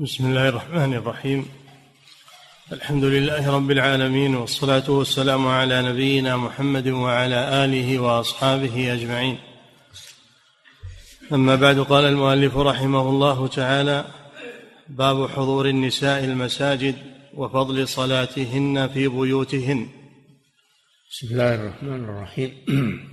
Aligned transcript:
بسم 0.00 0.26
الله 0.26 0.48
الرحمن 0.48 0.94
الرحيم. 0.94 1.48
الحمد 2.72 3.04
لله 3.04 3.50
رب 3.50 3.70
العالمين 3.70 4.34
والصلاة 4.34 4.90
والسلام 4.90 5.48
على 5.48 5.82
نبينا 5.82 6.36
محمد 6.36 6.88
وعلى 6.88 7.64
آله 7.64 7.98
وأصحابه 7.98 8.92
أجمعين. 8.94 9.38
أما 11.32 11.56
بعد 11.56 11.78
قال 11.78 12.04
المؤلف 12.04 12.56
رحمه 12.56 13.08
الله 13.08 13.46
تعالى 13.46 14.04
باب 14.88 15.28
حضور 15.28 15.68
النساء 15.68 16.24
المساجد 16.24 16.94
وفضل 17.34 17.88
صلاتهن 17.88 18.88
في 18.88 19.08
بيوتهن. 19.08 19.88
بسم 21.10 21.26
الله 21.30 21.54
الرحمن 21.54 22.04
الرحيم. 22.04 22.50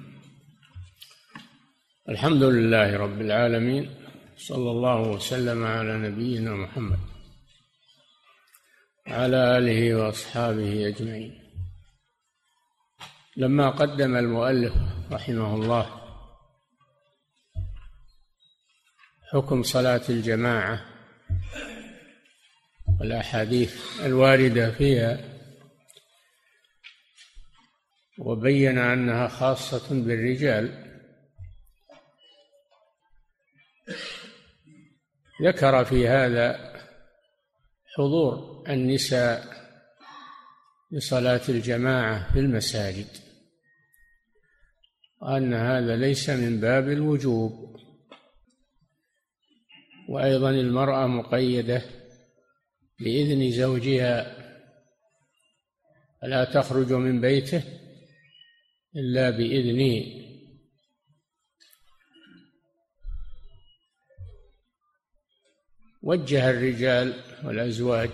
الحمد 2.14 2.44
لله 2.44 2.98
رب 2.98 3.22
العالمين 3.22 4.07
صلى 4.38 4.72
الله 4.72 5.02
وسلم 5.02 5.64
على 5.66 5.98
نبينا 5.98 6.52
محمد 6.52 7.00
وعلى 9.08 9.58
آله 9.58 9.96
وأصحابه 9.96 10.88
أجمعين. 10.88 11.44
لما 13.38 13.70
قدم 13.70 14.16
المؤلف 14.16 14.74
رحمه 15.12 15.56
الله 15.56 16.02
حكم 19.32 19.64
صلاة 19.64 20.02
الجماعة 20.10 20.86
والأحاديث 23.00 24.02
الواردة 24.06 24.72
فيها 24.72 25.38
وبين 28.18 28.78
أنها 28.78 29.28
خاصة 29.28 29.90
بالرجال 29.90 30.88
ذكر 35.44 35.86
في 35.86 36.08
هذا 36.08 36.74
حضور 37.96 38.64
النساء 38.70 39.44
لصلاة 40.92 41.42
الجماعة 41.50 42.34
في 42.34 42.40
المساجد 42.40 43.08
وأن 45.22 45.54
هذا 45.54 45.96
ليس 45.96 46.30
من 46.30 46.60
باب 46.60 46.90
الوجوب 46.90 47.78
وأيضا 50.10 50.50
المرأة 50.50 51.08
مقيدة 51.08 51.82
بإذن 53.00 53.52
زوجها 53.52 54.38
فلا 56.22 56.44
تخرج 56.44 56.94
من 56.94 57.22
بيته 57.22 57.64
إلا 58.96 59.30
بإذنه. 59.30 60.27
وجه 66.02 66.50
الرجال 66.50 67.14
والأزواج 67.44 68.12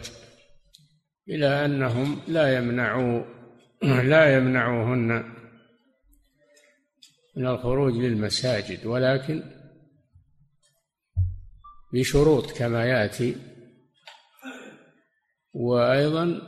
إلى 1.29 1.65
أنهم 1.65 2.21
لا 2.27 2.57
يمنعوا 2.57 3.23
لا 3.83 4.37
يمنعوهن 4.37 5.33
من 7.35 7.47
الخروج 7.47 7.93
للمساجد 7.93 8.85
ولكن 8.85 9.43
بشروط 11.93 12.51
كما 12.51 12.85
يأتي. 12.85 13.35
وأيضا 15.53 16.41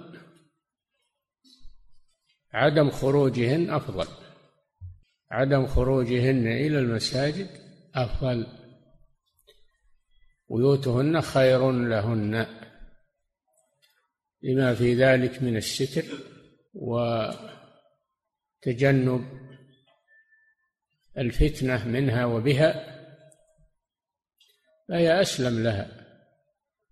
عدم 2.54 2.90
خروجهن 2.90 3.70
أفضل. 3.70 4.08
عدم 5.32 5.68
خروجهن 5.68 6.48
إلى 6.48 6.80
المساجد 6.80 7.50
أفضل. 7.96 8.48
بيوتهن 10.50 11.22
خير 11.22 11.72
لهن. 11.72 12.48
لما 14.42 14.76
في 14.76 14.96
ذلك 14.96 15.44
من 15.44 15.58
الستر 15.58 16.06
وتجنب 18.64 19.26
الفتنة 21.18 21.88
منها 21.88 22.26
وبها 22.26 22.96
فهي 24.90 25.22
أسلم 25.22 25.64
لها. 25.64 26.06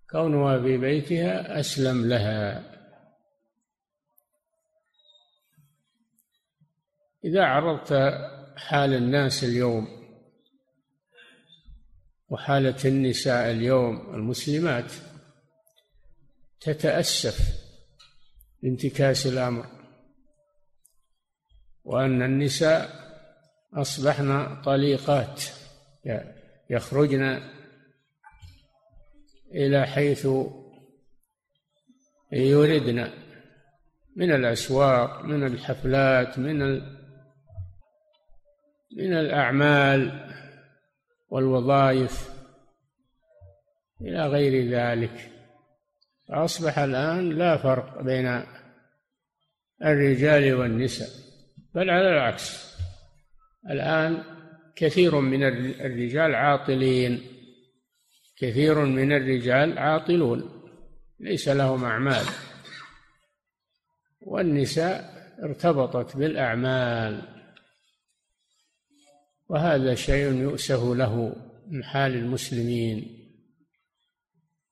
كونها 0.09 0.59
في 0.59 0.77
بيتها 0.77 1.59
أسلم 1.59 2.09
لها. 2.09 2.73
إذا 7.25 7.43
عرضت 7.43 7.93
حال 8.57 8.93
الناس 8.93 9.43
اليوم 9.43 10.02
وحالة 12.29 12.85
النساء 12.85 13.51
اليوم 13.51 14.15
المسلمات 14.15 14.91
تتأسف 16.61 17.63
بانتكاس 18.63 19.27
الأمر 19.27 19.65
وأن 21.83 22.21
النساء 22.21 22.89
أصبحن 23.73 24.61
طليقات 24.61 25.43
يخرجن 26.69 27.41
إلى 29.51 29.85
حيث 29.85 30.27
يردن 32.31 33.09
من 34.15 34.31
الأسواق 34.31 35.21
من 35.25 35.43
الحفلات 35.47 36.39
من 36.39 36.59
من 38.97 39.13
الأعمال. 39.13 40.32
والوظائف 41.33 42.29
إلى 44.01 44.27
غير 44.27 44.69
ذلك. 44.69 45.31
فأصبح 46.27 46.79
الآن 46.79 47.29
لا 47.29 47.57
فرق 47.57 48.01
بين 48.01 48.43
الرجال 49.83 50.53
والنساء 50.53 51.09
بل 51.75 51.89
على 51.89 52.09
العكس. 52.09 52.75
الآن 53.69 54.23
كثير 54.75 55.19
من 55.19 55.43
الرجال 55.81 56.35
عاطلين 56.35 57.21
كثير 58.37 58.85
من 58.85 59.11
الرجال 59.11 59.77
عاطلون 59.77 60.69
ليس 61.19 61.47
لهم 61.49 61.83
أعمال. 61.83 62.25
والنساء 64.21 65.13
ارتبطت 65.43 66.17
بالأعمال. 66.17 67.32
وهذا 69.53 69.95
شيء 69.95 70.33
يؤسف 70.33 70.83
له 70.83 71.35
من 71.67 71.83
حال 71.83 72.15
المسلمين 72.15 73.19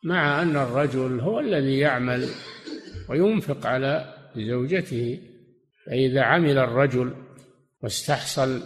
مع 0.03 0.42
أن 0.42 0.56
الرجل 0.56 1.19
هو 1.19 1.40
الذي 1.40 1.80
يعمل 1.80 2.30
وينفق 3.09 3.68
على 3.68 4.16
زوجته 4.36 5.19
فإذا 5.86 6.22
عمل 6.22 6.58
الرجل 6.58 7.16
واستحصل 7.81 8.64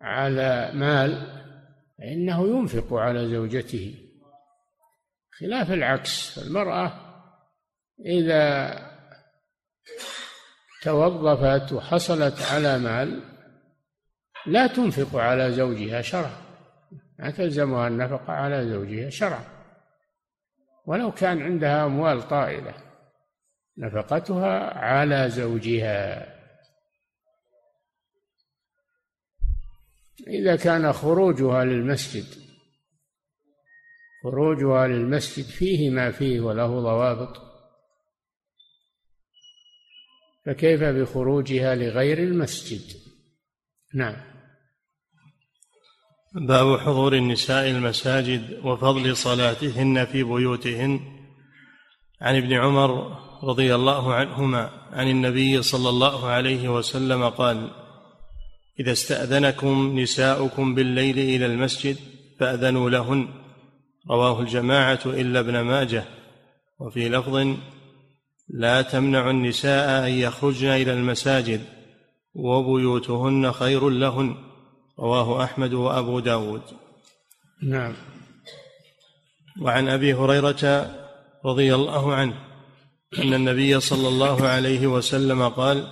على 0.00 0.70
مال 0.74 1.26
فإنه 1.98 2.58
ينفق 2.58 2.94
على 2.94 3.28
زوجته. 3.28 3.94
خلاف 5.38 5.70
العكس 5.72 6.38
المرأة 6.38 6.92
إذا 8.06 8.74
توظفت 10.82 11.72
وحصلت 11.72 12.42
على 12.42 12.78
مال 12.78 13.39
لا 14.46 14.66
تنفق 14.66 15.16
على 15.16 15.52
زوجها 15.52 16.02
شرعا. 16.02 16.42
لا 17.18 17.30
تلزمها 17.30 17.88
النفقة 17.88 18.32
على 18.32 18.68
زوجها 18.68 19.10
شرعا. 19.10 19.44
ولو 20.86 21.12
كان 21.12 21.42
عندها 21.42 21.86
أموال 21.86 22.28
طائلة 22.28 22.74
نفقتها 23.78 24.78
على 24.78 25.30
زوجها. 25.30 26.26
إذا 30.26 30.56
كان 30.56 30.92
خروجها 30.92 31.64
للمسجد 31.64 32.50
خروجها 34.22 34.86
للمسجد 34.86 35.44
فيه 35.44 35.90
ما 35.90 36.10
فيه 36.10 36.40
وله 36.40 36.66
ضوابط. 36.80 37.50
فكيف 40.46 40.82
بخروجها 40.82 41.74
لغير 41.74 42.18
المسجد؟ 42.18 43.00
نعم. 43.94 44.29
باب 46.34 46.78
حضور 46.80 47.12
النساء 47.12 47.70
المساجد 47.70 48.60
وفضل 48.64 49.16
صلاتهن 49.16 50.04
في 50.04 50.22
بيوتهن. 50.22 51.00
عن 52.20 52.36
ابن 52.36 52.52
عمر 52.52 53.18
رضي 53.44 53.74
الله 53.74 54.14
عنهما 54.14 54.70
عن 54.92 55.08
النبي 55.08 55.62
صلى 55.62 55.88
الله 55.88 56.26
عليه 56.26 56.68
وسلم 56.68 57.28
قال 57.28 57.70
إذا 58.80 58.92
استأذنكم 58.92 59.98
نساؤكم 60.00 60.74
بالليل 60.74 61.18
إلى 61.18 61.46
المسجد 61.46 61.96
فأذنوا 62.40 62.90
لهن. 62.90 63.28
رواه 64.10 64.40
الجماعة 64.40 65.00
إلا 65.06 65.40
ابن 65.40 65.60
ماجه. 65.60 66.04
وفي 66.80 67.08
لفظ 67.08 67.56
لا 68.48 68.82
تمنع 68.82 69.30
النساء 69.30 70.06
أن 70.06 70.12
يخرجن 70.12 70.68
إلى 70.68 70.92
المساجد 70.92 71.60
وبيوتهن 72.34 73.52
خير 73.52 73.88
لهن. 73.88 74.49
رواه 75.00 75.44
أحمد 75.44 75.72
وأبو 75.72 76.20
داود. 76.20 76.62
نعم. 77.62 77.94
وعن 79.60 79.88
أبي 79.88 80.14
هريرة 80.14 80.90
رضي 81.44 81.74
الله 81.74 82.14
عنه 82.14 82.34
أن 83.18 83.34
النبي 83.34 83.80
صلى 83.80 84.08
الله 84.08 84.48
عليه 84.48 84.86
وسلم 84.86 85.48
قال 85.48 85.86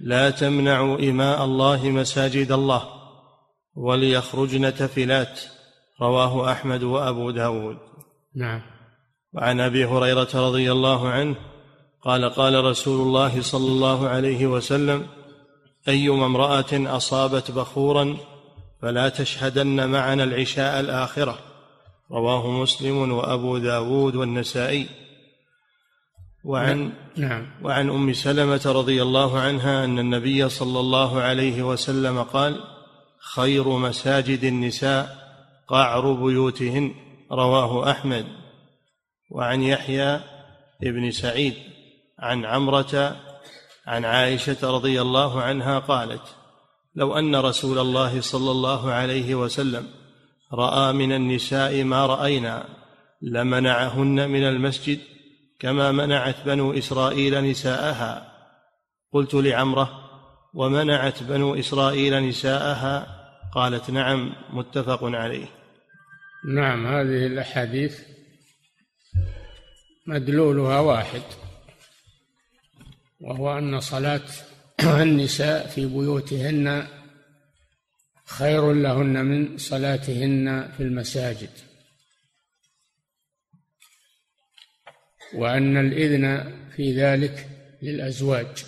لا 0.00 0.30
تمنعوا 0.30 0.98
إماء 0.98 1.44
الله 1.44 1.88
مساجد 1.88 2.52
الله 2.52 2.82
وليخرجن 3.74 4.74
تفلات. 4.74 5.40
رواه 6.02 6.52
أحمد 6.52 6.82
وأبو 6.82 7.30
داود. 7.30 7.78
نعم. 8.36 8.62
وعن 9.34 9.60
أبي 9.60 9.84
هريرة 9.84 10.28
رضي 10.34 10.72
الله 10.72 11.08
عنه 11.08 11.36
قال 12.02 12.30
قال 12.30 12.64
رسول 12.64 13.06
الله 13.06 13.42
صلى 13.42 13.66
الله 13.66 14.08
عليه 14.08 14.46
وسلم 14.46 15.06
أيما 15.88 16.26
امرأة 16.26 16.96
أصابت 16.96 17.50
بخورا 17.50 18.16
فلا 18.82 19.08
تشهدن 19.08 19.88
معنا 19.88 20.24
العشاء 20.24 20.80
الآخرة. 20.80 21.38
رواه 22.10 22.50
مسلم 22.50 23.12
وأبو 23.12 23.58
داود 23.58 24.16
والنسائي. 24.16 24.86
وعن 26.44 26.92
نعم. 27.16 27.46
وعن 27.62 27.90
أم 27.90 28.12
سلمة 28.12 28.62
رضي 28.66 29.02
الله 29.02 29.38
عنها 29.38 29.84
أن 29.84 29.98
النبي 29.98 30.48
صلى 30.48 30.80
الله 30.80 31.20
عليه 31.20 31.62
وسلم 31.62 32.22
قال 32.22 32.64
خير 33.34 33.68
مساجد 33.68 34.44
النساء 34.44 35.16
قعر 35.68 36.12
بيوتهن 36.12 36.94
رواه 37.32 37.90
أحمد. 37.90 38.26
وعن 39.30 39.62
يحيى 39.62 40.20
بن 40.82 41.10
سعيد 41.10 41.54
عن 42.18 42.44
عمرة 42.44 43.16
عن 43.86 44.04
عائشة 44.04 44.56
رضي 44.62 45.00
الله 45.00 45.42
عنها 45.42 45.78
قالت 45.78 46.36
لو 47.00 47.18
أن 47.18 47.36
رسول 47.36 47.78
الله 47.78 48.20
صلى 48.20 48.50
الله 48.50 48.92
عليه 48.92 49.34
وسلم 49.34 49.86
رأى 50.52 50.92
من 50.92 51.12
النساء 51.12 51.84
ما 51.84 52.06
رأينا 52.06 52.68
لمنعهن 53.22 54.30
من 54.30 54.42
المسجد 54.42 54.98
كما 55.58 55.92
منعت 55.92 56.36
بنو 56.46 56.72
إسرائيل 56.72 57.50
نساءها. 57.50 58.32
قلت 59.12 59.34
لعمرة 59.34 59.90
ومنعت 60.54 61.22
بنو 61.22 61.54
إسرائيل 61.54 62.28
نساءها؟ 62.28 63.06
قالت 63.54 63.90
نعم 63.90 64.32
متفق 64.52 65.04
عليه. 65.04 65.46
نعم 66.54 66.86
هذه 66.86 67.26
الأحاديث 67.26 68.00
مدلولها 70.06 70.80
واحد 70.80 71.22
وهو 73.20 73.58
أن 73.58 73.80
صلاة 73.80 74.22
النساء 75.02 75.66
في 75.66 75.86
بيوتهن 75.86 76.86
خير 78.24 78.72
لهن 78.72 79.24
من 79.24 79.58
صلاتهن 79.58 80.72
في 80.76 80.82
المساجد. 80.82 81.50
وأن 85.34 85.76
الإذن 85.76 86.54
في 86.76 86.92
ذلك 86.92 87.48
للأزواج. 87.82 88.64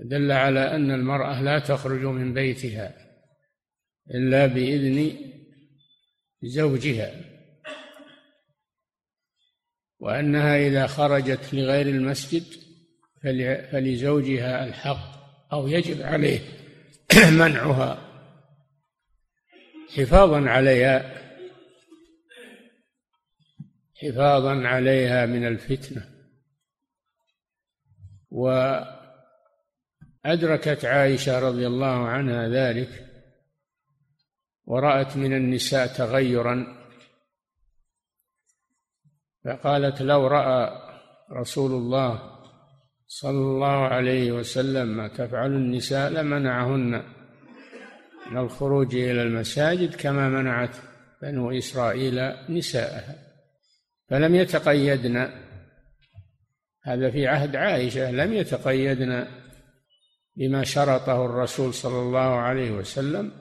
دل 0.00 0.32
على 0.32 0.76
أن 0.76 0.90
المرأة 0.90 1.42
لا 1.42 1.58
تخرج 1.58 2.04
من 2.04 2.34
بيتها 2.34 2.94
إلا 4.10 4.46
بإذن 4.46 5.18
زوجها. 6.42 7.14
وأنها 9.98 10.56
إذا 10.56 10.86
خرجت 10.86 11.54
لغير 11.54 11.86
المسجد 11.86 12.63
فلزوجها 13.72 14.64
الحق 14.64 15.14
أو 15.52 15.68
يجب 15.68 16.02
عليه 16.02 16.40
منعها. 17.40 18.10
حفاظا 19.96 20.48
عليها 20.50 21.24
حفاظا 24.02 24.66
عليها 24.66 25.26
من 25.26 25.46
الفتنة. 25.46 26.10
وأدركت 30.24 30.84
عائشة 30.84 31.38
رضي 31.38 31.66
الله 31.66 32.08
عنها 32.08 32.48
ذلك 32.48 33.10
ورأت 34.64 35.16
من 35.16 35.32
النساء 35.32 35.86
تغيرا. 35.86 36.84
فقالت 39.44 40.02
لو 40.02 40.26
رأى 40.26 40.84
رسول 41.32 41.72
الله 41.72 42.33
صلى 43.06 43.38
الله 43.38 43.66
عليه 43.66 44.32
وسلم 44.32 44.96
ما 44.96 45.08
تفعل 45.08 45.52
النساء 45.52 46.10
لمنعهن 46.10 47.02
من 48.30 48.38
الخروج 48.38 48.94
إلى 48.94 49.22
المساجد 49.22 49.94
كما 49.94 50.28
منعت 50.28 50.76
بنو 51.22 51.50
إسرائيل 51.50 52.32
نساءها. 52.48 53.14
فلم 54.10 54.34
يتقيدن 54.34 55.28
هذا 56.84 57.10
في 57.10 57.26
عهد 57.26 57.56
عائشة 57.56 58.10
لم 58.10 58.32
يتقيدن 58.32 59.26
بما 60.36 60.64
شرطه 60.64 61.24
الرسول 61.24 61.74
صلى 61.74 62.02
الله 62.02 62.20
عليه 62.20 62.70
وسلم 62.70 63.32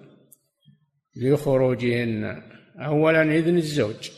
لخروجهن. 1.16 2.44
اولا 2.80 3.21
إذن 3.21 3.57
الزوج 3.57 4.12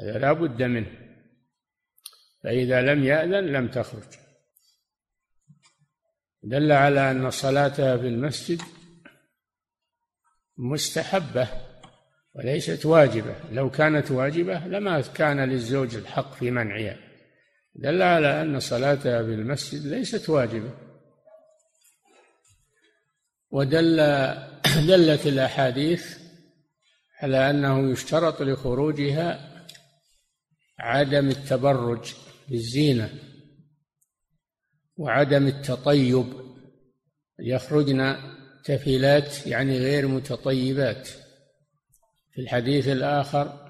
هذا 0.00 0.18
لا 0.18 0.32
بد 0.32 0.62
منه. 0.62 1.01
فإذا 2.42 2.82
لم 2.82 3.04
يأذن 3.04 3.44
لم 3.44 3.68
تخرج. 3.68 4.02
دل 6.42 6.72
على 6.72 7.10
أن 7.10 7.30
صلاتها 7.30 7.96
في 7.96 8.08
المسجد 8.08 8.62
مستحبة 10.56 11.48
وليست 12.34 12.86
واجبة. 12.86 13.34
لو 13.50 13.70
كانت 13.70 14.10
واجبة 14.10 14.58
لما 14.58 15.00
كان 15.00 15.40
للزوج 15.40 15.96
الحق 15.96 16.34
في 16.34 16.50
منعها. 16.50 16.96
دل 17.74 18.02
على 18.02 18.42
أن 18.42 18.60
صلاتها 18.60 19.22
في 19.22 19.34
المسجد 19.34 19.86
ليست 19.86 20.30
واجبة. 20.30 20.70
ودل 23.50 23.96
دلت 24.88 25.26
الأحاديث 25.26 26.18
على 27.22 27.50
أنه 27.50 27.92
يشترط 27.92 28.42
لخروجها 28.42 29.52
عدم 30.78 31.28
التبرج. 31.28 32.14
بالزينة 32.48 33.18
وعدم 34.96 35.46
التطيب. 35.46 36.26
يخرجن 37.38 38.16
تفلات 38.64 39.46
يعني 39.46 39.78
غير 39.78 40.08
متطيبات. 40.08 41.08
في 42.32 42.40
الحديث 42.40 42.88
الآخر 42.88 43.62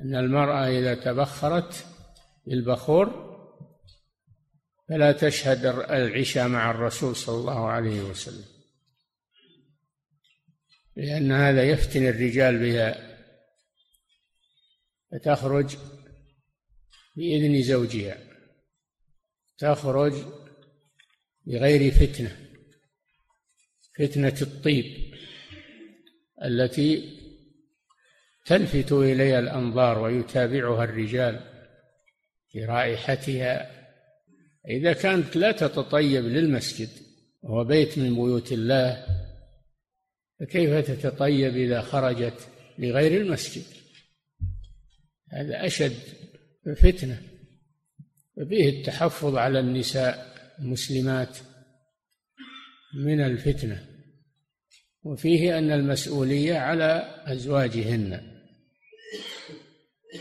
أن 0.00 0.16
المرأة 0.16 0.68
إذا 0.68 0.94
تبخرت 0.94 1.86
بالبخور 2.46 3.24
فلا 4.88 5.12
تشهد 5.12 5.66
العشاء 5.66 6.48
مع 6.48 6.70
الرسول 6.70 7.16
صلى 7.16 7.36
الله 7.36 7.68
عليه 7.68 8.02
وسلم 8.02 8.44
لأن 10.96 11.32
هذا 11.32 11.62
يفتن 11.62 12.06
الرجال 12.06 12.58
بها. 12.58 13.14
فتخرج 15.12 15.76
بإذن 17.16 17.62
زوجها. 17.62 18.18
تخرج 19.58 20.14
بغير 21.46 21.90
فتنة 21.90 22.36
فتنة 23.98 24.36
الطيب 24.42 25.14
التي 26.44 27.18
تلفت 28.46 28.92
إليها 28.92 29.38
الأنظار 29.38 29.98
ويتابعها 29.98 30.84
الرجال 30.84 31.40
في 32.48 32.64
رائحتها. 32.64 33.70
إذا 34.68 34.92
كانت 34.92 35.36
لا 35.36 35.52
تتطيب 35.52 36.24
للمسجد 36.24 36.88
وهو 37.42 37.64
بيت 37.64 37.98
من 37.98 38.14
بيوت 38.14 38.52
الله 38.52 39.06
فكيف 40.40 40.90
تتطيب 40.90 41.56
إذا 41.56 41.80
خرجت 41.80 42.48
لغير 42.78 43.20
المسجد؟ 43.20 43.64
هذا 45.32 45.66
أشد 45.66 45.98
فتنة 46.72 47.22
ففيه 48.36 48.68
التحفظ 48.68 49.36
على 49.36 49.60
النساء 49.60 50.34
المسلمات 50.58 51.38
من 52.94 53.20
الفتنة 53.20 53.86
وفيه 55.02 55.58
أن 55.58 55.70
المسؤولية 55.70 56.58
على 56.58 57.22
أزواجهن. 57.26 58.20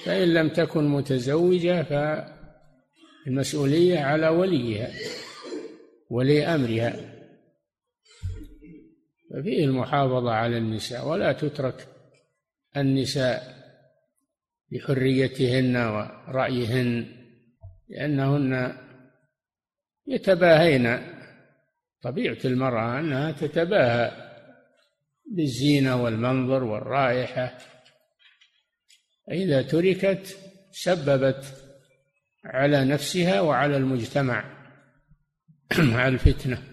فإن 0.05 0.33
لم 0.33 0.49
تكن 0.49 0.87
متزوجة 0.87 1.83
فالمسؤولية 3.25 3.99
على 3.99 4.27
وليها 4.27 4.91
ولي 6.09 6.45
أمرها. 6.45 7.13
ففيه 9.33 9.65
المحافظة 9.65 10.31
على 10.31 10.57
النساء 10.57 11.07
ولا 11.07 11.33
تترك 11.33 11.87
النساء 12.77 13.62
بحريتهن 14.73 15.75
ورأيهن 15.77 17.05
لأنهن 17.89 18.77
يتباهين. 20.07 21.13
طبيعة 22.01 22.37
المرأة 22.45 22.99
أنها 22.99 23.31
تتباهى 23.31 24.11
بالزينة 25.25 26.03
والمنظر 26.03 26.63
والرائحة. 26.63 27.57
إذا 29.31 29.61
تركت 29.61 30.37
سببت 30.71 31.45
على 32.45 32.85
نفسها 32.85 33.41
وعلى 33.41 33.77
المجتمع 33.77 34.67
على 36.01 36.13
الفتنة. 36.13 36.63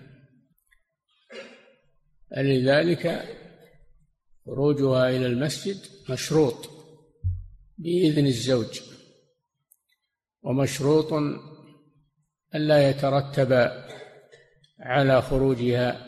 لذلك 2.37 3.25
خروجها 4.47 5.09
إلى 5.09 5.27
المسجد 5.27 5.77
مشروط. 6.11 6.80
بإذن 7.81 8.27
الزوج. 8.27 8.81
ومشروط 10.43 11.13
ألا 12.55 12.91
يترتب 12.91 13.53
على 14.81 15.23
خروجها 15.23 16.07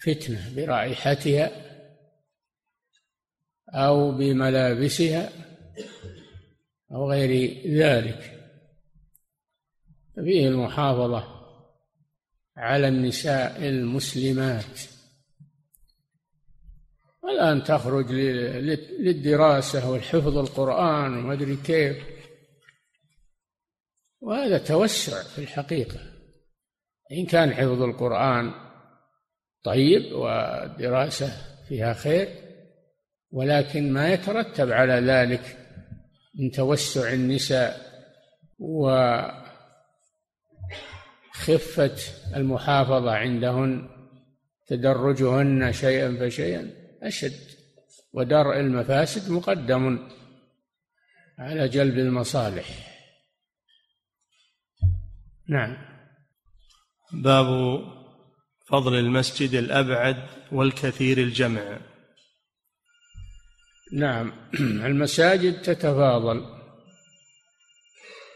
فتنة 0.00 0.54
برائحتها 0.56 1.50
أو 3.68 4.12
بملابسها 4.12 5.32
أو 6.92 7.10
غير 7.10 7.62
ذلك. 7.66 8.34
فيه 10.14 10.48
المحافظة 10.48 11.38
على 12.56 12.88
النساء 12.88 13.68
المسلمات. 13.68 14.97
والآن 17.28 17.64
تخرج 17.64 18.12
للدراسة 19.00 19.90
والحفظ 19.90 20.38
القرآن 20.38 21.18
وما 21.18 21.32
أدري 21.32 21.56
كيف. 21.56 21.96
وهذا 24.20 24.58
توسع 24.58 25.22
في 25.22 25.38
الحقيقة. 25.38 26.00
إن 27.12 27.26
كان 27.26 27.54
حفظ 27.54 27.82
القرآن 27.82 28.52
طيب 29.64 30.12
والدراسة 30.12 31.32
فيها 31.68 31.92
خير 31.92 32.28
ولكن 33.30 33.92
ما 33.92 34.12
يترتب 34.12 34.72
على 34.72 34.92
ذلك 34.92 35.56
من 36.38 36.50
توسع 36.50 37.12
النساء 37.12 37.88
وخفة 38.58 39.34
المحافظة 42.36 43.10
عندهن 43.10 43.88
تدرجهن 44.66 45.72
شيئا 45.72 46.16
فشيئا. 46.20 46.87
أشد. 47.02 47.58
ودرء 48.12 48.60
المفاسد 48.60 49.30
مقدم 49.30 50.08
على 51.38 51.68
جلب 51.68 51.98
المصالح. 51.98 52.66
نعم. 55.48 55.76
باب 57.12 57.46
فضل 58.68 58.94
المسجد 58.94 59.54
الأبعد 59.54 60.28
والكثير 60.52 61.18
الجمع. 61.18 61.80
نعم. 63.92 64.32
المساجد 64.88 65.62
تتفاضل. 65.62 66.58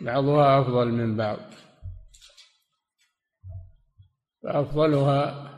بعضها 0.01 0.61
أفضل 0.61 0.89
من 0.89 1.17
بعض. 1.17 1.41
فأفضلها 4.43 5.49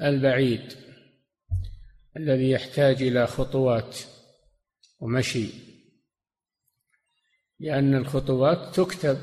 البعيد. 0.00 0.85
الذي 2.16 2.50
يحتاج 2.50 3.02
إلى 3.02 3.26
خطوات 3.26 3.98
ومشي. 5.00 5.48
لأن 7.60 7.94
الخطوات 7.94 8.74
تكتب. 8.74 9.18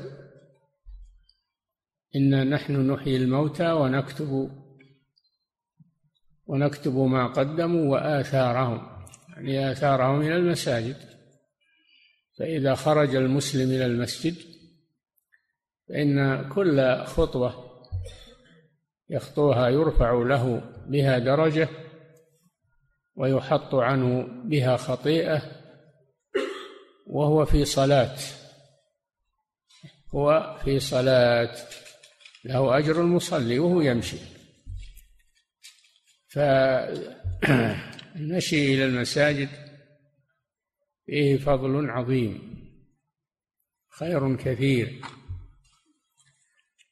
إنا 2.16 2.44
نحن 2.44 2.90
نحيي 2.90 3.16
الموتى 3.16 3.72
ونكتب 3.72 4.50
ونكتب 6.46 6.96
ما 6.96 7.26
قدموا 7.26 7.92
وآثارهم. 7.92 9.04
يعني 9.28 9.72
آثارهم 9.72 10.20
إلى 10.20 10.36
المساجد. 10.36 11.14
فإذا 12.38 12.74
خرج 12.74 13.14
المسلم 13.14 13.70
إلى 13.70 13.86
المسجد 13.86 14.34
فإن 15.88 16.48
كل 16.48 17.04
خطوة 17.04 17.64
يخطوها 19.10 19.68
يرفع 19.68 20.12
له 20.12 20.62
بها 20.86 21.18
درجة 21.18 21.68
ويحط 23.16 23.74
عنه 23.74 24.22
بها 24.44 24.76
خطيئة 24.76 25.42
وهو 27.06 27.44
في 27.44 27.64
صلاة. 27.64 28.16
هو 30.14 30.58
في 30.64 30.80
صلاة. 30.80 31.56
له 32.44 32.78
أجر 32.78 33.00
المصلي 33.00 33.58
وهو 33.58 33.80
يمشي. 33.80 34.16
فالمشي 36.28 37.04
إلى 38.74 38.84
المساجد 38.84 39.48
فيه 41.06 41.36
فضل 41.36 41.90
عظيم. 41.90 42.54
خير 43.98 44.36
كثير. 44.36 45.00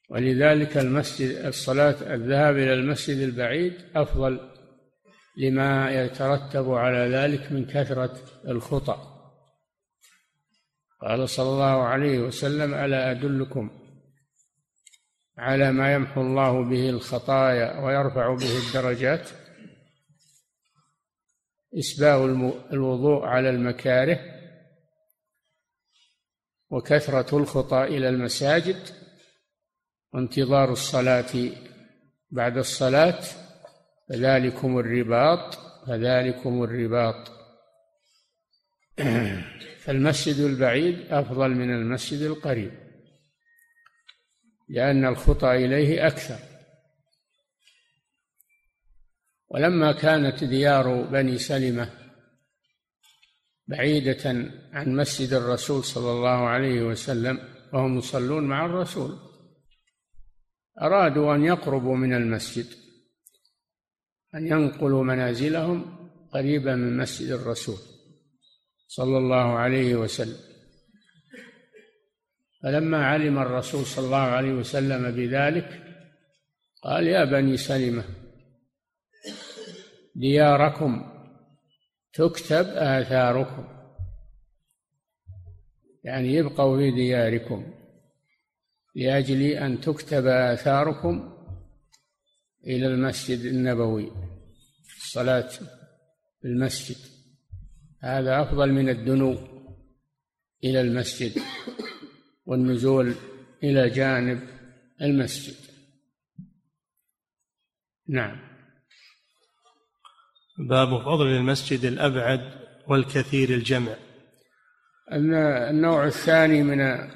ولذلك 0.09 0.77
المسجد 0.77 1.45
الصلاة 1.45 2.13
الذهاب 2.13 2.55
إلى 2.55 2.73
المسجد 2.73 3.17
البعيد 3.17 3.73
أفضل. 3.95 4.52
لما 5.37 5.91
يترتب 5.91 6.71
على 6.71 7.15
ذلك 7.15 7.51
من 7.51 7.65
كثرة 7.65 8.17
الخطأ. 8.47 9.13
قال 11.01 11.29
صلى 11.29 11.49
الله 11.49 11.83
عليه 11.83 12.19
وسلم 12.19 12.73
ألا 12.73 13.11
أدلكم 13.11 13.69
على 15.37 15.71
ما 15.71 15.93
يمحو 15.93 16.21
الله 16.21 16.69
به 16.69 16.89
الخطايا 16.89 17.79
ويرفع 17.79 18.35
به 18.35 18.57
الدرجات؟ 18.67 19.29
إسباغ 21.79 22.25
الوضوء 22.73 23.25
على 23.25 23.49
المكاره 23.49 24.19
وكثرة 26.69 27.37
الخطى 27.37 27.83
إلى 27.83 28.09
المساجد 28.09 28.89
وانتظار 30.13 30.71
الصلاة 30.71 31.49
بعد 32.31 32.57
الصلاة 32.57 33.19
فذلكم 34.13 34.79
الرباط 34.79 35.53
فذلكم 35.87 36.63
الرباط. 36.63 37.31
فالمسجد 39.79 40.39
البعيد 40.39 41.11
أفضل 41.11 41.49
من 41.49 41.73
المسجد 41.73 42.21
القريب 42.21 42.71
لأن 44.69 45.05
الخطى 45.05 45.51
إليه 45.51 46.07
أكثر. 46.07 46.39
ولما 49.49 49.91
كانت 49.91 50.43
ديار 50.43 51.01
بني 51.01 51.37
سلمة 51.37 51.89
بعيدة 53.67 54.51
عن 54.73 54.95
مسجد 54.95 55.33
الرسول 55.33 55.83
صلى 55.83 56.11
الله 56.11 56.47
عليه 56.47 56.81
وسلم 56.81 57.39
وهم 57.73 57.97
يصلون 57.97 58.43
مع 58.43 58.65
الرسول 58.65 59.17
أرادوا 60.81 61.35
أن 61.35 61.43
يقربوا 61.45 61.95
من 61.95 62.13
المسجد. 62.13 62.82
أن 64.35 64.47
ينقلوا 64.47 65.03
منازلهم 65.03 66.09
قريبا 66.31 66.75
من 66.75 66.97
مسجد 66.97 67.31
الرسول 67.31 67.77
صلى 68.87 69.17
الله 69.17 69.57
عليه 69.57 69.95
وسلم. 69.95 70.37
فلما 72.63 73.05
علم 73.05 73.39
الرسول 73.39 73.85
صلى 73.85 74.05
الله 74.05 74.17
عليه 74.17 74.53
وسلم 74.53 75.11
بذلك 75.11 75.83
قال 76.83 77.07
يا 77.07 77.25
بني 77.25 77.57
سلمة 77.57 78.03
دياركم 80.15 81.13
تكتب 82.13 82.65
آثاركم 82.67 83.67
يعني 86.03 86.33
يبقوا 86.33 86.77
في 86.77 86.91
دياركم 86.91 87.73
لأجل 88.95 89.41
أن 89.41 89.81
تكتب 89.81 90.25
آثاركم 90.25 91.33
إلى 92.67 92.87
المسجد 92.87 93.39
النبوي. 93.39 94.11
الصلاة 95.13 95.49
في 96.41 96.45
المسجد. 96.47 96.97
هذا 98.01 98.41
أفضل 98.41 98.71
من 98.71 98.89
الدنو 98.89 99.37
إلى 100.63 100.81
المسجد 100.81 101.41
والنزول 102.45 103.15
إلى 103.63 103.89
جانب 103.89 104.39
المسجد. 105.01 105.55
نعم. 108.09 108.39
باب 110.69 110.87
فضل 110.87 111.27
المسجد 111.27 111.85
الأبعد 111.85 112.51
والكثير 112.87 113.49
الجمع. 113.49 113.95
النوع 115.11 116.05
الثاني 116.05 116.63
من 116.63 117.09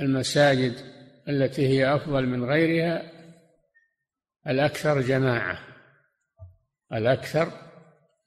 المساجد 0.00 0.74
التي 1.28 1.68
هي 1.68 1.94
أفضل 1.94 2.26
من 2.26 2.44
غيرها 2.44 3.12
الأكثر 4.46 5.00
جماعة. 5.00 5.73
الأكثر 6.94 7.52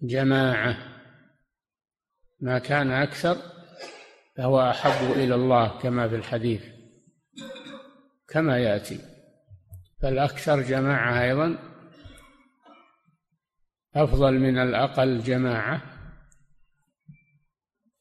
جماعة. 0.01 0.77
ما 2.39 2.59
كان 2.59 2.91
أكثر 2.91 3.38
فهو 4.38 4.69
أحب 4.69 5.12
إلى 5.12 5.36
الله 5.36 5.79
كما 5.79 6.09
في 6.09 6.15
الحديث 6.15 6.63
كما 8.27 8.57
يأتي. 8.57 9.00
فالأكثر 10.01 10.62
جماعة 10.62 11.24
أيضا 11.24 11.57
أفضل 13.95 14.33
من 14.33 14.57
الأقل 14.57 15.19
جماعة. 15.19 15.81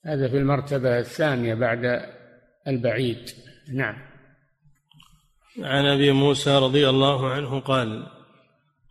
هذا 0.04 0.28
في 0.28 0.36
المرتبة 0.36 0.98
الثانية 0.98 1.54
بعد 1.54 2.10
البعيد. 2.66 3.30
نعم. 3.74 3.96
عن 5.58 5.86
أبي 5.86 6.12
موسى 6.12 6.58
رضي 6.58 6.88
الله 6.88 7.30
عنه 7.30 7.60
قال 7.60 8.15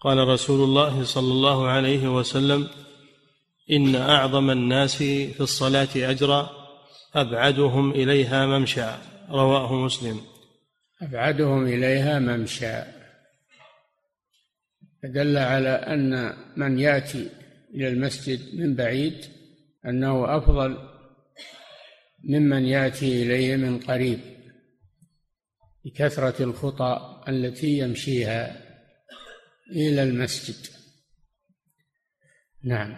قال 0.06 0.28
رسول 0.28 0.64
الله 0.64 1.04
صلى 1.04 1.32
الله 1.32 1.68
عليه 1.68 2.08
وسلم 2.18 2.68
إن 3.72 3.96
أعظم 3.96 4.50
الناس 4.52 4.98
في 4.98 5.40
الصلاة 5.40 5.88
أجرا 5.96 6.50
أبعدهم 7.16 7.92
إليها 7.92 8.46
ممشى. 8.46 8.86
رواه 9.30 9.74
مسلم. 9.74 10.22
أبعدهم 11.02 11.68
إليها 11.68 12.20
ممشى. 12.20 12.82
فدل 15.04 15.38
على 15.38 15.70
أن 15.70 16.34
من 16.58 16.80
يأتي 16.80 17.30
إلى 17.76 17.88
المسجد 17.88 18.56
من 18.56 18.76
بعيد 18.76 19.26
أنه 19.86 20.38
أفضل 20.38 20.78
ممن 22.24 22.66
يأتي 22.66 23.24
إليه 23.24 23.56
من 23.56 23.80
قريب 23.80 24.20
بكثرة 25.86 26.44
الخطى 26.44 27.24
التي 27.28 27.78
يمشيها. 27.78 28.64
إلى 29.72 30.03
المسجد. 30.03 30.55
نعم. 32.63 32.95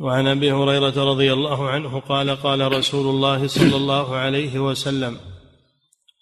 وعن 0.00 0.26
أبي 0.26 0.52
هريرة 0.52 1.10
رضي 1.10 1.32
الله 1.32 1.70
عنه 1.70 2.00
قال 2.00 2.30
قال 2.30 2.72
رسول 2.72 3.06
الله 3.06 3.46
صلى 3.46 3.76
الله 3.76 4.16
عليه 4.16 4.58
وسلم 4.58 5.16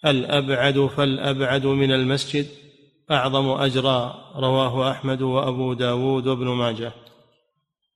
الأبعد 0.05 0.85
فالأبعد 0.85 1.65
من 1.65 1.91
المسجد 1.91 2.45
أعظم 3.11 3.49
أجرا 3.49 4.15
رواه 4.35 4.91
أحمد 4.91 5.21
وأبو 5.21 5.73
داود 5.73 6.27
وابن 6.27 6.47
ماجه. 6.47 6.91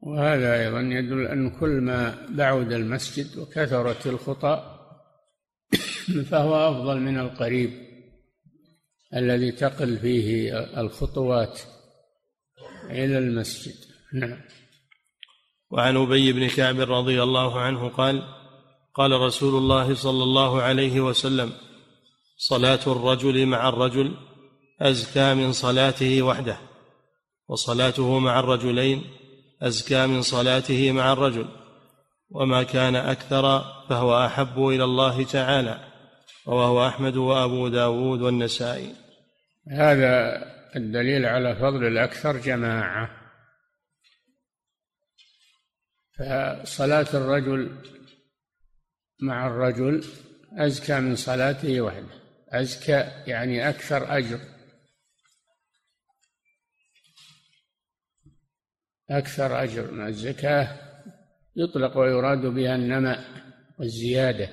وهذا 0.02 0.64
أيضا 0.64 0.80
يدل 0.80 1.28
أن 1.28 1.60
كل 1.60 1.70
ما 1.70 2.28
بعد 2.30 2.74
المسجد 2.74 3.38
وكثرت 3.38 4.08
الخطى 4.08 4.64
فهو 6.30 6.70
أفضل 6.70 7.00
من 7.00 7.20
القريب. 7.20 7.83
الذي 9.16 9.52
تقل 9.52 9.98
فيه 9.98 10.58
الخطوات 10.82 11.60
إلى 12.90 13.18
المسجد. 13.18 13.76
نعم. 14.14 14.38
وعن 15.72 15.98
أبي 15.98 16.34
بن 16.34 16.48
كعب 16.48 16.80
رضي 16.80 17.24
الله 17.24 17.60
عنه 17.60 17.90
قال 17.90 18.24
قال 18.94 19.12
رسول 19.12 19.56
الله 19.56 19.96
صلى 19.96 20.24
الله 20.24 20.62
عليه 20.62 21.02
وسلم 21.02 21.52
صلاة 22.38 22.80
الرجل 22.88 23.46
مع 23.46 23.70
الرجل 23.70 24.14
أزكى 24.82 25.34
من 25.34 25.52
صلاته 25.52 26.22
وحده 26.22 26.58
وصلاته 27.48 28.20
مع 28.20 28.40
الرجلين 28.40 29.04
أزكى 29.62 30.08
من 30.08 30.22
صلاته 30.22 30.92
مع 30.92 31.14
الرجل 31.14 31.46
وما 32.30 32.64
كان 32.64 32.96
أكثر 32.96 33.64
فهو 33.90 34.26
أحب 34.26 34.68
إلى 34.68 34.84
الله 34.84 35.24
تعالى 35.24 35.80
رواه 36.48 36.88
أحمد 36.88 37.18
وأبو 37.18 37.68
داود 37.68 38.22
والنسائي. 38.22 39.03
هذا 39.72 40.44
الدليل 40.76 41.26
على 41.26 41.56
فضل 41.56 41.88
الأكثر 41.88 42.38
جماعة. 42.38 43.24
فصلاة 46.18 47.08
الرجل 47.14 47.78
مع 49.22 49.48
الرجل 49.48 50.06
أزكى 50.58 51.00
من 51.00 51.16
صلاته 51.16 51.82
وحده. 51.82 52.24
أزكى 52.50 53.12
يعني 53.28 53.70
أكثر 53.70 54.18
أجر. 54.18 54.40
أكثر 59.10 59.64
أجر 59.64 60.08
الزكاة 60.08 60.80
يطلق 61.56 61.98
ويراد 61.98 62.46
بها 62.46 62.76
النماء 62.76 63.24
والزيادة. 63.80 64.50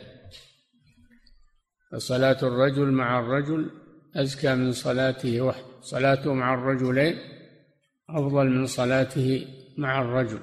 فصلاة 1.92 2.38
الرجل 2.42 2.90
مع 2.90 3.18
الرجل 3.18 3.89
أزكى 4.16 4.54
من 4.54 4.72
صلاته 4.72 5.40
وحده 5.40 5.80
صلاته 5.80 6.34
مع 6.34 6.54
الرجلين 6.54 7.18
أفضل 8.10 8.46
من 8.46 8.66
صلاته 8.66 9.46
مع 9.78 10.02
الرجل. 10.02 10.40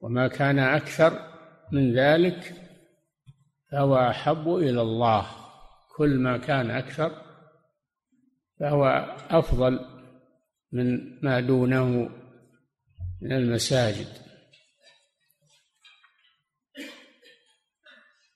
وما 0.00 0.28
كان 0.28 0.58
أكثر 0.58 1.32
من 1.72 1.98
ذلك 1.98 2.54
فهو 3.72 3.96
أحب 3.96 4.48
إلى 4.48 4.80
الله. 4.80 5.26
كل 5.96 6.18
ما 6.18 6.38
كان 6.38 6.70
أكثر 6.70 7.22
فهو 8.60 8.84
أفضل 9.30 9.80
من 10.72 11.20
ما 11.22 11.40
دونه 11.40 12.10
من 13.22 13.32
المساجد. 13.32 14.08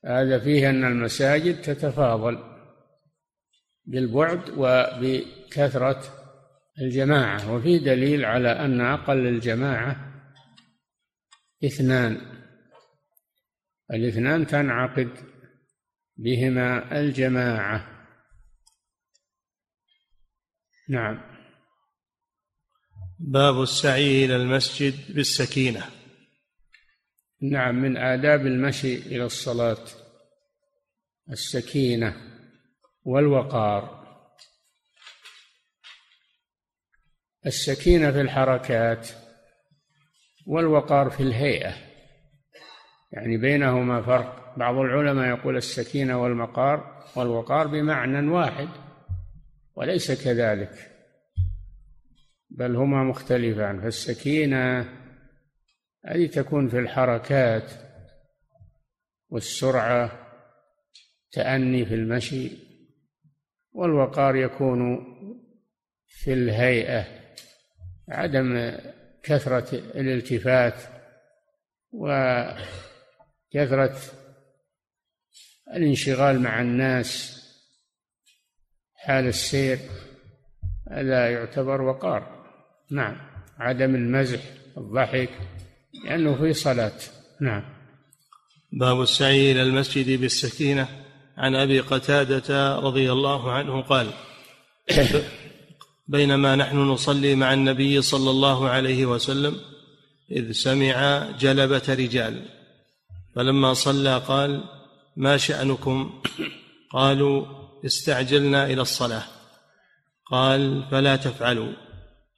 هذا 0.05 0.39
فيه 0.39 0.71
أن 0.71 0.85
المساجد 0.85 1.63
تتفاضل. 1.63 2.50
بالبعد 3.85 4.51
وبكثرة 4.57 6.03
الجماعة 6.81 7.55
وفي 7.55 7.79
دليل 7.79 8.25
على 8.25 8.49
أن 8.49 8.81
أقل 8.81 9.27
الجماعة 9.27 10.11
اثنان. 11.65 12.21
الاثنان 13.93 14.47
تنعقد 14.47 15.11
بهما 16.17 17.01
الجماعة. 17.01 18.07
نعم. 20.89 21.31
باب 23.19 23.63
السعي 23.63 24.25
إلى 24.25 24.37
المسجد 24.37 25.15
بالسكينة. 25.15 25.85
نعم 27.43 27.75
من 27.83 27.97
آداب 27.97 28.47
المشي 28.47 28.95
إلى 28.95 29.25
الصلاة 29.25 29.85
السكينة. 31.31 32.30
والوقار. 33.05 34.01
السكينة 37.47 38.11
في 38.11 38.21
الحركات 38.21 39.09
والوقار 40.47 41.11
في 41.11 41.23
الهيئة. 41.23 41.75
يعني 43.13 43.37
بينهما 43.37 44.03
فرق. 44.03 44.59
بعض 44.59 44.75
العلماء 44.75 45.29
يقول 45.29 45.57
السكينة 45.57 46.23
والمقار 46.23 47.05
والوقار 47.17 47.67
بمعنى 47.67 48.29
واحد 48.29 48.69
وليس 49.75 50.25
كذلك 50.25 50.91
بل 52.51 52.77
هما 52.77 53.05
مختلفان. 53.05 53.81
فالسكينة 53.81 54.81
هذه 56.07 56.27
تكون 56.27 56.69
في 56.69 56.79
الحركات 56.79 57.73
والسرعة 59.29 60.27
تأني 61.33 61.87
في 61.87 61.95
المشي 61.95 62.70
والوقار 63.73 64.37
يكون 64.37 65.05
في 66.07 66.33
الهيئة 66.33 67.07
عدم 68.09 68.73
كثرة 69.23 69.75
الالتفات 69.75 70.75
وكثرة 71.93 72.61
الانشغال 75.77 76.41
مع 76.41 76.61
الناس 76.61 77.41
حال 78.95 79.27
السير 79.27 79.79
هذا 80.91 81.31
يعتبر 81.31 81.83
وقار. 81.83 82.47
نعم. 82.91 83.17
عدم 83.59 83.95
المزح 83.95 84.41
الضحك 84.77 85.31
لأنه 86.05 86.37
في 86.37 86.53
صلاة. 86.53 86.99
نعم. 87.41 87.63
باب 88.73 89.01
السعي 89.01 89.53
إلى 89.53 89.63
المسجد 89.63 90.21
بالسكينة. 90.21 90.89
عن 91.41 91.55
أبي 91.55 91.81
قتادة 91.81 92.79
رضي 92.79 93.13
الله 93.13 93.53
عنه 93.53 93.81
قال 93.81 94.07
بينما 96.09 96.57
نحن 96.57 96.77
نصلي 96.77 97.35
مع 97.35 97.53
النبي 97.53 98.03
صلى 98.03 98.31
الله 98.31 98.69
عليه 98.69 99.07
وسلم 99.07 99.57
إذ 100.31 100.53
سمع 100.53 101.27
جلبة 101.39 101.83
رجال 101.89 102.43
فلما 103.37 103.75
صلى 103.75 104.19
قال 104.19 104.65
ما 105.17 105.37
شأنكم؟ 105.37 106.23
قالوا 106.93 107.47
استعجلنا 107.87 108.67
إلى 108.67 108.83
الصلاة. 108.83 109.23
قال 110.31 110.83
فلا 110.91 111.17
تفعلوا 111.17 111.73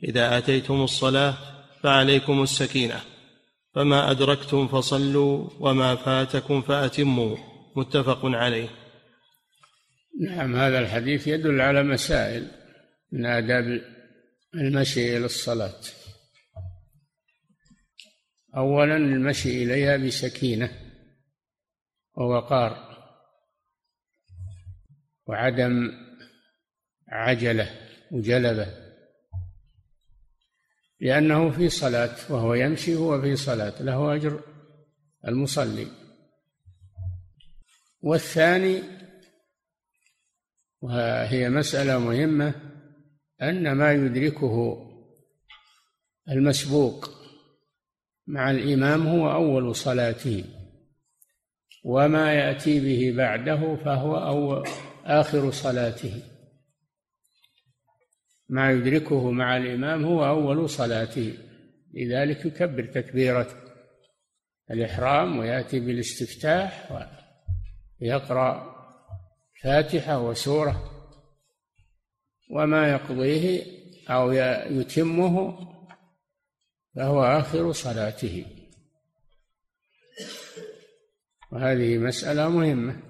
إذا 0.04 0.38
آتيتم 0.38 0.82
الصلاة 0.82 1.34
فعليكم 1.82 2.42
السكينة 2.42 3.00
فما 3.74 4.10
أدركتم 4.10 4.68
فصلوا 4.68 5.48
وما 5.60 5.94
فاتكم 5.94 6.62
فأتموا. 6.62 7.36
متفق 7.76 8.20
عليه. 8.24 8.81
نعم 10.20 10.56
هذا 10.56 10.78
الحديث 10.78 11.26
يدل 11.26 11.60
على 11.60 11.82
مسائل 11.82 12.50
من 13.12 13.26
آداب 13.26 13.82
المشي 14.54 15.16
إلى 15.16 15.24
الصلاة. 15.24 15.80
أولا 18.56 18.96
المشي 18.96 19.62
إليها 19.62 19.96
بسكينة 19.96 20.70
ووقار 22.14 22.92
وعدم 25.26 25.92
عجلة 27.08 27.70
وجلبة 28.10 28.66
لأنه 31.00 31.50
في 31.50 31.68
صلاة 31.68 32.16
وهو 32.32 32.54
يمشي 32.54 32.94
هو 32.94 33.20
في 33.20 33.36
صلاة 33.36 33.82
له 33.82 34.14
أجر 34.14 34.42
المصلي. 35.28 35.86
والثاني 38.00 38.82
وهي 40.82 41.48
مسألة 41.48 41.98
مهمة 41.98 42.54
أن 43.42 43.72
ما 43.72 43.92
يدركه 43.92 44.86
المسبوق 46.28 47.10
مع 48.26 48.50
الإمام 48.50 49.06
هو 49.06 49.32
أول 49.32 49.76
صلاته 49.76 50.44
وما 51.84 52.32
يأتي 52.32 52.80
به 52.80 53.16
بعده 53.16 53.76
فهو 53.76 54.16
أول 54.16 54.68
آخر 55.04 55.50
صلاته. 55.50 56.22
ما 58.48 58.70
يدركه 58.70 59.30
مع 59.30 59.56
الإمام 59.56 60.04
هو 60.04 60.26
أول 60.26 60.70
صلاته 60.70 61.34
لذلك 61.94 62.46
يكبر 62.46 62.84
تكبيرة 62.84 63.48
الإحرام 64.70 65.38
ويأتي 65.38 65.80
بالاستفتاح 65.80 66.92
ويقرأ 68.00 68.71
فاتحة 69.62 70.18
وسورة. 70.18 70.88
وما 72.50 72.92
يقضيه 72.92 73.66
أو 74.08 74.32
يتمه 74.70 75.58
فهو 76.96 77.24
آخر 77.24 77.72
صلاته. 77.72 78.46
وهذه 81.52 81.98
مسألة 81.98 82.48
مهمة. 82.48 83.02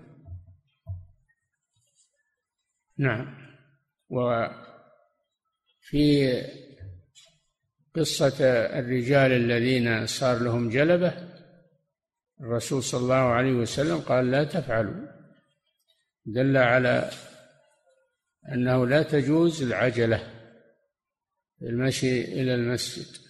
نعم. 2.98 3.42
وفي 4.10 4.52
قصة 7.96 8.44
الرجال 8.78 9.32
الذين 9.32 10.06
صار 10.06 10.38
لهم 10.38 10.68
جلبة 10.68 11.14
الرسول 12.40 12.82
صلى 12.82 13.00
الله 13.00 13.14
عليه 13.14 13.52
وسلم 13.52 13.98
قال 13.98 14.30
لا 14.30 14.44
تفعلوا. 14.44 15.11
دل 16.26 16.56
على 16.56 17.10
أنه 18.52 18.86
لا 18.86 19.02
تجوز 19.02 19.62
العجلة 19.62 20.32
المشي 21.62 22.24
إلى 22.24 22.54
المسجد 22.54 23.22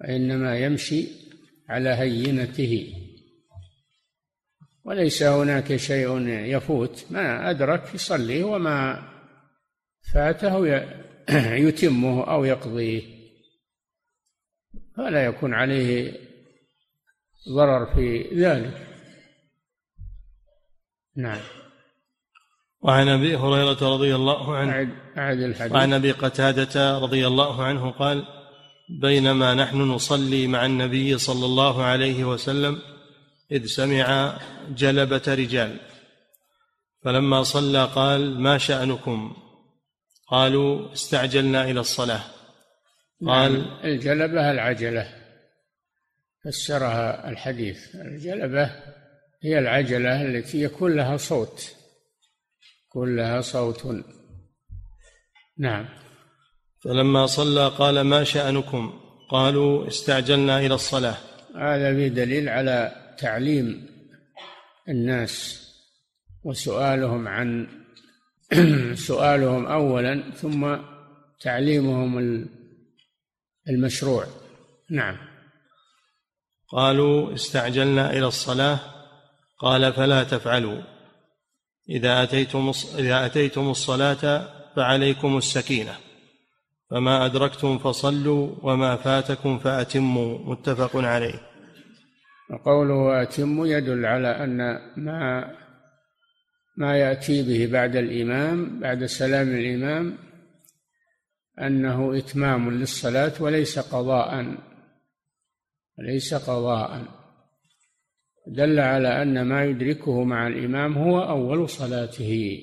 وإنما 0.00 0.58
يمشي 0.58 1.08
على 1.68 1.90
هينته. 1.90 2.92
وليس 4.84 5.22
هناك 5.22 5.76
شيء 5.76 6.28
يفوت 6.28 7.06
ما 7.10 7.50
أدرك 7.50 7.94
يصلي 7.94 8.42
وما 8.42 9.08
فاته 10.12 10.66
يتمه 11.66 12.30
أو 12.30 12.44
يقضيه. 12.44 13.02
فلا 14.96 15.24
يكون 15.24 15.54
عليه 15.54 16.12
ضرر 17.48 17.94
في 17.94 18.34
ذلك. 18.34 18.95
نعم. 21.16 21.40
وعن 22.80 23.08
أبي 23.08 23.36
هريرة 23.36 23.94
رضي 23.94 24.14
الله 24.14 24.56
عنه 24.56 24.72
أعد, 24.72 24.88
أعد 25.18 25.38
الحديث. 25.38 25.72
وعن 25.72 25.92
أبي 25.92 26.12
قتادة 26.12 26.98
رضي 26.98 27.26
الله 27.26 27.64
عنه 27.64 27.90
قال 27.90 28.24
بينما 29.00 29.54
نحن 29.54 29.76
نصلي 29.76 30.46
مع 30.46 30.66
النبي 30.66 31.18
صلى 31.18 31.46
الله 31.46 31.82
عليه 31.82 32.24
وسلم 32.24 32.78
إذ 33.52 33.66
سمع 33.66 34.38
جلبة 34.68 35.22
رجال. 35.28 35.80
فلما 37.04 37.42
صلى 37.42 37.84
قال 37.84 38.40
ما 38.40 38.58
شأنكم؟ 38.58 39.36
قالوا 40.28 40.92
استعجلنا 40.92 41.64
إلى 41.64 41.80
الصلاة. 41.80 42.22
قال 43.26 43.52
نعم 43.52 43.80
الجلبة 43.84 44.50
العجلة. 44.50 45.08
فسرها 46.44 47.28
الحديث. 47.28 47.94
الجلبة 47.94 48.70
هي 49.42 49.58
العجلة 49.58 50.22
التي 50.22 50.62
يكون 50.62 50.96
لها 50.96 51.16
صوت. 51.16 51.74
يكون 52.88 53.16
لها 53.16 53.40
صوت. 53.40 53.86
نعم. 55.58 55.88
فلما 56.84 57.26
صلى 57.26 57.68
قال 57.68 58.00
ما 58.00 58.24
شأنكم؟ 58.24 59.00
قالوا 59.30 59.88
استعجلنا 59.88 60.60
إلى 60.60 60.74
الصلاة. 60.74 61.16
هذا 61.56 61.92
به 61.92 62.08
دليل 62.08 62.48
على 62.48 62.92
تعليم 63.18 63.86
الناس 64.88 65.62
وسؤالهم 66.44 67.28
عن 67.28 67.68
سؤالهم 69.08 69.66
أولا 69.66 70.30
ثم 70.30 70.76
تعليمهم 71.40 72.18
المشروع. 73.68 74.26
نعم. 74.90 75.16
قالوا 76.68 77.34
استعجلنا 77.34 78.10
إلى 78.12 78.26
الصلاة. 78.26 78.95
قال 79.58 79.92
فلا 79.92 80.24
تفعلوا. 80.24 80.82
إذا 81.88 82.22
أتيتم 82.22 82.72
إذا 82.98 83.26
أتيتم 83.26 83.70
الصلاة 83.70 84.48
فعليكم 84.76 85.36
السكينة. 85.36 85.94
فما 86.90 87.26
أدركتم 87.26 87.78
فصلوا 87.78 88.56
وما 88.62 88.96
فاتكم 88.96 89.58
فأتموا. 89.58 90.38
متفق 90.38 90.96
عليه. 90.96 91.40
وقوله 92.50 93.22
أتموا 93.22 93.66
يدل 93.66 94.06
على 94.06 94.44
أن 94.44 94.78
ما 94.96 95.50
ما 96.78 96.96
يأتي 96.98 97.42
به 97.42 97.72
بعد 97.72 97.96
الإمام 97.96 98.80
بعد 98.80 99.04
سلام 99.04 99.48
الإمام 99.48 100.18
أنه 101.60 102.18
إتمام 102.18 102.70
للصلاة 102.70 103.32
وليس 103.40 103.78
قضاء 103.78 104.54
ليس 105.98 106.34
قضاء. 106.34 107.25
دل 108.46 108.80
على 108.80 109.22
أن 109.22 109.42
ما 109.42 109.64
يدركه 109.64 110.24
مع 110.24 110.46
الإمام 110.46 110.98
هو 110.98 111.20
أول 111.20 111.68
صلاته 111.68 112.62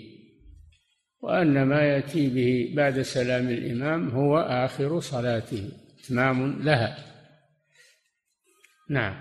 وأن 1.22 1.64
ما 1.64 1.82
يأتي 1.82 2.30
به 2.30 2.74
بعد 2.76 3.02
سلام 3.02 3.50
الإمام 3.50 4.10
هو 4.10 4.38
آخر 4.38 5.00
صلاته. 5.00 5.70
إتمام 6.00 6.64
لها. 6.64 6.98
نعم. 8.90 9.16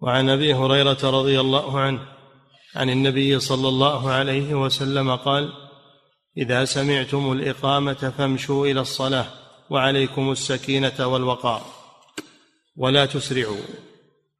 وعن 0.00 0.28
أبي 0.28 0.54
هريرة 0.54 0.98
رضي 1.04 1.40
الله 1.40 1.80
عنه 1.80 2.00
عن 2.76 2.90
النبي 2.90 3.40
صلى 3.40 3.68
الله 3.68 4.10
عليه 4.10 4.54
وسلم 4.54 5.16
قال 5.16 5.52
إذا 6.36 6.64
سمعتم 6.64 7.32
الإقامة 7.32 8.12
فامشوا 8.18 8.66
إلى 8.66 8.80
الصلاة 8.80 9.26
وعليكم 9.70 10.30
السكينة 10.30 11.06
والوقار 11.06 11.62
ولا 12.76 13.06
تسرعوا. 13.06 13.89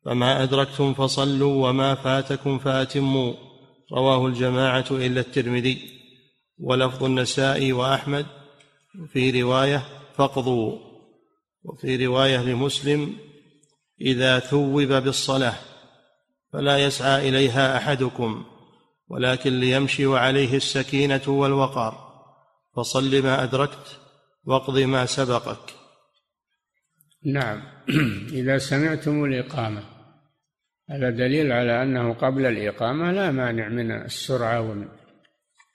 فما 0.04 0.42
أدركتم 0.42 0.94
فصلوا 0.94 1.68
وما 1.68 1.94
فاتكم 1.94 2.58
فأتموا. 2.58 3.34
رواه 3.92 4.26
الجماعة 4.26 4.86
إلا 4.90 5.20
الترمذي. 5.20 6.00
ولفظ 6.58 7.04
النسائي 7.04 7.72
وأحمد 7.72 8.26
في 9.12 9.42
رواية 9.42 9.82
فاقضوا 10.16 10.78
وفي 11.64 12.06
رواية 12.06 12.42
لمسلم 12.42 13.16
إذا 14.00 14.38
ثوب 14.38 14.80
بالصلاة 14.82 15.54
فلا 16.52 16.78
يسعى 16.78 17.28
إليها 17.28 17.76
أحدكم 17.76 18.44
ولكن 19.08 19.60
ليمشي 19.60 20.06
وعليه 20.06 20.56
السكينة 20.56 21.22
والوقار. 21.26 22.10
فصل 22.76 23.22
ما 23.22 23.42
أدركت 23.42 23.98
واقض 24.44 24.78
ما 24.78 25.06
سبقك. 25.06 25.79
نعم. 27.24 27.62
إذا 28.40 28.58
سمعتم 28.58 29.24
الإقامة 29.24 29.82
هذا 30.90 31.10
دليل 31.10 31.52
على 31.52 31.82
أنه 31.82 32.14
قبل 32.14 32.46
الإقامة 32.46 33.12
لا 33.12 33.30
مانع 33.30 33.68
من 33.68 33.92
السرعة 33.92 34.86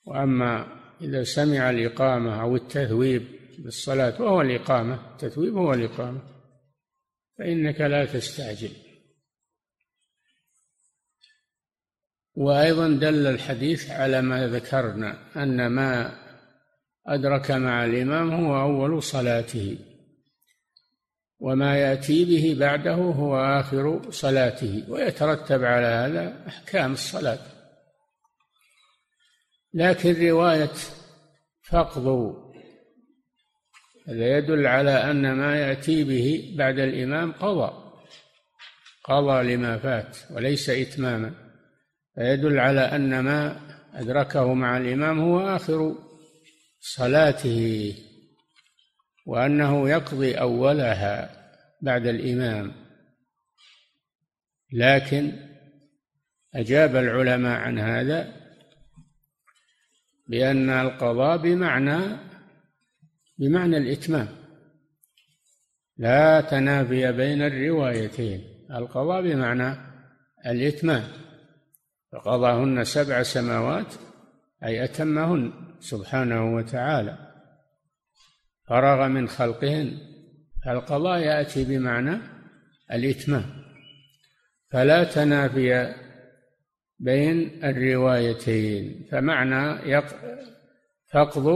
وأما 0.05 0.67
إذا 1.01 1.23
سمع 1.23 1.69
الإقامة 1.69 2.41
أو 2.41 2.55
التثويب 2.55 3.23
بالصلاة 3.59 4.21
وهو 4.21 4.41
الإقامة 4.41 5.11
التثويب 5.11 5.57
هو 5.57 5.73
الإقامة 5.73 6.21
فإنك 7.37 7.81
لا 7.81 8.05
تستعجل. 8.05 8.71
وأيضا 12.35 12.87
دل 12.87 13.27
الحديث 13.27 13.89
على 13.89 14.21
ما 14.21 14.47
ذكرنا 14.47 15.41
أن 15.43 15.67
ما 15.67 16.19
أدرك 17.07 17.51
مع 17.51 17.85
الإمام 17.85 18.31
هو 18.31 18.61
أول 18.61 19.03
صلاته. 19.03 19.77
وما 21.39 21.77
يأتي 21.77 22.25
به 22.25 22.59
بعده 22.59 22.93
هو 22.93 23.37
آخر 23.37 24.11
صلاته 24.11 24.83
ويترتب 24.89 25.63
على 25.63 25.85
هذا 25.85 26.47
أحكام 26.47 26.93
الصلاة. 26.93 27.39
لكن 29.73 30.27
رواية 30.27 30.73
فاقضوا 31.61 32.45
هذا 34.07 34.37
يدل 34.37 34.67
على 34.67 35.11
أن 35.11 35.33
ما 35.33 35.59
يأتي 35.59 36.03
به 36.03 36.55
بعد 36.57 36.79
الإمام 36.79 37.31
قضى. 37.31 37.85
قضى 39.03 39.55
لما 39.55 39.77
فات 39.77 40.17
وليس 40.31 40.69
إتماما. 40.69 41.33
فيدل 42.15 42.59
على 42.59 42.81
أن 42.81 43.19
ما 43.19 43.59
أدركه 43.93 44.53
مع 44.53 44.77
الإمام 44.77 45.19
هو 45.19 45.55
آخر 45.55 45.95
صلاته. 46.79 47.93
وأنه 49.25 49.89
يقضي 49.89 50.33
أولها 50.33 51.29
بعد 51.81 52.07
الإمام. 52.07 52.73
لكن 54.73 55.31
أجاب 56.55 56.95
العلماء 56.95 57.59
عن 57.59 57.79
هذا 57.79 58.33
بأن 60.27 60.69
القضاء 60.69 61.37
بمعنى 61.37 62.17
بمعنى 63.37 63.77
الإتمام. 63.77 64.27
لا 65.97 66.41
تنافي 66.41 67.11
بين 67.11 67.41
الروايتين. 67.41 68.43
القضاء 68.71 69.21
بمعنى 69.21 69.77
الإتمام. 70.45 71.03
فقضاهن 72.11 72.83
سبع 72.83 73.23
سماوات 73.23 73.93
أي 74.63 74.83
أتمهن 74.83 75.53
سبحانه 75.79 76.55
وتعالى. 76.55 77.24
فرغ 78.67 79.07
من 79.07 79.27
خلقهن. 79.27 79.97
القضاء 80.67 81.19
يأتي 81.19 81.63
بمعنى 81.63 82.17
الإتمام. 82.91 83.65
فلا 84.71 85.03
تنافي 85.03 85.95
بين 86.99 87.63
الروايتين. 87.63 89.07
فمعنى 89.11 90.01
فقض 91.13 91.47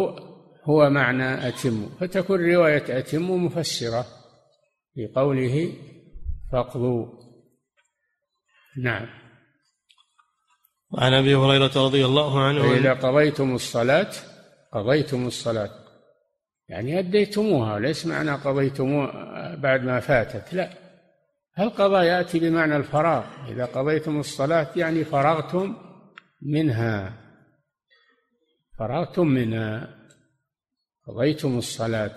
هو 0.64 0.90
معنى 0.90 1.48
أتم. 1.48 1.90
فتكون 2.00 2.54
رواية 2.54 3.00
أتم 3.00 3.46
مفسرة 3.46 4.06
في 4.94 5.08
قوله 5.16 5.74
فقضوا 6.52 7.06
نعم. 8.78 9.08
وعن 10.92 11.14
أبي 11.14 11.36
هريرة 11.36 11.86
رضي 11.86 12.06
الله 12.06 12.44
عنه 12.44 12.62
فإذا 12.62 12.94
قضيتم 12.94 13.56
الصلاة 13.56 14.12
قضيتم 14.74 15.28
الصلاة. 15.28 15.89
يعني 16.70 17.00
أديتموها 17.00 17.80
ليس 17.80 18.06
معنى 18.06 18.32
قضيتموها 18.32 19.56
بعد 19.56 19.84
ما 19.84 20.00
فاتت 20.00 20.54
لا. 20.54 20.70
القضاء 21.60 22.04
يأتي 22.04 22.40
بمعنى 22.40 22.76
الفراغ. 22.76 23.26
إذا 23.52 23.66
قضيتم 23.66 24.20
الصلاة 24.20 24.68
يعني 24.76 25.04
فرغتم 25.04 25.76
منها. 26.42 27.14
فرغتم 28.80 29.28
منها. 29.28 29.96
قضيتم 31.08 31.58
الصلاة. 31.58 32.16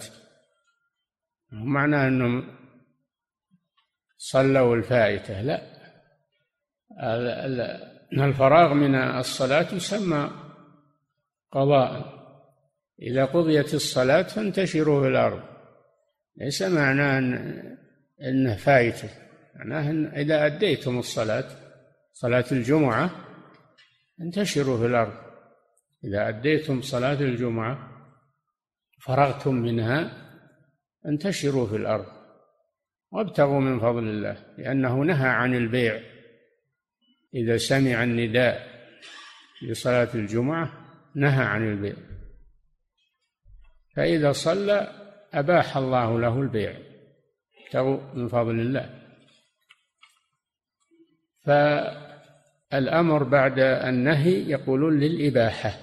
معنى 1.53 1.97
أنهم 2.09 2.59
صلوا 4.19 4.77
الفائتة 4.77 5.41
لا. 5.41 5.63
الفراغ 8.13 8.75
من 8.75 8.95
الصلاة 8.95 9.75
يسمى 9.75 10.31
قضاء. 11.53 12.22
إذا 13.03 13.25
قضيت 13.25 13.75
الصلاة 13.75 14.23
فانتشروا 14.23 15.03
في 15.03 15.09
الأرض. 15.09 15.43
ليس 16.37 16.63
معناه 16.63 17.19
أن 17.19 17.63
أنه 18.23 18.57
فايته 18.57 19.09
معناه 19.55 19.91
أن 19.91 20.07
إذا 20.07 20.47
أديتم 20.47 20.99
الصلاة 20.99 21.49
صلاة 22.13 22.45
الجمعة 22.53 23.11
انتشروا 24.21 24.79
في 24.79 24.87
الأرض. 24.87 25.15
إذا 26.05 26.29
أديتم 26.29 26.83
صلاة 26.83 27.21
الجمعة 27.21 27.89
فرغتم 29.01 29.55
منها 29.55 30.11
انتشروا 31.07 31.67
في 31.67 31.77
الأرض. 31.77 32.07
وابتغوا 33.11 33.61
من 33.61 33.81
فضل 33.81 34.09
الله 34.09 34.37
لأنه 34.59 35.05
نهى 35.05 35.29
عن 35.29 35.55
البيع. 35.55 36.01
إذا 37.35 37.57
سمع 37.57 38.05
النداء 38.05 38.67
لصلاة 39.63 40.09
الجمعة 40.15 40.73
نهى 41.15 41.45
عن 41.45 41.69
البيع. 41.73 41.95
فإذا 43.97 44.33
صلى 44.33 44.93
أباح 45.35 45.77
الله 45.77 46.21
له 46.21 46.41
البيع. 46.41 46.77
ابتغوا 47.65 48.01
من 48.15 48.29
فضل 48.29 48.61
الله. 48.61 49.03
فالأمر 51.45 53.23
بعد 53.23 53.59
النهي 53.59 54.51
يقولون 54.51 55.01
للإباحة. 55.01 55.79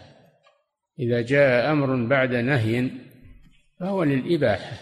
إذا 0.99 1.21
جاء 1.21 1.71
أمر 1.71 2.07
بعد 2.07 2.35
نهي 2.35 2.91
فهو 3.79 4.03
للإباحة. 4.03 4.77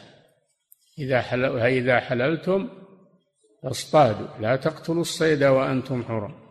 إذا 0.99 1.21
حلل 1.21 1.59
إذا 1.59 1.99
حللتم 1.99 2.69
فاصطادوا. 3.63 4.27
لا 4.39 4.55
تقتلوا 4.55 5.01
الصيد 5.01 5.43
وأنتم 5.43 6.03
حرم. 6.03 6.47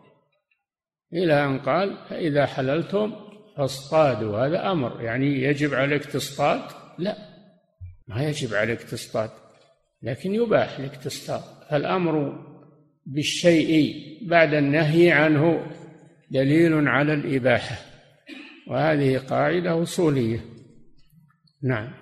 إلى 1.13 1.45
أن 1.45 1.59
قال 1.59 1.97
فإذا 2.09 2.47
حللتم 2.47 3.26
فاصطادوا 3.57 4.47
هذا 4.47 4.73
أمر. 4.73 5.01
يعني 5.01 5.43
يجب 5.43 5.75
عليك 5.75 6.05
تصطاد؟ 6.05 6.61
لا 6.99 7.17
ما 8.09 8.29
يجب 8.29 8.55
عليك 8.55 8.83
تصطاد 8.83 9.31
لكن 10.03 10.35
يباح 10.35 10.81
لك 10.81 10.97
تصطاد. 10.97 11.43
فالأمر 11.71 12.45
بالشيء 13.07 13.95
بعد 14.29 14.55
النهي 14.55 15.13
عنه 15.13 15.67
دليل 16.31 16.89
على 16.89 17.15
الإباحة 17.15 17.77
وهذه 18.67 19.19
قاعدة 19.19 19.83
أصولية. 19.83 20.45
نعم. 21.63 21.93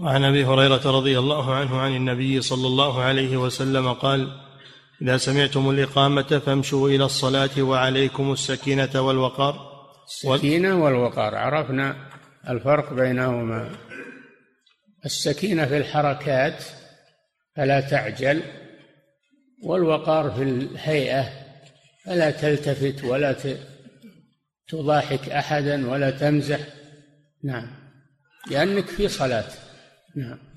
وعن 0.00 0.24
أبي 0.24 0.44
هريرة 0.44 0.98
رضي 0.98 1.18
الله 1.18 1.54
عنه 1.54 1.80
عن 1.80 1.96
النبي 1.96 2.40
صلى 2.40 2.66
الله 2.66 3.02
عليه 3.02 3.36
وسلم 3.36 3.92
قال 3.92 4.39
إذا 5.02 5.16
سمعتم 5.16 5.70
الإقامة 5.70 6.22
فامشوا 6.22 6.88
إلى 6.88 7.04
الصلاة 7.04 7.62
وعليكم 7.62 8.32
السكينة 8.32 9.00
والوقار. 9.00 9.70
السكينة 10.04 10.84
والوقار. 10.84 11.34
عرفنا 11.34 11.96
الفرق 12.48 12.92
بينهما. 12.92 13.70
السكينة 15.04 15.66
في 15.66 15.76
الحركات 15.76 16.64
فلا 17.56 17.80
تعجل 17.80 18.42
والوقار 19.62 20.30
في 20.30 20.42
الهيئة 20.42 21.28
فلا 22.04 22.30
تلتفت 22.30 23.04
ولا 23.04 23.36
تضاحك 24.68 25.28
أحدا 25.28 25.90
ولا 25.90 26.10
تمزح. 26.10 26.60
نعم. 27.44 27.70
لأنك 28.50 28.86
في 28.86 29.08
صلاة. 29.08 29.48
نعم. 30.16 30.49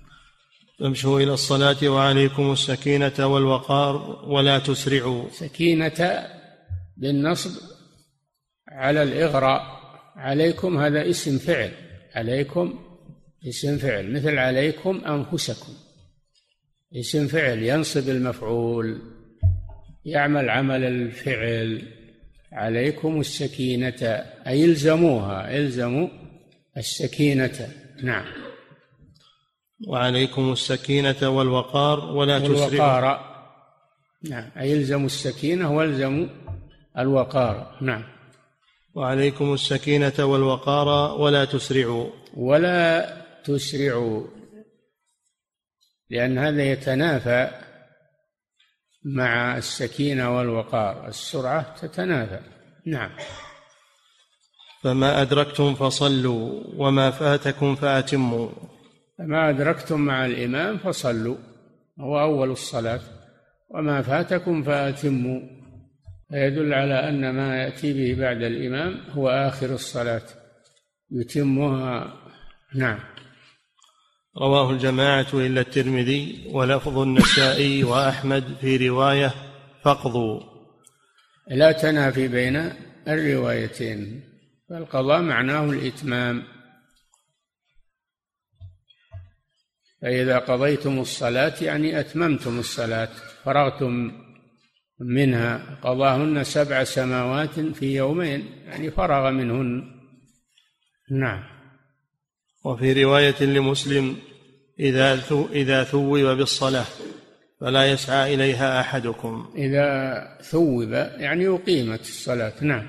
فامشوا 0.84 1.20
إلى 1.20 1.34
الصلاة 1.34 1.90
وعليكم 1.90 2.52
السكينة 2.52 3.28
والوقار 3.28 4.26
ولا 4.28 4.60
تسرعوا. 4.60 5.30
سكينة 5.30 6.28
بالنصب 6.98 7.52
على 8.68 9.04
الإغراء. 9.04 9.62
عليكم 10.16 10.78
هذا 10.78 11.10
اسم 11.10 11.38
فعل. 11.38 11.72
عليكم 12.16 12.80
اسم 13.48 13.78
فعل. 13.78 14.14
مثل 14.14 14.38
عليكم 14.38 15.02
أنفسكم. 15.06 15.74
اسم 16.96 17.28
فعل. 17.28 17.64
ينصب 17.64 18.10
المفعول. 18.10 19.02
يعمل 20.06 20.50
عمل 20.50 20.84
الفعل. 20.84 21.82
عليكم 22.52 23.20
السكينة. 23.20 24.24
أي 24.48 24.66
الزموها. 24.66 25.58
الزموا 25.58 26.08
السكينة. 26.78 27.68
نعم. 28.04 28.43
وعليكم 29.88 30.52
السكينة 30.52 31.30
والوقار 31.30 32.00
ولا 32.00 32.40
تسرعوا. 32.40 32.68
الوقار 32.68 33.34
نعم. 34.30 34.50
أي 34.58 34.72
يلزم 34.72 35.06
السكينة 35.06 35.72
والزموا 35.72 36.28
الوقار. 36.98 37.78
نعم. 37.82 38.04
وعليكم 38.96 39.54
السكينة 39.54 40.14
والوقار 40.20 41.18
ولا 41.22 41.46
تسرعوا. 41.46 42.10
ولا 42.34 43.18
تسرعوا. 43.44 44.28
لأن 46.10 46.38
هذا 46.38 46.64
يتنافى 46.64 47.52
مع 49.06 49.58
السكينة 49.58 50.38
والوقار. 50.38 51.08
السرعة 51.08 51.76
تتنافى. 51.76 52.40
نعم. 52.86 53.12
فما 54.84 55.22
أدركتم 55.22 55.76
فصلوا 55.76 56.64
وما 56.78 57.12
فاتكم 57.12 57.76
فأتموا. 57.76 58.50
فما 59.18 59.50
أدركتم 59.50 60.02
مع 60.02 60.26
الإمام 60.26 60.78
فصلوا 60.78 61.38
هو 62.00 62.22
أول 62.22 62.52
الصلاة 62.52 63.02
وما 63.70 64.02
فاتكم 64.02 64.64
فأتموا. 64.64 65.42
فيدل 66.30 66.74
على 66.74 67.10
أن 67.10 67.30
ما 67.30 67.58
يأتي 67.58 67.94
به 67.94 68.22
بعد 68.22 68.42
الإمام 68.42 69.00
هو 69.10 69.30
آخر 69.30 69.74
الصلاة 69.74 70.22
يتمها. 71.12 72.14
نعم. 72.76 73.00
رواه 74.38 74.72
الجماعة 74.72 75.28
إلا 75.34 75.62
الترمذي 75.62 76.48
ولفظ 76.52 76.98
النسائي 76.98 77.84
وأحمد 77.84 78.44
في 78.62 78.90
رواية 78.90 79.34
فاقضوا 79.84 80.40
لا 81.48 81.72
تنافي 81.72 82.28
بين 82.28 82.74
الروايتين 83.08 84.24
فالقضاء 84.70 85.22
معناه 85.22 85.70
الإتمام. 85.70 86.44
فإذا 90.04 90.40
قضيتم 90.40 91.00
الصلاة 91.00 91.54
يعني 91.62 92.00
أتممتم 92.00 92.60
الصلاة 92.60 93.10
فرغتم 93.46 94.12
منها 95.00 95.78
قضاهن 95.84 96.44
سبع 96.44 96.84
سماوات 96.84 97.60
في 97.60 97.96
يومين 97.96 98.46
يعني 98.66 98.92
فرغ 98.92 99.32
منهن. 99.32 99.84
نعم. 101.12 101.44
وفي 102.66 103.04
رواية 103.04 103.44
لمسلم 103.44 104.16
إذا 104.80 105.20
إذا 105.52 105.84
ثوب 105.84 106.20
بالصلاة 106.20 106.86
فلا 107.62 107.92
يسعى 107.92 108.34
إليها 108.34 108.82
أحدكم. 108.82 109.50
إذا 109.56 110.24
ثوب 110.42 110.92
يعني 111.18 111.48
أقيمت 111.48 112.02
الصلاة 112.02 112.54
نعم. 112.62 112.86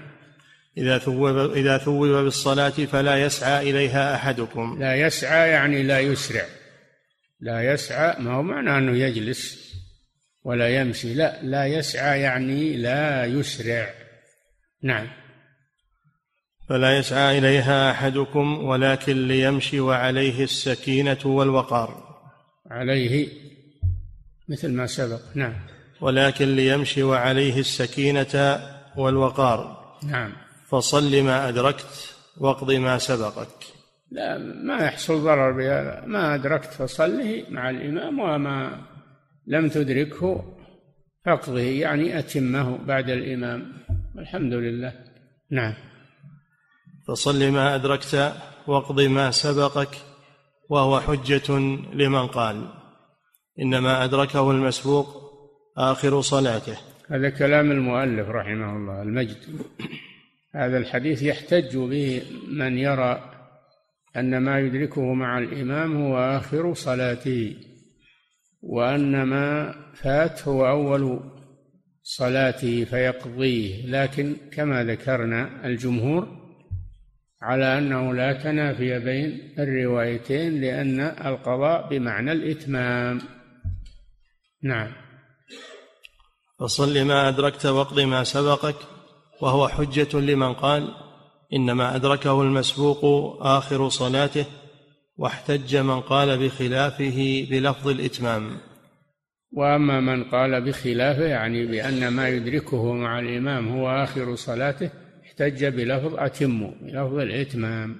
إذا 0.78 0.98
ثوب 0.98 1.36
إذا 1.36 1.78
ثوب 1.78 2.06
بالصلاة 2.06 2.70
فلا 2.70 3.22
يسعى 3.22 3.70
إليها 3.70 4.14
أحدكم. 4.14 4.76
لا 4.80 4.94
يسعى 4.94 5.50
يعني 5.50 5.82
لا 5.82 6.00
يسرع. 6.00 6.44
لا 7.40 7.72
يسعى 7.72 8.22
ما 8.22 8.32
هو 8.32 8.42
معنى 8.42 8.78
أنه 8.78 8.96
يجلس 8.96 9.74
ولا 10.44 10.80
يمشي؟ 10.80 11.14
لا 11.14 11.42
لا 11.42 11.66
يسعى 11.66 12.20
يعني 12.20 12.76
لا 12.76 13.24
يسرع. 13.24 13.90
نعم. 14.82 15.08
فلا 16.68 16.98
يسعى 16.98 17.38
إليها 17.38 17.90
أحدكم 17.90 18.64
ولكن 18.64 19.28
ليمشي 19.28 19.80
وعليه 19.80 20.44
السكينة 20.44 21.18
والوقار. 21.24 22.04
عليه 22.70 23.28
مثل 24.48 24.72
ما 24.72 24.86
سبق. 24.86 25.20
نعم. 25.34 25.54
ولكن 26.00 26.56
ليمشي 26.56 27.02
وعليه 27.02 27.60
السكينة 27.60 28.60
والوقار. 28.96 29.84
نعم. 30.02 30.32
فصل 30.68 31.22
ما 31.22 31.48
أدركت 31.48 32.14
واقض 32.36 32.72
ما 32.72 32.98
سبقك. 32.98 33.73
لا 34.14 34.38
ما 34.38 34.78
يحصل 34.78 35.24
ضرر 35.24 35.52
بهذا 35.52 36.04
ما 36.06 36.34
أدركت 36.34 36.72
فصله 36.72 37.44
مع 37.50 37.70
الإمام 37.70 38.18
وما 38.18 38.80
لم 39.46 39.68
تدركه 39.68 40.44
فاقضه 41.24 41.60
يعني 41.60 42.18
أتمه 42.18 42.78
بعد 42.84 43.10
الإمام. 43.10 43.72
والحمد 44.16 44.52
لله. 44.52 44.92
نعم. 45.50 45.74
فصل 47.08 47.50
ما 47.50 47.74
أدركت 47.74 48.32
واقض 48.66 49.00
ما 49.00 49.30
سبقك 49.30 49.96
وهو 50.68 51.00
حجة 51.00 51.58
لمن 51.94 52.26
قال 52.26 52.68
إنما 53.60 54.04
أدركه 54.04 54.50
المسبوق 54.50 55.06
آخر 55.78 56.20
صلاته. 56.20 56.76
هذا 57.10 57.30
كلام 57.30 57.70
المؤلف 57.70 58.28
رحمه 58.28 58.76
الله 58.76 59.02
المجد. 59.02 59.36
هذا 60.54 60.78
الحديث 60.78 61.22
يحتج 61.22 61.76
به 61.76 62.22
من 62.48 62.78
يرى 62.78 63.33
أن 64.16 64.38
ما 64.38 64.60
يدركه 64.60 65.14
مع 65.14 65.38
الإمام 65.38 65.96
هو 65.96 66.18
آخر 66.18 66.74
صلاته 66.74 67.56
وأن 68.62 69.22
ما 69.22 69.74
فات 69.94 70.48
هو 70.48 70.68
أول 70.68 71.20
صلاته 72.02 72.84
فيقضيه. 72.84 73.86
لكن 73.86 74.36
كما 74.52 74.84
ذكرنا 74.84 75.66
الجمهور 75.66 76.44
على 77.42 77.78
أنه 77.78 78.14
لا 78.14 78.32
تنافي 78.32 78.98
بين 78.98 79.54
الروايتين 79.58 80.60
لأن 80.60 81.00
القضاء 81.00 81.88
بمعنى 81.88 82.32
الإتمام. 82.32 83.20
نعم. 84.62 84.92
فصل 86.60 87.02
ما 87.04 87.28
أدركت 87.28 87.66
واقض 87.66 88.00
ما 88.00 88.24
سبقك 88.24 88.76
وهو 89.40 89.68
حجة 89.68 90.18
لمن 90.18 90.52
قال 90.52 91.03
إنما 91.52 91.96
أدركه 91.96 92.42
المسبوق 92.42 93.04
آخر 93.42 93.88
صلاته 93.88 94.46
واحتج 95.16 95.76
من 95.76 96.00
قال 96.00 96.38
بخلافه 96.38 97.46
بلفظ 97.50 97.88
الإتمام. 97.88 98.56
وأما 99.52 100.00
من 100.00 100.24
قال 100.24 100.60
بخلافه 100.60 101.24
يعني 101.24 101.66
بأن 101.66 102.08
ما 102.08 102.28
يدركه 102.28 102.92
مع 102.92 103.18
الإمام 103.18 103.68
هو 103.68 103.88
آخر 103.88 104.34
صلاته 104.34 104.90
احتج 105.26 105.64
بلفظ 105.64 106.14
أتموا 106.14 106.70
بلفظ 106.82 107.18
الإتمام. 107.18 107.96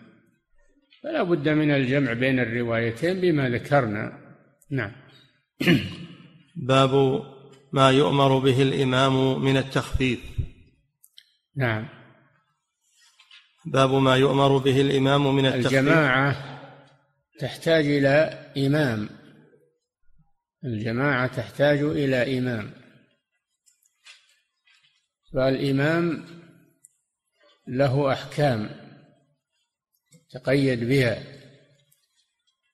فلا 1.02 1.22
بد 1.22 1.48
من 1.48 1.70
الجمع 1.70 2.12
بين 2.12 2.40
الروايتين 2.40 3.20
بما 3.20 3.48
ذكرنا. 3.48 4.12
نعم. 4.70 4.92
باب 6.57 7.22
ما 7.72 7.90
يؤمر 7.90 8.38
به 8.38 8.62
الإمام 8.62 9.44
من 9.44 9.57
التخفيف. 9.57 10.20
نعم. 11.57 12.04
باب 13.66 13.94
ما 13.94 14.16
يؤمر 14.16 14.59
به 14.59 14.81
الإمام 14.81 15.35
من 15.37 15.46
التخفيف. 15.46 15.66
الجماعة 15.66 16.61
تحتاج 17.40 17.87
إلى 17.87 18.09
إمام. 18.66 19.09
الجماعة 20.64 21.27
تحتاج 21.27 21.79
إلى 21.79 22.38
إمام. 22.38 22.70
فالإمام 25.33 26.27
له 27.68 28.12
أحكام 28.12 28.70
تقيد 30.31 30.85
بها. 30.85 31.22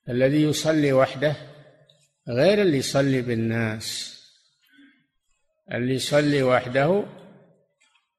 الذي 0.09 0.43
يصلي 0.43 0.93
وحده 0.93 1.35
غير 2.29 2.61
اللي 2.61 2.77
يصلي 2.77 3.21
بالناس. 3.21 4.17
اللي 5.71 5.93
يصلي 5.93 6.43
وحده 6.43 7.20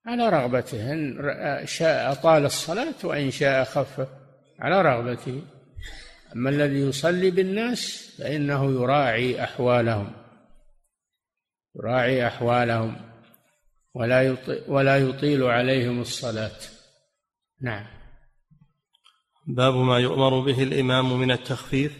على 0.07 0.29
رغبته 0.29 0.93
إن 0.93 1.67
شاء 1.67 2.13
أطال 2.13 2.45
الصلاة 2.45 2.95
وإن 3.05 3.31
شاء 3.31 3.65
خفف 3.65 4.09
على 4.61 4.83
رغبته. 4.83 5.43
أما 6.35 6.51
الذي 6.51 6.79
يصلي 6.79 7.31
بالناس 7.31 8.15
فإنه 8.19 8.73
يراعي 8.73 9.45
أحوالهم 9.45 10.13
يراعي 11.77 12.27
أحوالهم 12.27 12.97
ولا 13.95 14.23
يطيل 14.23 14.63
ولا 14.69 14.97
يطيل 14.97 15.43
عليهم 15.43 16.01
الصلاة. 16.01 16.59
نعم. 17.61 17.87
باب 19.47 19.75
ما 19.75 19.99
يؤمر 19.99 20.41
به 20.41 20.63
الإمام 20.63 21.21
من 21.21 21.31
التخفيف. 21.31 21.93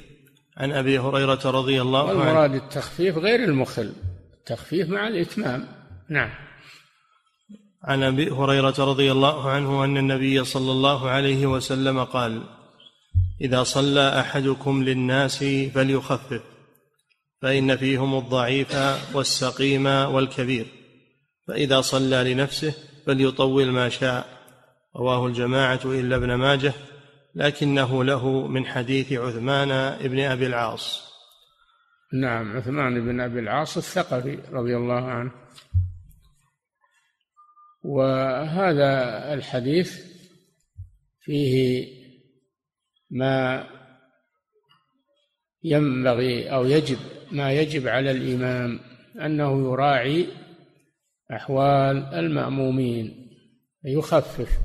عن 0.57 0.73
أبي 0.73 0.99
هريرة 0.99 1.51
رضي 1.51 1.83
الله 1.83 2.11
عنه. 2.11 2.19
والمراد 2.19 2.55
التخفيف 2.55 3.19
غير 3.19 3.45
المخل 3.45 3.93
التخفيف 4.35 4.89
مع 4.89 5.09
الإتمام. 5.09 5.69
نعم. 6.09 6.31
عن 7.85 8.03
أبي 8.03 8.31
هريرة 8.31 8.75
رضي 8.79 9.13
الله 9.13 9.51
عنه 9.51 9.85
أن 9.85 9.97
النبي 9.97 10.45
صلى 10.45 10.73
الله 10.73 11.11
عليه 11.11 11.47
وسلم 11.47 12.05
قال 12.05 12.43
إذا 13.41 13.63
صلى 13.63 14.21
أحدكم 14.21 14.83
للناس 14.85 15.45
فليخفف 15.75 16.43
فإن 17.43 17.77
فيهم 17.77 18.19
الضعيف 18.19 18.77
والسقيم 19.15 19.87
والكبير 19.87 20.67
فإذا 21.49 21.81
صلى 21.81 22.35
لنفسه 22.35 22.75
فليطول 23.07 23.71
ما 23.71 23.89
شاء. 23.89 24.43
رواه 24.97 25.27
الجماعة 25.27 25.81
إلا 25.85 26.17
ابن 26.17 26.35
ماجه 26.35 26.73
لكنه 27.35 28.05
له 28.05 28.47
من 28.47 28.67
حديث 28.67 29.13
عثمان 29.13 29.99
بن 30.09 30.21
أبي 30.21 30.47
العاص. 30.47 31.13
نعم 32.13 32.57
عثمان 32.57 33.05
بن 33.05 33.21
أبي 33.21 33.39
العاص 33.39 33.77
الثقفي 33.77 34.39
رضي 34.53 34.77
الله 34.77 35.05
عنه. 35.05 35.31
وهذا 37.85 39.35
الحديث 39.35 40.13
فيه 41.21 41.87
ما 43.11 43.69
ينبغي 45.65 46.53
أو 46.55 46.65
يجب 46.65 46.99
ما 47.33 47.53
يجب 47.53 47.89
على 47.89 48.11
الإمام 48.11 48.81
أنه 49.21 49.73
يراعي 49.73 50.27
أحوال 51.33 51.97
المأمومين 51.97 53.31
يخفف 53.85 54.59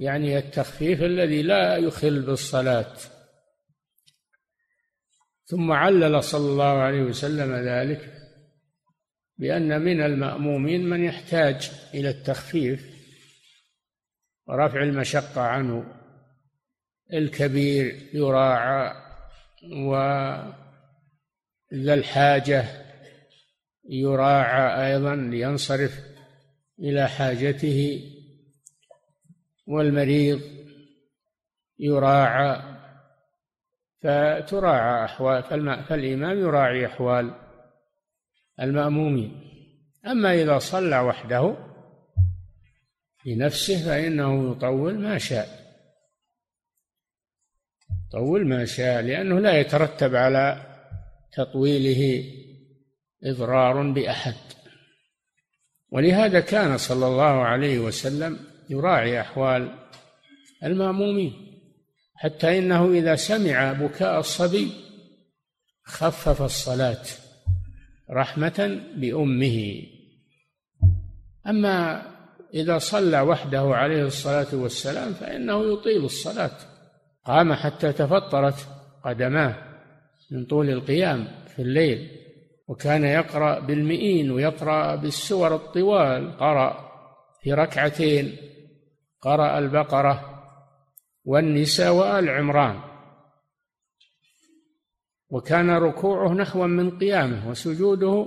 يعني 0.00 0.38
التخفيف 0.38 1.02
الذي 1.02 1.42
لا 1.42 1.76
يخل 1.76 2.22
بالصلاة. 2.22 2.96
ثم 5.46 5.72
علل 5.72 6.22
صلى 6.22 6.48
الله 6.48 6.64
عليه 6.64 7.02
وسلم 7.02 7.54
ذلك 7.54 8.15
بأن 9.38 9.80
من 9.80 10.00
المأمومين 10.00 10.86
من 10.88 11.04
يحتاج 11.04 11.70
إلى 11.94 12.08
التخفيف 12.08 12.96
ورفع 14.46 14.82
المشقة 14.82 15.40
عنه. 15.40 15.84
الكبير 17.12 18.10
يراعى 18.14 18.92
وذا 19.72 20.54
الحاجة 21.72 22.64
يراعى 23.88 24.92
أيضا 24.92 25.16
لينصرف 25.16 26.00
إلى 26.78 27.08
حاجته 27.08 28.02
والمريض 29.66 30.40
يراعى 31.78 32.62
فتراعى 34.02 35.04
أحوال 35.04 35.42
فالإمام 35.88 36.38
يراعي 36.38 36.86
أحوال 36.86 37.45
المأمومين. 38.60 39.42
أما 40.06 40.34
إذا 40.34 40.58
صلى 40.58 40.98
وحده 40.98 41.56
لنفسه 43.26 43.84
فإنه 43.84 44.50
يطول 44.50 44.98
ما 44.98 45.18
شاء. 45.18 45.66
طول 48.12 48.46
ما 48.46 48.64
شاء 48.64 49.02
لأنه 49.02 49.38
لا 49.40 49.60
يترتب 49.60 50.16
على 50.16 50.66
تطويله 51.32 52.32
إضرار 53.24 53.92
بأحد. 53.92 54.34
ولهذا 55.90 56.40
كان 56.40 56.78
صلى 56.78 57.06
الله 57.06 57.24
عليه 57.24 57.78
وسلم 57.78 58.38
يراعي 58.70 59.20
أحوال 59.20 59.88
المأمومين. 60.64 61.32
حتى 62.14 62.58
إنه 62.58 62.92
إذا 62.92 63.16
سمع 63.16 63.72
بكاء 63.72 64.20
الصبي 64.20 64.72
خفف 65.84 66.42
الصلاة. 66.42 67.02
رحمة 68.10 68.80
بأمه 68.96 69.82
أما 71.46 72.02
إذا 72.54 72.78
صلى 72.78 73.20
وحده 73.20 73.60
عليه 73.60 74.02
الصلاة 74.02 74.46
والسلام 74.52 75.12
فإنه 75.12 75.72
يطيل 75.72 76.04
الصلاة. 76.04 76.50
قام 77.24 77.52
حتى 77.52 77.92
تفطرت 77.92 78.68
قدماه 79.04 79.54
من 80.30 80.44
طول 80.44 80.70
القيام 80.70 81.28
في 81.56 81.62
الليل 81.62 82.10
وكان 82.68 83.04
يقرأ 83.04 83.60
بالمئين 83.60 84.30
ويقرأ 84.30 84.96
بالسور 84.96 85.54
الطوال 85.54 86.36
قرأ 86.36 86.90
في 87.42 87.52
ركعتين 87.52 88.36
قرأ 89.20 89.58
البقرة 89.58 90.42
والنساء 91.24 91.94
وآل 91.94 92.28
عمران. 92.28 92.80
وكان 95.36 95.70
ركوعه 95.70 96.32
نحوا 96.32 96.66
من 96.66 96.98
قيامه 96.98 97.50
وسجوده 97.50 98.26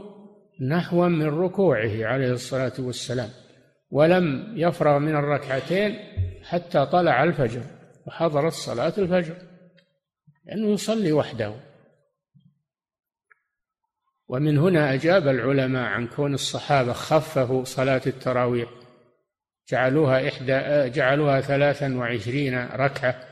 نحوا 0.62 1.08
من 1.08 1.26
ركوعه 1.26 2.06
عليه 2.06 2.32
الصلاة 2.32 2.74
والسلام 2.80 3.30
ولم 3.92 4.54
يفرغ 4.56 5.00
من 5.00 5.16
الركعتين 5.16 6.00
حتى 6.44 6.86
طلع 6.86 7.24
الفجر 7.24 7.62
وحضرت 8.08 8.54
صلاة 8.54 8.94
الفجر 8.98 9.36
لأنه 10.46 10.68
يصلي 10.68 11.12
وحده. 11.12 11.54
ومن 14.28 14.58
هنا 14.58 14.94
أجاب 14.94 15.28
العلماء 15.28 15.84
عن 15.84 16.08
كون 16.08 16.34
الصحابة 16.34 16.94
خففوا 16.94 17.64
صلاة 17.64 18.02
التراويح 18.08 18.70
جعلوها 19.70 20.28
إحدى 20.28 20.90
جعلوها 20.90 21.42
ثلاثا 21.42 21.98
وعشرين 21.98 22.66
ركعة 22.66 23.29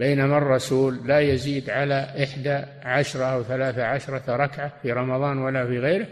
بينما 0.00 0.38
الرسول 0.38 1.06
لا 1.08 1.20
يزيد 1.20 1.70
على 1.70 2.24
إحدى 2.24 2.64
عشرة 2.82 3.24
أو 3.24 3.42
ثلاث 3.42 3.78
عشرة 3.78 4.36
ركعة 4.36 4.72
في 4.82 4.92
رمضان 4.92 5.38
ولا 5.38 5.66
في 5.66 5.78
غيره. 5.78 6.06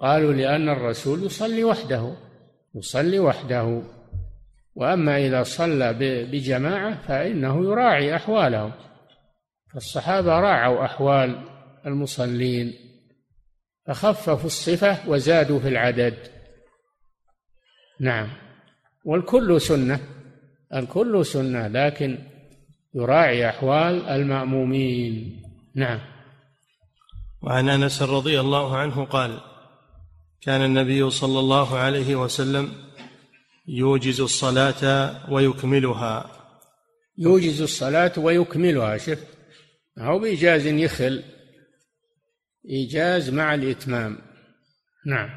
قالوا 0.00 0.32
لأن 0.32 0.68
الرسول 0.68 1.22
يصلي 1.22 1.64
وحده 1.64 2.14
يصلي 2.74 3.18
وحده. 3.18 3.82
وأما 4.74 5.18
إذا 5.18 5.42
صلى 5.42 5.92
بجماعة 6.32 7.02
فإنه 7.02 7.64
يراعي 7.64 8.16
أحوالهم. 8.16 8.72
فالصحابة 9.74 10.40
راعوا 10.40 10.84
أحوال 10.84 11.48
المصلين 11.86 12.74
فخففوا 13.86 14.46
الصفة 14.46 15.08
وزادوا 15.08 15.60
في 15.60 15.68
العدد. 15.68 16.14
نعم. 18.00 18.28
والكل 19.04 19.60
سنة 19.60 20.00
الكل 20.74 21.26
سنة 21.26 21.68
لكن 21.68 22.31
يراعي 22.94 23.48
أحوال 23.48 24.06
المأمومين. 24.06 25.42
نعم. 25.74 26.00
وعن 27.42 27.68
أنس 27.68 28.02
رضي 28.02 28.40
الله 28.40 28.76
عنه 28.76 29.04
قال 29.04 29.40
كان 30.42 30.64
النبي 30.64 31.10
صلى 31.10 31.38
الله 31.38 31.78
عليه 31.78 32.16
وسلم 32.16 32.72
يوجز 33.68 34.20
الصلاة 34.20 35.32
ويكملها. 35.32 36.30
يوجز 37.18 37.62
الصلاة 37.62 38.12
ويكملها. 38.18 38.96
شف 38.96 39.24
هو 39.98 40.18
بإيجاز 40.18 40.66
يخل 40.66 41.22
إيجاز 42.68 43.30
مع 43.30 43.54
الإتمام. 43.54 44.18
نعم. 45.06 45.30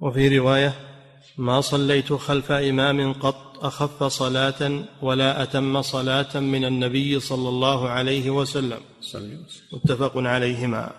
وفي 0.00 0.38
رواية 0.38 0.87
ما 1.38 1.60
صليت 1.60 2.12
خلف 2.12 2.52
إمام 2.52 3.12
قط 3.12 3.64
أخف 3.64 4.04
صلاة 4.04 4.84
ولا 5.02 5.42
أتم 5.42 5.82
صلاة 5.82 6.40
من 6.40 6.64
النبي 6.64 7.20
صلى 7.20 7.48
الله 7.48 7.88
عليه 7.88 8.30
وسلم. 8.30 8.80
متفق 9.72 10.12
عليهما. 10.16 10.90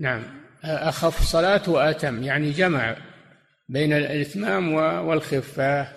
نعم. 0.00 0.22
أخف 0.64 1.22
صلاة 1.22 1.62
وأتم 1.68 2.22
يعني 2.22 2.50
جمع 2.50 2.96
بين 3.68 3.92
الإتمام 3.92 4.72
والخفة. 5.08 5.88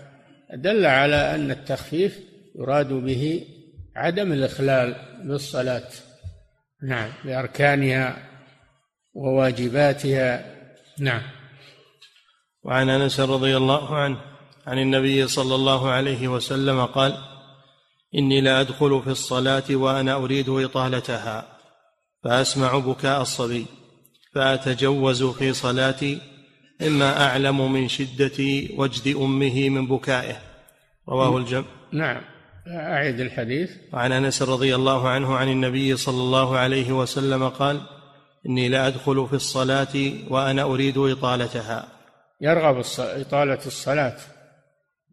دل 0.54 0.86
على 0.86 1.36
أن 1.36 1.52
التخفيف 1.52 2.20
يراد 2.56 2.94
به 2.94 3.46
عدم 3.96 4.32
الإخلال 4.32 4.96
بالصلاة. 5.24 5.90
نعم. 6.84 7.10
بأركانها 7.26 8.18
وواجباتها. 9.14 10.56
نعم. 11.00 11.22
وعن 12.64 12.90
انس 12.90 13.20
رضي 13.20 13.58
الله 13.58 13.96
عنه 13.96 14.18
عن 14.68 14.80
النبي 14.80 15.28
صلى 15.28 15.56
الله 15.56 15.90
عليه 15.90 16.28
وسلم 16.28 16.86
قال 16.86 17.18
إني 18.16 18.42
لا 18.42 18.62
أدخل 18.62 19.02
في 19.04 19.10
الصلاة 19.10 19.64
وأنا 19.70 20.16
أريد 20.16 20.50
إطالتها 20.50 21.46
فأسمع 22.24 22.78
بكاء 22.78 23.22
الصبي 23.22 23.66
فأتجوز 24.34 25.24
في 25.24 25.54
صلاتي 25.54 26.22
إما 26.82 27.26
أعلم 27.26 27.72
من 27.72 27.88
شدة 27.88 28.68
وجد 28.78 29.16
أمه 29.16 29.70
من 29.70 29.88
بكائه. 29.88 30.36
رواه 31.10 31.38
الجمع 31.38 31.66
نعم 31.92 32.22
اعد 32.68 33.20
الحديث. 33.20 33.72
وعن 33.94 34.12
انس 34.12 34.42
رضي 34.42 34.76
الله 34.76 35.10
عنه 35.10 35.36
عن 35.36 35.50
النبي 35.50 35.98
صلى 35.98 36.22
الله 36.22 36.58
عليه 36.58 36.92
وسلم 36.92 37.50
قال 37.50 37.82
إني 38.46 38.70
لا 38.70 38.88
أدخل 38.88 39.28
في 39.28 39.36
الصلاة 39.36 40.12
وأنا 40.30 40.64
أريد 40.64 40.98
إطالتها. 40.98 41.99
يرغب 42.42 42.84
إطالة 43.00 43.60
الصلاة 43.66 44.18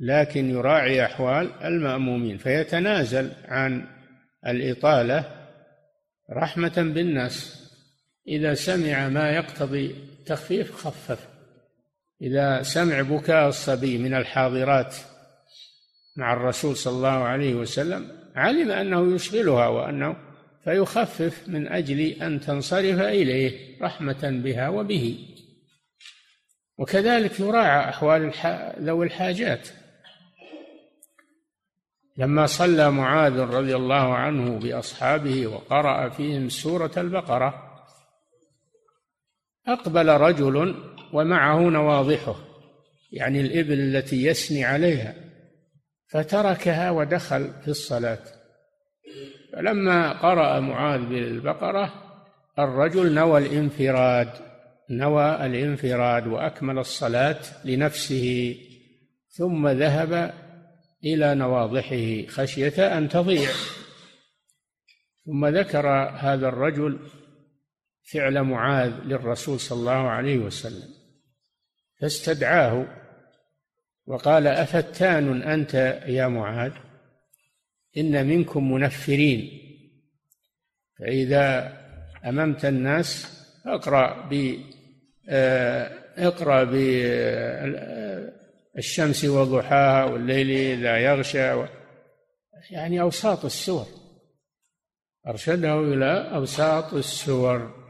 لكن 0.00 0.50
يراعي 0.50 1.04
أحوال 1.04 1.50
المأمومين 1.64 2.38
فيتنازل 2.38 3.32
عن 3.48 3.86
الإطالة 4.46 5.24
رحمة 6.32 6.92
بالناس. 6.94 7.62
إذا 8.28 8.54
سمع 8.54 9.08
ما 9.08 9.30
يقتضي 9.30 9.94
تخفيف 10.26 10.76
خفف. 10.76 11.28
إذا 12.22 12.62
سمع 12.62 13.02
بكاء 13.02 13.48
الصبي 13.48 13.98
من 13.98 14.14
الحاضرات 14.14 14.96
مع 16.16 16.32
الرسول 16.32 16.76
صلى 16.76 16.96
الله 16.96 17.08
عليه 17.08 17.54
وسلم 17.54 18.08
علم 18.36 18.70
أنه 18.70 19.14
يشغلها 19.14 19.68
وأنه 19.68 20.16
فيخفف 20.64 21.48
من 21.48 21.68
أجل 21.68 22.00
أن 22.00 22.40
تنصرف 22.40 23.00
إليه 23.00 23.82
رحمة 23.82 24.40
بها 24.44 24.68
وبه. 24.68 25.18
وكذلك 26.78 27.40
يراعى 27.40 27.88
أحوال 27.88 28.32
ذوي 28.80 29.06
الحاجات. 29.06 29.68
لما 32.16 32.46
صلى 32.46 32.90
معاذ 32.90 33.40
رضي 33.40 33.76
الله 33.76 34.14
عنه 34.14 34.58
بأصحابه 34.58 35.46
وقرأ 35.46 36.08
فيهم 36.08 36.48
سورة 36.48 36.92
البقرة 36.96 37.66
أقبل 39.68 40.08
رجل 40.08 40.74
ومعه 41.12 41.58
نواضحه 41.58 42.36
يعني 43.12 43.40
الإبل 43.40 43.80
التي 43.80 44.24
يسني 44.24 44.64
عليها 44.64 45.14
فتركها 46.08 46.90
ودخل 46.90 47.52
في 47.62 47.68
الصلاة. 47.68 48.18
فلما 49.52 50.12
قرأ 50.12 50.60
معاذ 50.60 51.00
بالبقرة 51.00 51.92
الرجل 52.58 53.14
نوى 53.14 53.46
الانفراد. 53.46 54.45
نوى 54.90 55.46
الانفراد 55.46 56.26
وأكمل 56.26 56.78
الصلاة 56.78 57.40
لنفسه 57.64 58.56
ثم 59.28 59.68
ذهب 59.68 60.34
إلى 61.04 61.34
نواضحه 61.34 62.26
خشية 62.26 62.98
أن 62.98 63.08
تضيع. 63.08 63.50
ثم 65.26 65.46
ذكر 65.46 65.88
هذا 66.18 66.48
الرجل 66.48 66.98
فعل 68.12 68.42
معاذ 68.42 68.92
للرسول 69.04 69.60
صلى 69.60 69.78
الله 69.78 70.08
عليه 70.08 70.38
وسلم 70.38 70.88
فاستدعاه 72.00 72.86
وقال 74.06 74.46
أفتان 74.46 75.42
أنت 75.42 75.74
يا 76.06 76.28
معاذ؟ 76.28 76.72
إن 77.96 78.26
منكم 78.26 78.72
منفرين. 78.72 79.62
فإذا 80.98 81.76
أممت 82.24 82.64
الناس 82.64 83.36
آه، 83.66 83.76
اقرأ 85.28 86.64
بالشمس 88.74 89.24
وضحاها 89.24 90.04
والليل 90.04 90.50
إذا 90.50 90.96
يغشى 90.98 91.66
يعني 92.70 93.00
أوساط 93.00 93.44
السور. 93.44 93.86
أرشده 95.28 95.80
إلى 95.80 96.30
أوساط 96.34 96.94
السور. 96.94 97.86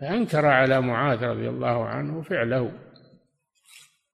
فأنكر 0.00 0.46
على 0.46 0.80
معاذ 0.80 1.24
رضي 1.24 1.48
الله 1.48 1.84
عنه 1.84 2.22
فعله. 2.22 2.72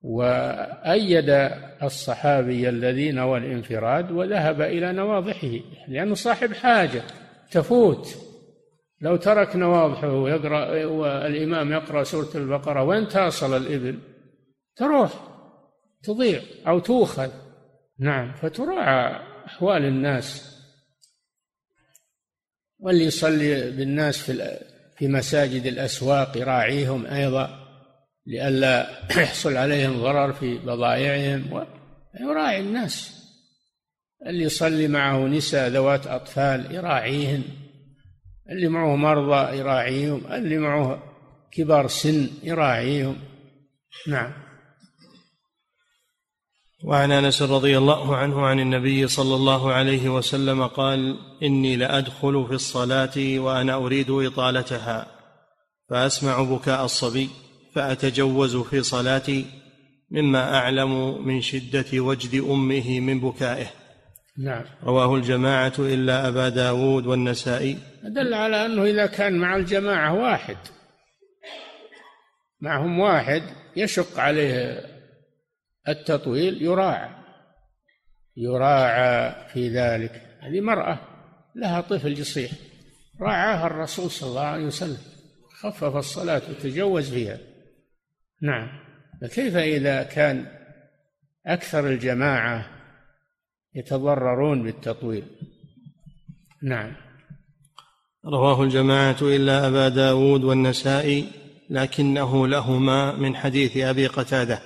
وأيد 0.02 1.50
الصحابي 1.82 2.68
الذي 2.68 3.12
نوى 3.12 3.38
الانفراد 3.38 4.10
وذهب 4.10 4.60
إلى 4.60 4.92
نواضحه 4.92 5.58
لأنه 5.88 6.14
صاحب 6.14 6.52
حاجة 6.52 7.02
تفوت. 7.50 8.29
لو 9.00 9.16
ترك 9.16 9.56
نواضحه 9.56 10.12
ويقرأ 10.12 10.84
والإمام 10.84 11.72
يقرأ 11.72 12.04
سورة 12.04 12.30
البقرة 12.34 12.82
وين 12.82 13.08
تصل 13.08 13.56
الإبل؟ 13.56 13.98
تروح 14.76 15.12
تضيع 16.02 16.42
أو 16.66 16.78
تؤخذ. 16.78 17.30
نعم 17.98 18.32
فتراعى 18.32 19.22
أحوال 19.46 19.84
الناس. 19.84 20.56
واللي 22.78 23.04
يصلي 23.04 23.70
بالناس 23.70 24.18
في 24.18 24.58
في 24.96 25.08
مساجد 25.08 25.66
الأسواق 25.66 26.36
يراعيهم 26.36 27.06
أيضا 27.06 27.66
لئلا 28.26 28.90
يحصل 29.10 29.56
عليهم 29.56 30.02
ضرر 30.02 30.32
في 30.32 30.58
بضائعهم 30.58 31.52
ويراعي 32.14 32.60
الناس. 32.60 33.20
اللي 34.26 34.44
يصلي 34.44 34.88
معه 34.88 35.26
نساء 35.26 35.68
ذوات 35.68 36.06
أطفال 36.06 36.74
يراعيهن. 36.74 37.42
اللي 38.50 38.68
معه 38.68 38.96
مرضى 38.96 39.58
يراعيهم 39.58 40.22
اللي 40.32 40.58
معه 40.58 41.02
كبار 41.52 41.86
سن 41.86 42.30
يراعيهم. 42.42 43.16
نعم. 44.06 44.32
وعن 46.84 47.12
أنس 47.12 47.42
رضي 47.42 47.78
الله 47.78 48.16
عنه 48.16 48.46
عن 48.46 48.60
النبي 48.60 49.08
صلى 49.08 49.34
الله 49.34 49.72
عليه 49.72 50.08
وسلم 50.08 50.66
قال 50.66 51.18
إني 51.42 51.76
لأدخل 51.76 52.46
في 52.48 52.54
الصلاة 52.54 53.38
وأنا 53.38 53.74
أريد 53.74 54.10
إطالتها 54.10 55.06
فأسمع 55.90 56.42
بكاء 56.42 56.84
الصبي 56.84 57.28
فأتجوز 57.74 58.56
في 58.56 58.82
صلاتي 58.82 59.46
مما 60.10 60.56
أعلم 60.58 61.24
من 61.26 61.40
شدة 61.40 62.00
وجد 62.00 62.34
أمه 62.34 63.00
من 63.00 63.20
بكائه. 63.20 63.79
نعم. 64.38 64.64
رواه 64.82 65.14
الجماعة 65.14 65.72
إلا 65.78 66.28
أبا 66.28 66.48
داود 66.48 67.06
والنسائي. 67.06 67.78
دل 68.02 68.34
على 68.34 68.66
أنه 68.66 68.84
إذا 68.84 69.06
كان 69.06 69.38
مع 69.38 69.56
الجماعة 69.56 70.14
واحد 70.14 70.56
معهم 72.60 72.98
واحد 72.98 73.42
يشق 73.76 74.20
عليه 74.20 74.80
التطويل 75.88 76.62
يراعى. 76.62 77.10
يراعى 78.36 79.48
في 79.48 79.68
ذلك. 79.68 80.22
هذه 80.40 80.60
مرأة 80.60 80.98
لها 81.56 81.80
طفل 81.80 82.12
يصيح 82.12 82.50
راعاها 83.20 83.66
الرسول 83.66 84.10
صلى 84.10 84.28
الله 84.28 84.44
عليه 84.44 84.64
وسلم. 84.64 84.98
خفف 85.60 85.96
الصلاة 85.96 86.42
وتجوز 86.50 87.10
فيها. 87.10 87.38
نعم. 88.42 88.68
فكيف 89.22 89.56
إذا 89.56 90.02
كان 90.02 90.46
أكثر 91.46 91.86
الجماعة 91.86 92.79
يتضررون 93.74 94.62
بالتطويل. 94.62 95.24
نعم. 96.62 96.92
رواه 98.26 98.62
الجماعة 98.62 99.16
إلا 99.22 99.68
أبا 99.68 99.88
داود 99.88 100.44
والنسائي 100.44 101.28
لكنه 101.70 102.46
لهما 102.46 103.16
من 103.16 103.36
حديث 103.36 103.76
أبي 103.76 104.06
قتادة. 104.06 104.60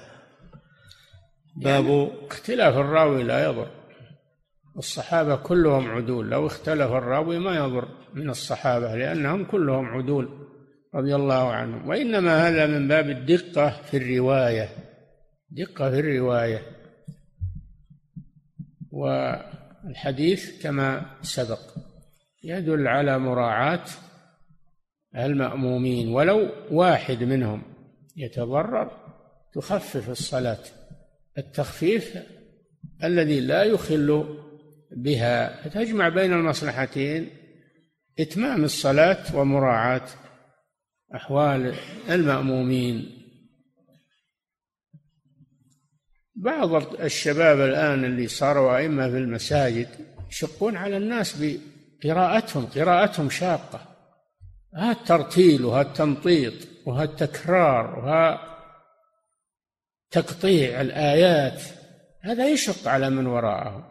باب 1.57 1.85
يعني 1.85 2.11
اختلاف 2.31 2.77
الراوي 2.77 3.23
لا 3.23 3.45
يضر. 3.45 3.71
الصحابة 4.79 5.37
كلهم 5.37 5.91
عدول. 5.91 6.31
لو 6.31 6.47
اختلف 6.47 6.93
الراوي 6.93 7.39
ما 7.39 7.57
يضر 7.57 7.89
من 8.15 8.31
الصحابة 8.31 8.95
لأنهم 8.95 9.45
كلهم 9.45 9.87
عدول 9.87 10.29
رضي 10.95 11.15
الله 11.15 11.53
عنهم. 11.53 11.89
وإنما 11.89 12.49
هذا 12.49 12.67
من 12.67 12.89
باب 12.89 13.11
الدقة 13.11 13.71
في 13.71 13.97
الرواية. 13.97 14.69
دقة 15.51 15.91
في 15.91 16.01
الرواية. 16.01 16.74
والحديث 18.95 20.63
كما 20.63 21.17
سبق. 21.23 21.61
يدل 22.45 22.89
على 22.89 23.19
مراعاة 23.19 23.85
المأمومين 25.17 26.09
ولو 26.09 26.49
واحد 26.71 27.23
منهم 27.23 27.63
يتضرر 28.17 28.91
تخفف 29.53 30.11
الصلاة 30.11 30.59
التخفيف 31.39 32.19
الذي 33.05 33.41
لا 33.41 33.63
يخل 33.63 34.39
بها. 34.97 35.69
تجمع 35.69 36.09
بين 36.09 36.33
المصلحتين 36.33 37.31
إتمام 38.19 38.65
الصلاة 38.65 39.37
ومراعاة 39.37 40.07
أحوال 41.15 41.75
المأمومين. 42.11 43.24
بعض 46.37 46.95
الشباب 47.01 47.61
الآن 47.61 48.05
اللي 48.05 48.29
صاروا 48.29 48.77
أئمة 48.77 49.11
في 49.11 49.19
المساجد 49.19 49.89
يشقون 50.31 50.77
على 50.77 50.97
الناس 50.97 51.37
بقراءتهم 52.05 52.67
قراءتهم 52.67 53.31
شاقة. 53.31 53.81
ها 54.75 54.93
الترتيل 54.93 55.65
وها 55.65 55.83
التمطيط 55.83 56.55
وها 56.87 57.05
التكرار 57.05 57.99
وها 57.99 58.41
تقطيع 60.11 60.81
الآيات. 60.81 61.63
هذا 62.21 62.49
يشق 62.49 62.89
على 62.89 63.11
من 63.11 63.27
وراءه. 63.27 63.91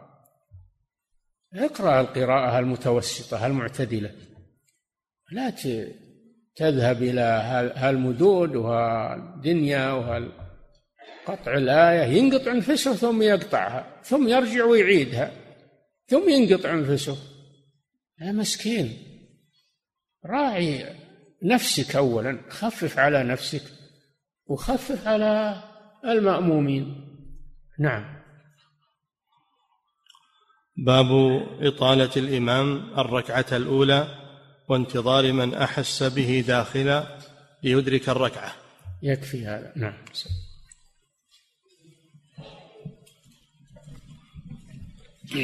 اقرأ 1.54 2.00
القراءة 2.00 2.58
المتوسطة 2.58 3.46
المعتدلة. 3.46 4.10
لا 5.32 5.52
تذهب 6.56 7.02
إلى 7.02 7.20
هالمدود 7.76 8.56
وهالدنيا 8.56 9.92
وهالقطع 11.28 11.54
الآية 11.54 12.02
ينقطع 12.02 12.52
انفسه 12.52 12.94
ثم 12.94 13.22
يقطعها 13.22 13.86
ثم 14.02 14.28
يرجع 14.28 14.64
ويعيدها 14.64 15.32
ثم 16.06 16.28
ينقطع 16.28 16.70
انفسه 16.70 17.16
يا 18.20 18.32
مسكين 18.32 18.98
راعي 20.26 20.86
نفسك 21.42 21.96
اولا 21.96 22.38
خفف 22.50 22.98
على 22.98 23.24
نفسك 23.24 23.62
وخفف 24.46 25.06
على 25.06 25.62
المأمومين. 26.04 27.04
نعم. 27.78 28.04
باب 30.76 31.06
إطالة 31.60 32.10
الإمام 32.16 32.98
الركعة 32.98 33.46
الأولى 33.52 34.08
وانتظار 34.68 35.32
من 35.32 35.54
أحس 35.54 36.02
به 36.02 36.44
داخلا 36.48 37.18
ليدرك 37.62 38.08
الركعة. 38.08 38.52
يكفي 39.02 39.46
هذا. 39.46 39.72
نعم. 39.76 39.94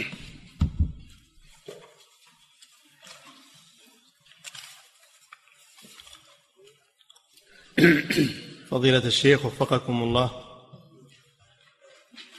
فضيلة 8.71 9.05
الشيخ 9.05 9.47
وفقكم 9.47 10.03
الله. 10.03 10.31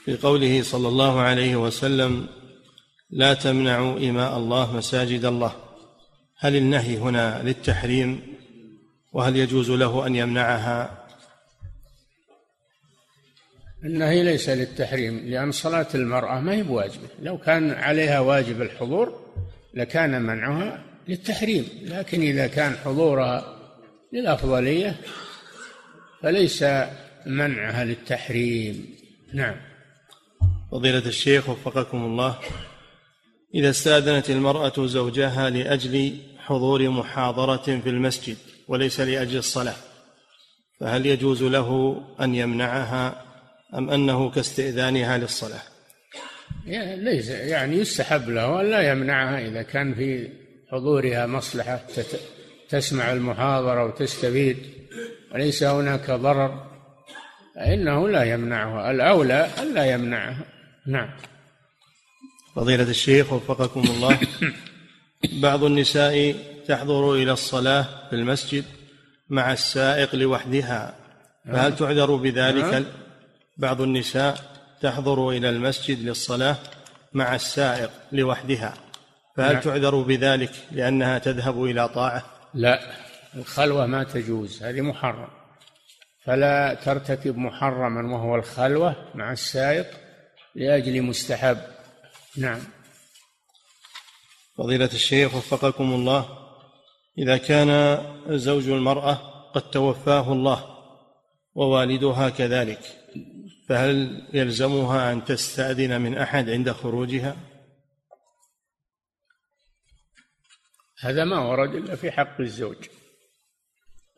في 0.04 0.16
قوله 0.16 0.62
صلى 0.62 0.88
الله 0.88 1.20
عليه 1.20 1.56
وسلم 1.56 2.28
لا 3.10 3.34
تمنعوا 3.34 3.98
إماء 3.98 4.36
الله 4.36 4.76
مساجد 4.76 5.24
الله. 5.24 5.56
هل 6.38 6.56
النهي 6.56 6.98
هنا 6.98 7.42
للتحريم؟ 7.42 8.36
وهل 9.12 9.36
يجوز 9.36 9.70
له 9.70 10.06
أن 10.06 10.16
يمنعها؟ 10.16 11.01
النهي 13.84 14.22
ليس 14.22 14.48
للتحريم 14.48 15.18
لأن 15.18 15.52
صلاة 15.52 15.86
المرأة 15.94 16.40
ما 16.40 16.52
هي 16.52 16.62
بواجبة. 16.62 17.08
لو 17.22 17.38
كان 17.38 17.70
عليها 17.70 18.20
واجب 18.20 18.62
الحضور 18.62 19.20
لكان 19.74 20.22
منعها 20.22 20.84
للتحريم 21.08 21.68
لكن 21.82 22.20
إذا 22.20 22.46
كان 22.46 22.76
حضورها 22.84 23.56
للأفضلية 24.12 24.96
فليس 26.22 26.64
منعها 27.26 27.84
للتحريم. 27.84 28.86
نعم. 29.32 29.54
فضيلة 30.72 31.06
الشيخ 31.06 31.48
وفقكم 31.48 32.04
الله 32.04 32.38
إذا 33.54 33.70
استأذنت 33.70 34.30
المرأة 34.30 34.86
زوجها 34.86 35.50
لأجل 35.50 36.16
حضور 36.38 36.88
محاضرة 36.88 37.80
في 37.80 37.88
المسجد 37.88 38.36
وليس 38.68 39.00
لأجل 39.00 39.38
الصلاة 39.38 39.74
فهل 40.80 41.06
يجوز 41.06 41.42
له 41.42 42.00
أن 42.20 42.34
يمنعها 42.34 43.31
أم 43.74 43.90
أنه 43.90 44.30
كاستئذانها 44.30 45.18
للصلاة؟ 45.18 45.62
ليس 46.96 47.28
يعني 47.28 47.76
يستحب 47.76 48.28
له 48.28 48.60
أن 48.60 48.70
لا 48.70 48.92
يمنعها 48.92 49.46
إذا 49.46 49.62
كان 49.62 49.94
في 49.94 50.28
حضورها 50.72 51.26
مصلحة 51.26 51.80
تسمع 52.68 53.12
المحاضرة 53.12 53.84
وتستفيد 53.84 54.56
وليس 55.34 55.62
هناك 55.62 56.10
ضرر 56.10 56.72
فإنه 57.54 58.08
لا 58.08 58.22
يمنعها. 58.22 58.90
الأولى 58.90 59.48
ألا 59.62 59.84
يمنعها. 59.92 60.44
نعم. 60.86 61.10
فضيلة 62.56 62.90
الشيخ 62.90 63.32
وفقكم 63.32 63.80
الله. 63.80 64.18
بعض 65.42 65.64
النساء 65.64 66.34
تحضر 66.68 67.14
إلى 67.14 67.32
الصلاة 67.32 67.86
في 68.10 68.16
المسجد 68.16 68.64
مع 69.28 69.52
السائق 69.52 70.14
لوحدها 70.14 70.94
فهل 71.52 71.76
تعذر 71.76 72.16
بذلك؟ 72.16 72.86
بعض 73.56 73.80
النساء 73.80 74.38
تحضر 74.80 75.30
إلى 75.30 75.48
المسجد 75.48 75.98
للصلاة 75.98 76.56
مع 77.12 77.34
السائق 77.34 77.90
لوحدها 78.12 78.74
فهل 79.36 79.52
نعم. 79.52 79.62
تعذر 79.62 80.02
بذلك 80.02 80.50
لأنها 80.70 81.18
تذهب 81.18 81.64
إلى 81.64 81.88
طاعة؟ 81.88 82.24
لا 82.54 82.80
الخلوة 83.34 83.86
ما 83.86 84.04
تجوز 84.04 84.62
هذه 84.62 84.80
محرم. 84.80 85.28
فلا 86.24 86.74
ترتكب 86.74 87.36
محرما 87.36 88.14
وهو 88.14 88.36
الخلوة 88.36 88.96
مع 89.14 89.32
السائق 89.32 89.86
لأجل 90.54 91.02
مستحب. 91.02 91.58
نعم. 92.36 92.60
فضيلة 94.58 94.90
الشيخ 94.94 95.34
وفقكم 95.34 95.92
الله 95.92 96.28
إذا 97.18 97.36
كان 97.36 97.98
زوج 98.28 98.68
المرأة 98.68 99.14
قد 99.54 99.70
توفاه 99.70 100.32
الله 100.32 100.64
ووالدها 101.54 102.28
كذلك 102.28 103.01
فهل 103.68 104.28
يلزمها 104.32 105.12
أن 105.12 105.24
تستأذن 105.24 106.00
من 106.00 106.18
أحد 106.18 106.50
عند 106.50 106.72
خروجها؟ 106.72 107.36
هذا 110.98 111.24
ما 111.24 111.38
ورد 111.38 111.74
إلا 111.74 111.96
في 111.96 112.10
حق 112.10 112.40
الزوج. 112.40 112.76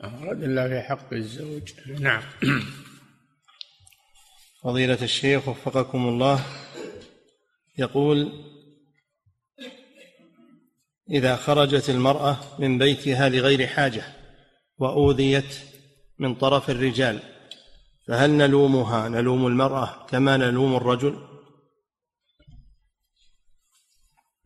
ما 0.00 0.20
ورد 0.20 0.42
إلا 0.42 0.68
في 0.68 0.80
حق 0.80 1.12
الزوج. 1.12 1.72
نعم. 2.00 2.22
فضيلة 4.62 4.98
الشيخ 5.02 5.48
وفقكم 5.48 6.08
الله 6.08 6.46
يقول 7.78 8.32
إذا 11.10 11.36
خرجت 11.36 11.90
المرأة 11.90 12.38
من 12.58 12.78
بيتها 12.78 13.28
لغير 13.28 13.66
حاجة 13.66 14.04
وأوذيت 14.78 15.58
من 16.18 16.34
طرف 16.34 16.70
الرجال 16.70 17.33
فهل 18.08 18.30
نلومها؟ 18.30 19.08
نلوم 19.08 19.46
المرأة 19.46 20.06
كما 20.06 20.36
نلوم 20.36 20.76
الرجل؟ 20.76 21.28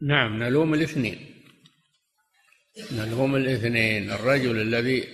نعم 0.03 0.43
نلوم 0.43 0.75
الاثنين. 0.75 1.35
نلوم 2.93 3.37
الاثنين 3.37 4.11
الرجل 4.11 4.61
الذي 4.61 5.09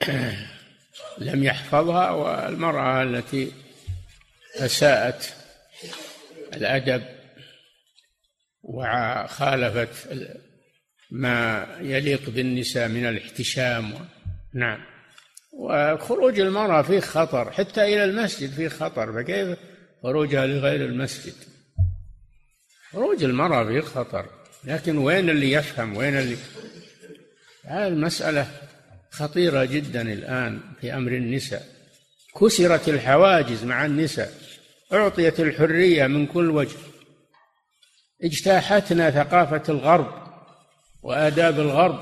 لم 1.18 1.44
يحفظها 1.44 2.10
والمرأة 2.10 3.02
التي 3.02 3.52
أساءت 4.56 5.34
الأدب 6.54 7.04
وخالفت 8.62 10.08
ما 11.10 11.66
يليق 11.80 12.30
بالنساء 12.30 12.88
من 12.88 13.06
الاحتشام. 13.06 14.08
نعم. 14.54 14.89
وخروج 15.52 16.40
المرأة 16.40 16.82
فيه 16.82 17.00
خطر 17.00 17.50
حتى 17.50 17.82
إلى 17.84 18.04
المسجد 18.04 18.50
فيه 18.50 18.68
خطر 18.68 19.12
فكيف 19.12 19.58
خروجها 20.02 20.46
لغير 20.46 20.84
المسجد؟ 20.84 21.34
خروج 22.92 23.24
المرأة 23.24 23.64
فيه 23.64 23.80
خطر 23.80 24.26
لكن 24.64 24.98
وين 24.98 25.30
اللي 25.30 25.52
يفهم؟ 25.52 25.96
وين 25.96 26.18
اللي؟ 26.18 26.36
هذه 27.64 27.88
المسألة 27.88 28.46
خطيرة 29.10 29.64
جدا 29.64 30.02
الآن 30.12 30.60
في 30.80 30.94
أمر 30.94 31.12
النساء. 31.12 31.66
كسرت 32.40 32.88
الحواجز 32.88 33.64
مع 33.64 33.86
النساء 33.86 34.32
أعطيت 34.92 35.40
الحرية 35.40 36.06
من 36.06 36.26
كل 36.26 36.50
وجه. 36.50 36.76
اجتاحتنا 38.24 39.10
ثقافة 39.10 39.62
الغرب 39.68 40.14
وآداب 41.02 41.60
الغرب. 41.60 42.00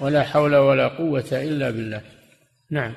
ولا 0.00 0.22
حول 0.22 0.56
ولا 0.56 0.88
قوة 0.88 1.28
إلا 1.32 1.70
بالله. 1.70 2.02
نعم. 2.70 2.94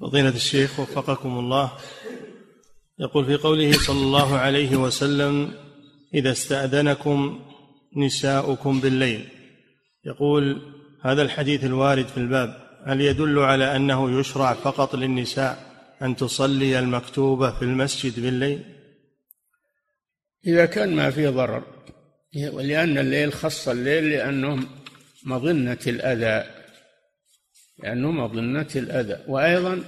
فضيلة 0.00 0.28
الشيخ 0.28 0.80
وفقكم 0.80 1.38
الله. 1.38 1.72
يقول 3.00 3.24
في 3.26 3.36
قوله 3.36 3.72
صلى 3.72 4.00
الله 4.00 4.38
عليه 4.38 4.76
وسلم 4.76 5.54
إذا 6.14 6.32
استأذنكم 6.32 7.44
نساؤكم 7.96 8.80
بالليل. 8.80 9.28
يقول 10.04 10.62
هذا 11.04 11.22
الحديث 11.22 11.64
الوارد 11.64 12.06
في 12.06 12.16
الباب 12.16 12.68
هل 12.86 13.00
يدل 13.00 13.38
على 13.38 13.76
أنه 13.76 14.20
يشرع 14.20 14.54
فقط 14.54 14.94
للنساء 14.94 15.68
أن 16.02 16.16
تصلي 16.16 16.78
المكتوبة 16.78 17.50
في 17.50 17.62
المسجد 17.62 18.20
بالليل؟ 18.20 18.64
إذا 20.46 20.66
كان 20.66 20.96
ما 20.96 21.10
في 21.10 21.26
ضرر. 21.26 21.77
ولأن 22.36 22.98
الليل 22.98 23.32
خص 23.32 23.68
الليل 23.68 24.10
لأنه 24.10 24.66
مظنة 25.24 25.78
الأذى. 25.86 26.50
لأنه 27.78 28.10
مظنة 28.10 28.68
الأذى. 28.76 29.24
وأيضا 29.28 29.84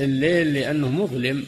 الليل 0.00 0.54
لأنه 0.54 0.90
مظلم. 0.90 1.46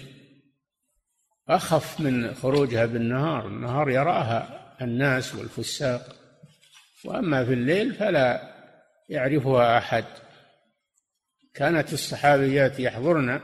أخف 1.48 2.00
من 2.00 2.34
خروجها 2.34 2.86
بالنهار. 2.86 3.46
النهار 3.46 3.90
يراها 3.90 4.74
الناس 4.82 5.34
والفساق. 5.34 6.16
وأما 7.04 7.44
في 7.44 7.52
الليل 7.52 7.94
فلا 7.94 8.54
يعرفها 9.08 9.78
أحد. 9.78 10.04
كانت 11.54 11.92
الصحابيات 11.92 12.80
يحضرن 12.80 13.40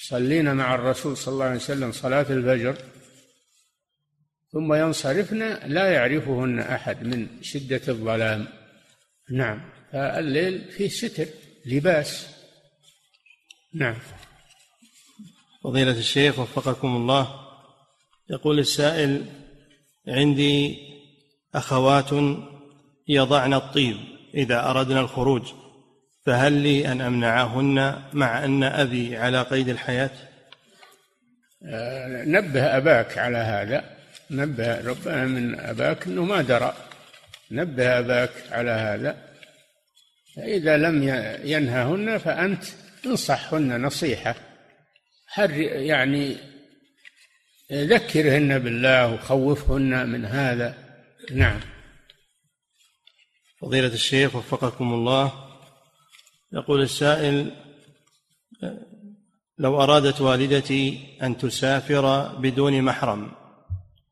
يصلين 0.00 0.54
مع 0.54 0.74
الرسول 0.74 1.16
صلى 1.16 1.32
الله 1.32 1.44
عليه 1.44 1.56
وسلم 1.56 1.92
صلاة 1.92 2.26
الفجر. 2.30 2.91
ثم 4.52 4.74
ينصرفن 4.74 5.38
لا 5.66 5.92
يعرفهن 5.92 6.58
أحد 6.58 7.06
من 7.06 7.42
شدة 7.42 7.80
الظلام. 7.88 8.46
نعم. 9.30 9.60
فالليل 9.92 10.70
فيه 10.70 10.88
ستر 10.88 11.26
لباس. 11.66 12.26
نعم. 13.74 13.96
فضيلة 15.64 15.98
الشيخ 15.98 16.38
وفقكم 16.38 16.96
الله 16.96 17.28
يقول 18.30 18.58
السائل 18.58 19.24
عندي 20.08 20.78
أخوات 21.54 22.10
يضعن 23.08 23.54
الطيب 23.54 23.96
إذا 24.34 24.70
أردنا 24.70 25.00
الخروج 25.00 25.42
فهل 26.26 26.52
لي 26.52 26.92
أن 26.92 27.00
أمنعهن 27.00 28.02
مع 28.12 28.44
أن 28.44 28.62
أبي 28.62 29.16
على 29.16 29.42
قيد 29.42 29.68
الحياة؟ 29.68 30.10
آه، 31.64 32.24
نبه 32.24 32.76
أباك 32.76 33.18
على 33.18 33.38
هذا. 33.38 34.01
نبه 34.32 34.80
ربنا 34.80 35.24
من 35.26 35.60
أباك 35.60 36.06
أنه 36.06 36.24
ما 36.24 36.42
درى 36.42 36.76
نبه 37.50 37.98
أباك 37.98 38.30
على 38.50 38.70
هذا. 38.70 39.32
فإذا 40.36 40.76
لم 40.76 41.02
ينههن 41.44 42.18
فأنت 42.18 42.64
انصحهن 43.06 43.82
نصيحة. 43.82 44.34
حر 45.26 45.50
يعني 45.60 46.36
ذكرهن 47.72 48.58
بالله 48.58 49.14
وخوفهن 49.14 50.08
من 50.08 50.24
هذا. 50.24 50.74
نعم. 51.32 51.60
فضيلة 53.60 53.94
الشيخ 53.94 54.36
وفقكم 54.36 54.92
الله. 54.94 55.32
يقول 56.52 56.82
السائل 56.82 57.50
لو 59.58 59.82
أرادت 59.82 60.20
والدتي 60.20 60.98
أن 61.22 61.38
تسافر 61.38 62.26
بدون 62.36 62.82
محرم 62.82 63.41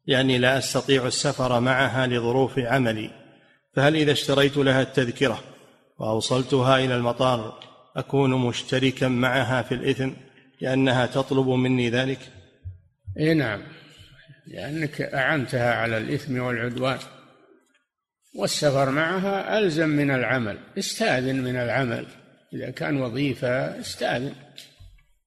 يعني 0.06 0.38
لا 0.38 0.58
أستطيع 0.58 1.06
السفر 1.06 1.60
معها 1.60 2.06
لظروف 2.06 2.58
عملي 2.58 3.10
فهل 3.74 3.96
إذا 3.96 4.12
اشتريت 4.12 4.56
لها 4.56 4.82
التذكرة 4.82 5.40
وأوصلتها 5.98 6.78
إلى 6.78 6.96
المطار 6.96 7.60
أكون 7.96 8.46
مشتركا 8.46 9.08
معها 9.08 9.62
في 9.62 9.74
الإثم 9.74 10.10
لأنها 10.60 11.06
تطلب 11.06 11.48
مني 11.48 11.90
ذلك؟ 11.90 12.18
إي 13.18 13.34
نعم 13.34 13.62
لأنك 14.46 15.00
أعنتها 15.00 15.74
على 15.74 15.98
الإثم 15.98 16.40
والعدوان 16.40 16.98
والسفر 18.34 18.90
معها 18.90 19.58
ألزم 19.58 19.88
من 19.88 20.10
العمل 20.10 20.58
استأذن 20.78 21.40
من 21.40 21.56
العمل 21.56 22.06
إذا 22.52 22.70
كان 22.70 23.00
وظيفة 23.00 23.80
استأذن 23.80 24.34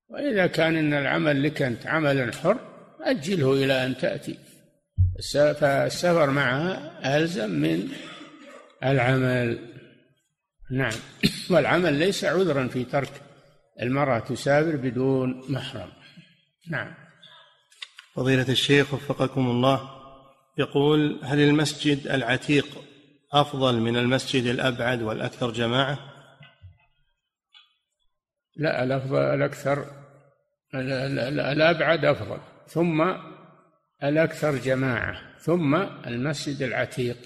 وإذا 0.09 0.47
كان 0.47 0.75
إن 0.75 0.93
العمل 0.93 1.43
لك 1.43 1.61
أنت 1.61 1.87
عمل 1.87 2.33
حر 2.33 2.59
أجله 3.01 3.53
إلى 3.53 3.85
أن 3.85 3.97
تأتي. 3.97 4.37
فالسفر 5.59 6.29
معها 6.29 7.17
ألزم 7.17 7.49
من 7.49 7.89
العمل. 8.83 9.59
نعم. 10.71 10.93
والعمل 11.51 11.93
ليس 11.93 12.25
عذرا 12.25 12.67
في 12.67 12.83
ترك 12.83 13.21
المرأة 13.81 14.19
تسافر 14.19 14.75
بدون 14.75 15.43
محرم. 15.49 15.89
نعم. 16.69 16.93
فضيلة 18.15 18.49
الشيخ 18.49 18.93
وفقكم 18.93 19.47
الله 19.47 19.89
يقول 20.57 21.19
هل 21.23 21.39
المسجد 21.39 22.07
العتيق 22.07 22.67
أفضل 23.33 23.79
من 23.79 23.97
المسجد 23.97 24.45
الأبعد 24.45 25.01
والأكثر 25.01 25.51
جماعة؟ 25.51 25.99
لا 28.55 28.83
الأفضل 28.83 29.17
الأكثر 29.17 29.85
الأبعد 30.75 32.05
أفضل. 32.05 32.39
ثم 32.67 33.13
الأكثر 34.03 34.55
جماعة 34.55 35.21
ثم 35.39 35.75
المسجد 36.07 36.61
العتيق. 36.61 37.17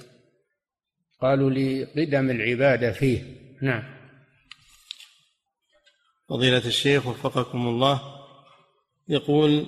قالوا 1.22 1.50
لقدم 1.50 2.30
العبادة 2.30 2.92
فيه. 2.92 3.24
نعم. 3.62 3.98
فضيلة 6.30 6.68
الشيخ 6.68 7.08
وفقكم 7.08 7.68
الله 7.68 8.02
يقول 9.08 9.66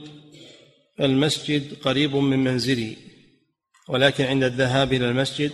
المسجد 1.00 1.74
قريب 1.74 2.16
من 2.16 2.40
منزلي 2.40 2.98
ولكن 3.88 4.24
عند 4.24 4.44
الذهاب 4.44 4.94
إلى 4.94 5.10
المسجد 5.10 5.52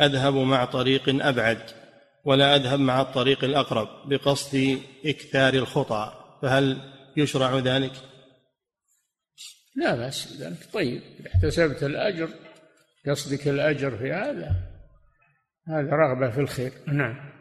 أذهب 0.00 0.34
مع 0.34 0.64
طريق 0.64 1.26
أبعد 1.26 1.58
ولا 2.24 2.56
أذهب 2.56 2.80
مع 2.80 3.00
الطريق 3.00 3.44
الأقرب 3.44 3.88
بقصد 4.08 4.78
إكثار 5.06 5.54
الخطى 5.54 6.12
فهل 6.42 6.78
يشرع 7.16 7.58
ذلك؟ 7.58 7.92
لا 9.76 9.94
بأس 9.94 10.40
ذلك 10.40 10.72
طيب 10.72 11.02
إذا 11.20 11.28
احتسبت 11.34 11.82
الأجر 11.82 12.28
قصدك 13.06 13.48
الأجر 13.48 13.96
في 13.96 14.12
هذا؟ 14.12 14.56
هذا 15.68 15.90
رغبة 15.90 16.30
في 16.30 16.40
الخير. 16.40 16.72
نعم. 16.86 17.32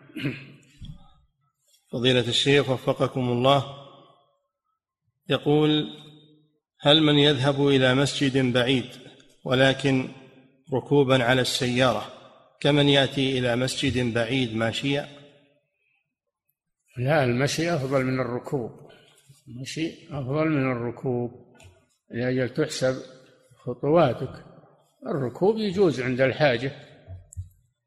فضيلة 1.91 2.27
الشيخ 2.27 2.69
وفقكم 2.69 3.29
الله 3.29 3.65
يقول 5.29 5.87
هل 6.81 7.03
من 7.03 7.15
يذهب 7.15 7.67
إلى 7.67 7.95
مسجد 7.95 8.53
بعيد 8.53 8.85
ولكن 9.45 10.09
ركوبا 10.73 11.23
على 11.23 11.41
السيارة 11.41 12.13
كمن 12.59 12.89
يأتي 12.89 13.39
إلى 13.39 13.55
مسجد 13.55 14.13
بعيد 14.13 14.55
ماشيا 14.55 15.21
لا 16.97 17.23
المشي 17.23 17.75
أفضل 17.75 18.05
من 18.05 18.19
الركوب. 18.19 18.71
المشي 19.47 20.07
أفضل 20.11 20.49
من 20.49 20.71
الركوب. 20.71 21.50
لأجل 22.13 22.49
تحسب 22.49 22.95
خطواتك. 23.65 24.45
الركوب 25.07 25.57
يجوز 25.57 26.01
عند 26.01 26.21
الحاجة 26.21 26.71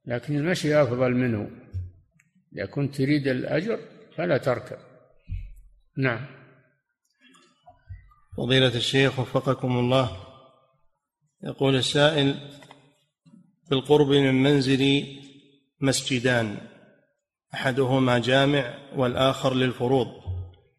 لكن 0.06 0.36
المشي 0.36 0.82
أفضل 0.82 1.10
منه. 1.12 1.50
إذا 2.52 2.66
كنت 2.66 2.94
تريد 2.94 3.28
الأجر 3.28 3.78
فلا 4.16 4.38
تركب. 4.38 4.78
نعم. 5.96 6.26
فضيلة 8.36 8.76
الشيخ 8.76 9.18
وفقكم 9.18 9.78
الله 9.78 10.16
يقول 11.42 11.76
السائل 11.76 12.50
بالقرب 13.70 14.08
من 14.08 14.42
منزلي 14.42 15.20
مسجدان 15.80 16.58
أحدهما 17.54 18.18
جامع 18.18 18.78
والآخر 18.96 19.54
للفروض. 19.54 20.23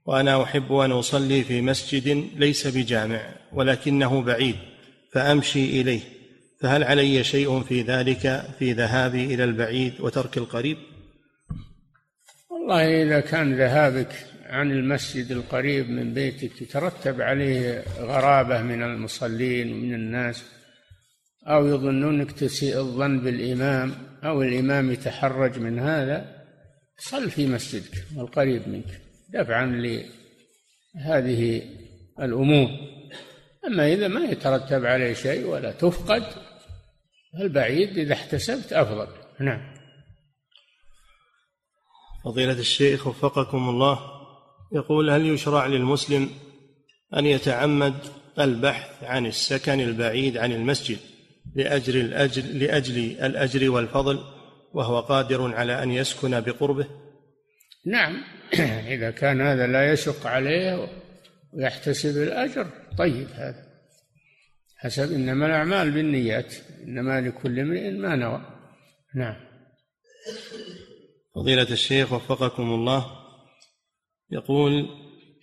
وأنا 0.05 0.43
أحب 0.43 0.73
أن 0.73 0.91
أصلي 0.91 1.43
في 1.43 1.61
مسجد 1.61 2.27
ليس 2.35 2.67
بجامع 2.67 3.21
ولكنه 3.53 4.21
بعيد 4.21 4.55
فأمشي 5.11 5.81
إليه. 5.81 6.01
فهل 6.61 6.83
علي 6.83 7.23
شيء 7.23 7.61
في 7.61 7.81
ذلك 7.81 8.45
في 8.59 8.73
ذهابي 8.73 9.25
إلى 9.33 9.43
البعيد 9.43 9.93
وترك 10.01 10.37
القريب؟ 10.37 10.77
والله 12.49 13.03
إذا 13.03 13.19
كان 13.19 13.57
ذهابك 13.57 14.25
عن 14.45 14.71
المسجد 14.71 15.31
القريب 15.31 15.89
من 15.89 16.13
بيتك 16.13 16.61
يترتب 16.61 17.21
عليه 17.21 17.83
غرابة 17.99 18.61
من 18.61 18.83
المصلين 18.83 19.73
ومن 19.73 19.93
الناس 19.93 20.43
أو 21.47 21.67
يظنونك 21.67 22.31
تسيء 22.31 22.77
الظن 22.77 23.19
بالإمام 23.19 23.93
أو 24.23 24.41
الإمام 24.41 24.91
يتحرج 24.91 25.59
من 25.59 25.79
هذا 25.79 26.45
صل 26.97 27.31
في 27.31 27.47
مسجدك 27.47 28.03
القريب 28.17 28.69
منك. 28.69 29.04
دفعا 29.35 29.65
لهذه 30.95 31.61
الأمور. 32.19 32.69
أما 33.67 33.93
إذا 33.93 34.07
ما 34.07 34.25
يترتب 34.25 34.85
عليه 34.85 35.13
شيء 35.13 35.45
ولا 35.45 35.71
تفقد 35.71 36.23
البعيد 37.39 37.97
إذا 37.97 38.13
احتسبت 38.13 38.73
أفضل. 38.73 39.07
نعم. 39.39 39.75
فضيلة 42.25 42.59
الشيخ 42.59 43.07
وفقكم 43.07 43.69
الله 43.69 43.99
يقول 44.71 45.09
هل 45.09 45.25
يشرع 45.25 45.65
للمسلم 45.65 46.29
أن 47.15 47.25
يتعمد 47.25 47.93
البحث 48.39 49.03
عن 49.03 49.25
السكن 49.25 49.79
البعيد 49.81 50.37
عن 50.37 50.51
المسجد 50.51 50.97
لأجل 51.55 51.97
الأجر 51.97 52.41
لأجل 52.41 52.97
الأجر 52.97 53.69
والفضل 53.69 54.23
وهو 54.73 54.99
قادر 54.99 55.55
على 55.55 55.83
أن 55.83 55.91
يسكن 55.91 56.41
بقربه؟ 56.41 56.85
نعم. 57.85 58.23
إذا 58.95 59.11
كان 59.11 59.41
هذا 59.41 59.67
لا 59.67 59.93
يشق 59.93 60.27
عليه 60.27 60.87
ويحتسب 61.53 62.23
الأجر 62.23 62.67
طيب 62.97 63.27
هذا. 63.33 63.65
حسب 64.77 65.11
إنما 65.11 65.45
الأعمال 65.45 65.91
بالنيات 65.91 66.53
إنما 66.83 67.21
لكل 67.21 67.59
امرئ 67.59 67.91
ما 67.91 68.15
نوى. 68.15 68.41
نعم. 69.15 69.35
فضيلة 71.35 71.71
الشيخ 71.71 72.13
وفقكم 72.13 72.63
الله 72.63 73.11
يقول 74.31 74.89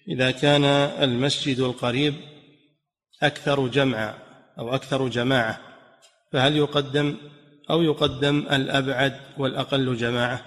إذا 0.09 0.31
كان 0.31 0.65
المسجد 1.05 1.59
القريب 1.61 2.15
أكثر 3.23 3.67
جمعا 3.67 4.15
أو 4.59 4.75
أكثر 4.75 5.09
جماعة 5.09 5.61
فهل 6.33 6.57
يقدم 6.57 7.17
أو 7.71 7.83
يقدم 7.83 8.39
الأبعد 8.39 9.21
والأقل 9.39 9.97
جماعة؟ 9.97 10.41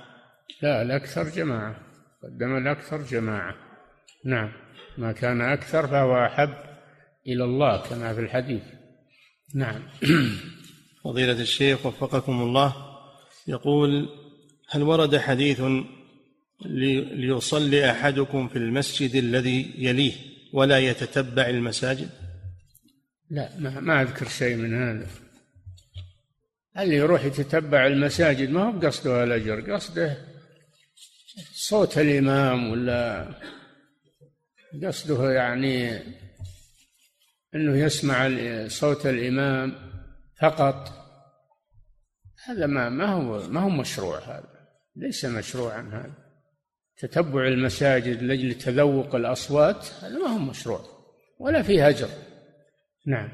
لا 0.61 0.81
الأكثر 0.81 1.23
جماعة. 1.23 1.84
قدم 2.25 2.57
الأكثر 2.57 3.01
جماعة. 3.01 3.55
نعم 4.25 4.51
ما 4.97 5.11
كان 5.11 5.41
أكثر 5.41 5.87
فهو 5.87 6.25
أحب 6.25 6.53
إلى 7.27 7.43
الله 7.43 7.89
كما 7.89 8.13
في 8.13 8.19
الحديث. 8.19 8.63
نعم. 9.55 9.81
فضيلة 11.03 11.41
الشيخ 11.41 11.85
وفقكم 11.85 12.41
الله 12.41 12.75
يقول 13.47 14.09
هل 14.69 14.83
ورد 14.83 15.17
حديث 15.17 15.61
ليصلي 16.65 17.91
أحدكم 17.91 18.47
في 18.47 18.55
المسجد 18.55 19.15
الذي 19.15 19.73
يليه 19.77 20.13
ولا 20.53 20.79
يتتبع 20.79 21.49
المساجد؟ 21.49 22.09
لا 23.29 23.49
ما, 23.59 23.79
ما 23.79 24.01
أذكر 24.01 24.27
شيء 24.27 24.55
من 24.55 24.73
هذا. 24.73 25.07
اللي 26.77 26.95
يروح 26.95 27.25
يتتبع 27.25 27.87
المساجد؟ 27.87 28.49
ما 28.49 28.67
هو 28.67 28.71
بقصده 28.71 29.23
الأجر 29.23 29.73
قصده 29.73 30.34
صوت 31.53 31.97
الإمام 31.97 32.71
ولا 32.71 33.27
قصده 34.83 35.31
يعني 35.31 35.99
أنه 37.55 37.77
يسمع 37.77 38.29
صوت 38.67 39.05
الإمام 39.05 39.75
فقط. 40.41 41.05
هذا 42.45 42.65
ما 42.65 42.89
ما 42.89 43.05
هو 43.05 43.47
ما 43.47 43.59
هو 43.59 43.69
مشروع 43.69 44.19
هذا. 44.19 44.69
ليس 44.95 45.25
مشروعا 45.25 45.81
هذا. 45.81 46.25
تتبع 46.97 47.47
المساجد 47.47 48.23
لأجل 48.23 48.53
تذوق 48.53 49.15
الأصوات 49.15 49.87
هذا 50.01 50.17
ما 50.17 50.27
هو 50.27 50.37
مشروع. 50.37 50.85
ولا 51.39 51.61
فيه 51.61 51.89
أجر. 51.89 52.09
نعم. 53.05 53.29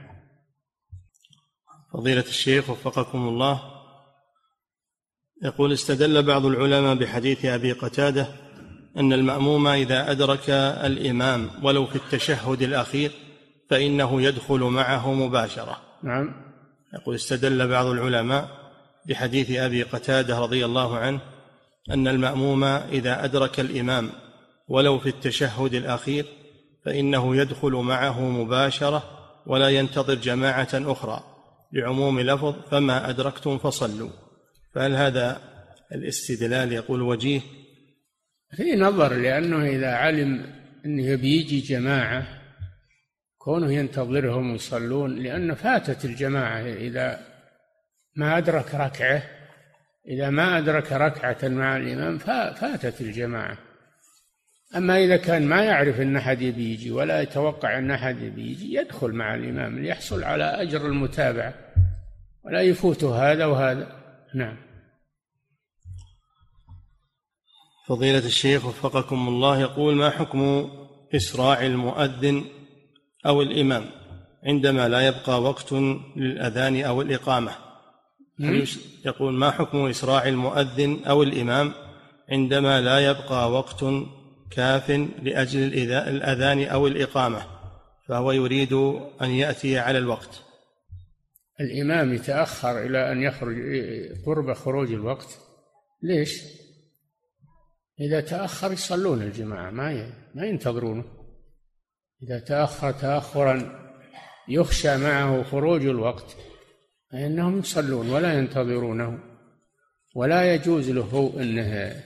فضيلة 1.94 2.22
الشيخ 2.22 2.70
وفقكم 2.70 3.28
الله. 3.28 3.71
يقول 5.44 5.74
استدل 5.74 6.24
بعض 6.24 6.46
العلماء 6.46 6.96
بحديث 6.96 7.46
أبي 7.46 7.72
قتادة 7.72 8.28
أن 8.98 9.14
المأموم 9.14 9.68
إذا 9.68 10.12
أدرك 10.12 10.50
الإمام 10.50 11.50
ولو 11.64 11.86
في 11.86 11.96
التشهد 11.96 12.62
الأخير 12.62 13.12
فإنه 13.70 14.22
يدخل 14.22 14.60
معه 14.60 15.14
مباشرة. 15.14 15.78
نعم. 16.04 16.34
يقول 16.94 17.16
استدل 17.16 17.68
بعض 17.68 17.86
العلماء 17.86 18.50
بحديث 19.06 19.52
أبي 19.52 19.84
قتادة 19.84 20.40
رضي 20.40 20.66
الله 20.66 20.98
عنه 20.98 21.20
أن 21.92 22.08
المأموم 22.08 22.64
إذا 22.64 23.26
أدرك 23.26 23.60
الإمام 23.60 24.10
ولو 24.68 25.00
في 25.00 25.10
التشهد 25.10 25.74
الأخير 25.74 26.26
فإنه 26.86 27.36
يدخل 27.36 27.72
معه 27.72 28.22
مباشرة 28.22 29.04
ولا 29.46 29.70
ينتظر 29.70 30.14
جماعة 30.14 30.70
أخرى 30.74 31.24
لعموم 31.74 32.20
لفظ 32.20 32.56
فما 32.72 33.10
أدركتم 33.10 33.58
فصلوا. 33.58 34.10
فهل 34.74 34.96
هذا 34.96 35.42
الاستدلال 35.92 36.74
يقول 36.74 37.02
وجيه؟ 37.02 37.42
في 38.56 38.76
نظر 38.76 39.14
لأنه 39.14 39.66
إذا 39.66 39.92
علم 39.92 40.46
أنه 40.86 41.16
بيجي 41.16 41.60
جماعة 41.60 42.28
كونه 43.38 43.74
ينتظرهم 43.74 44.56
يصلون 44.56 45.16
لأنه 45.16 45.54
فاتت 45.54 46.06
الجماعة 46.06 46.62
إذا 46.62 47.20
ما 48.16 48.38
أدرك 48.38 48.76
ركعة 48.76 49.24
إذا 50.08 50.30
ما 50.30 50.58
أدرك 50.58 50.92
ركعة 50.92 51.38
مع 51.44 51.78
الإمام 51.78 52.18
فاتت 52.54 53.02
الجماعة. 53.02 53.58
أما 54.76 55.04
إذا 55.04 55.18
كان 55.18 55.46
ما 55.46 55.64
يعرف 55.64 56.02
أن 56.02 56.16
أحد 56.16 56.42
يجي 56.42 56.92
ولا 56.92 57.22
يتوقع 57.22 57.78
أن 57.78 57.92
أحد 57.92 58.38
يجي 58.38 58.74
يدخل 58.74 59.12
مع 59.12 59.36
الإمام 59.36 59.80
ليحصل 59.80 60.24
على 60.24 60.44
أجر 60.44 60.86
المتابعة. 60.86 61.54
ولا 62.44 62.62
يفوته 62.62 63.32
هذا 63.32 63.46
وهذا. 63.46 64.01
نعم. 64.36 64.58
فضيلة 67.88 68.26
الشيخ 68.26 68.66
وفقكم 68.66 69.28
الله 69.28 69.60
يقول 69.60 69.96
ما 69.96 70.10
حكم 70.10 70.70
إسراع 71.16 71.66
المؤذن 71.66 72.46
أو 73.26 73.42
الإمام 73.42 73.86
عندما 74.44 74.88
لا 74.88 75.08
يبقى 75.08 75.42
وقت 75.42 75.74
للأذان 76.16 76.82
أو 76.82 77.02
الإقامة؟ 77.02 77.52
يقول 79.06 79.34
ما 79.34 79.52
حكم 79.52 79.86
إسراع 79.86 80.28
المؤذن 80.28 81.06
أو 81.06 81.24
الإمام 81.24 81.74
عندما 82.30 82.82
لا 82.82 83.00
يبقى 83.00 83.52
وقت 83.52 83.86
كاف 84.52 84.90
لأجل 85.24 85.60
الأذان 85.94 86.64
أو 86.64 86.88
الإقامة؟ 86.88 87.42
فهو 88.08 88.32
يريد 88.32 88.74
أن 89.22 89.30
يأتي 89.30 89.80
على 89.80 89.98
الوقت. 89.98 90.44
الإمام 91.62 92.14
يتأخر 92.14 92.86
إلى 92.86 93.12
أن 93.12 93.22
يخرج 93.22 93.56
قرب 94.26 94.54
خروج 94.54 94.92
الوقت. 94.92 95.38
ليش؟ 96.04 96.44
إذا 98.00 98.22
تأخر 98.22 98.72
يصلون 98.72 99.22
الجماعة 99.22 99.72
ما 99.72 100.14
ما 100.36 100.46
ينتظرونه. 100.46 101.04
إذا 102.24 102.40
تأخر 102.40 102.92
تأخرا 102.92 103.82
يخشى 104.50 104.98
معه 104.98 105.44
خروج 105.44 105.86
الوقت 105.86 106.38
فإنهم 107.12 107.60
يصلون 107.60 108.10
ولا 108.10 108.34
ينتظرونه. 108.34 109.20
ولا 110.16 110.54
يجوز 110.54 110.90
له 110.90 111.34
أنه 111.38 112.04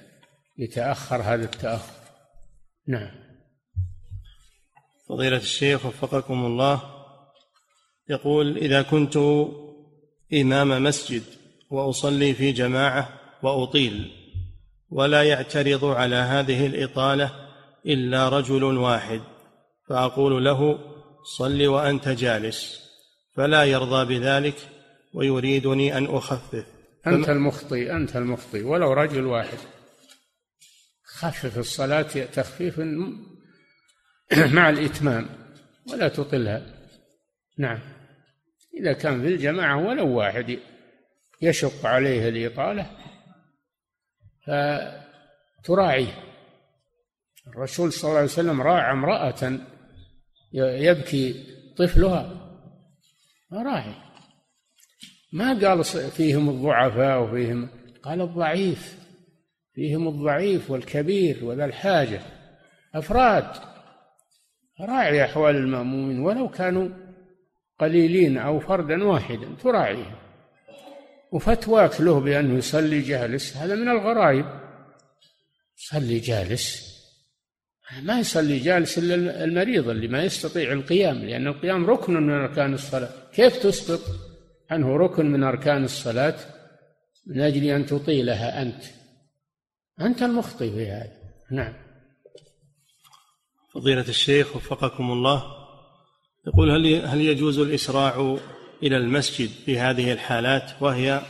يتأخر 0.57 1.21
هذا 1.21 1.43
التأخر. 1.43 1.93
نعم. 2.87 3.11
فضيلة 5.09 5.37
الشيخ 5.37 5.85
وفقكم 5.85 6.45
الله. 6.45 6.94
يقول 8.09 8.57
إذا 8.57 8.81
كنت 8.81 9.17
إمام 10.33 10.83
مسجد 10.83 11.23
وأصلي 11.69 12.33
في 12.33 12.51
جماعة 12.51 13.09
وأطيل 13.43 14.11
ولا 14.89 15.23
يعترض 15.23 15.85
على 15.85 16.15
هذه 16.15 16.65
الإطالة 16.65 17.31
إلا 17.85 18.29
رجل 18.29 18.63
واحد 18.63 19.21
فأقول 19.89 20.45
له 20.45 20.79
صل 21.37 21.67
وأنت 21.67 22.09
جالس 22.09 22.85
فلا 23.35 23.63
يرضى 23.63 24.19
بذلك 24.19 24.55
ويريدني 25.13 25.97
أن 25.97 26.05
أخفف. 26.05 26.65
أنت 27.07 27.29
المخطي 27.29 27.91
أنت 27.91 28.15
المخطي 28.15 28.63
ولو 28.63 28.93
رجل 28.93 29.25
واحد. 29.25 29.57
خفف 31.03 31.57
الصلاة 31.57 32.25
تخفيف 32.33 32.79
مع 34.55 34.69
الإتمام 34.69 35.29
ولا 35.91 36.07
تطلها. 36.07 36.65
نعم. 37.57 37.94
إذا 38.79 38.93
كان 38.93 39.21
في 39.21 39.27
الجماعة 39.27 39.87
ولو 39.87 40.17
واحد 40.17 40.59
يشق 41.41 41.85
عليه 41.85 42.29
الإطالة 42.29 42.89
فتراعيه. 45.61 46.23
الرسول 47.47 47.93
صلى 47.93 48.07
الله 48.07 48.19
عليه 48.19 48.29
وسلم 48.29 48.61
راعى 48.61 48.91
امرأة 48.91 49.59
يبكي 50.53 51.45
طفلها 51.77 52.51
راعي 53.53 53.93
ما 55.33 55.59
قال 55.59 55.83
فيهم 56.11 56.49
الضعفاء 56.49 57.23
وفيهم 57.23 57.69
قال 58.03 58.21
الضعيف 58.21 58.99
فيهم 59.73 60.07
الضعيف 60.07 60.71
والكبير 60.71 61.45
وذا 61.45 61.65
الحاجة. 61.65 62.21
أفراد 62.95 63.47
راعي 64.81 65.25
أحوال 65.25 65.55
المأمومين 65.55 66.19
ولو 66.19 66.49
كانوا 66.49 66.89
قليلين 67.79 68.37
أو 68.37 68.59
فردا 68.59 69.03
واحدا 69.03 69.55
تراعيهم 69.63 70.15
وفتواك 71.31 72.01
له 72.01 72.19
بأنه 72.19 72.57
يصلي 72.57 73.01
جالس 73.01 73.57
هذا 73.57 73.75
من 73.75 73.89
الغرائب. 73.89 74.45
صلي 75.75 76.19
جالس. 76.19 76.95
ما 78.01 78.19
يصلي 78.19 78.59
جالس 78.59 78.97
إلا 78.97 79.43
المريض 79.43 79.89
اللي 79.89 80.07
ما 80.07 80.23
يستطيع 80.23 80.71
القيام 80.71 81.17
لأن 81.17 81.47
القيام 81.47 81.85
ركن 81.85 82.13
من 82.13 82.33
أركان 82.33 82.73
الصلاة. 82.73 83.09
كيف 83.33 83.57
تسقط؟ 83.57 84.01
عنه 84.71 84.97
ركن 84.97 85.31
من 85.31 85.43
أركان 85.43 85.83
الصلاة 85.83 86.35
من 87.27 87.41
أجل 87.41 87.63
أن 87.63 87.85
تطيلها 87.85 88.61
أنت. 88.61 88.83
أنت 90.01 90.21
المخطئ 90.23 90.71
في 90.71 90.87
هذا. 90.87 91.17
نعم. 91.51 91.73
فضيلة 93.73 94.09
الشيخ 94.09 94.55
وفقكم 94.55 95.11
الله. 95.11 95.64
يقول 96.47 96.71
هل 96.71 97.05
هل 97.05 97.21
يجوز 97.21 97.59
الإسراع 97.59 98.37
إلى 98.83 98.97
المسجد 98.97 99.49
في 99.49 99.79
هذه 99.79 100.11
الحالات 100.11 100.71
وهي 100.81 101.21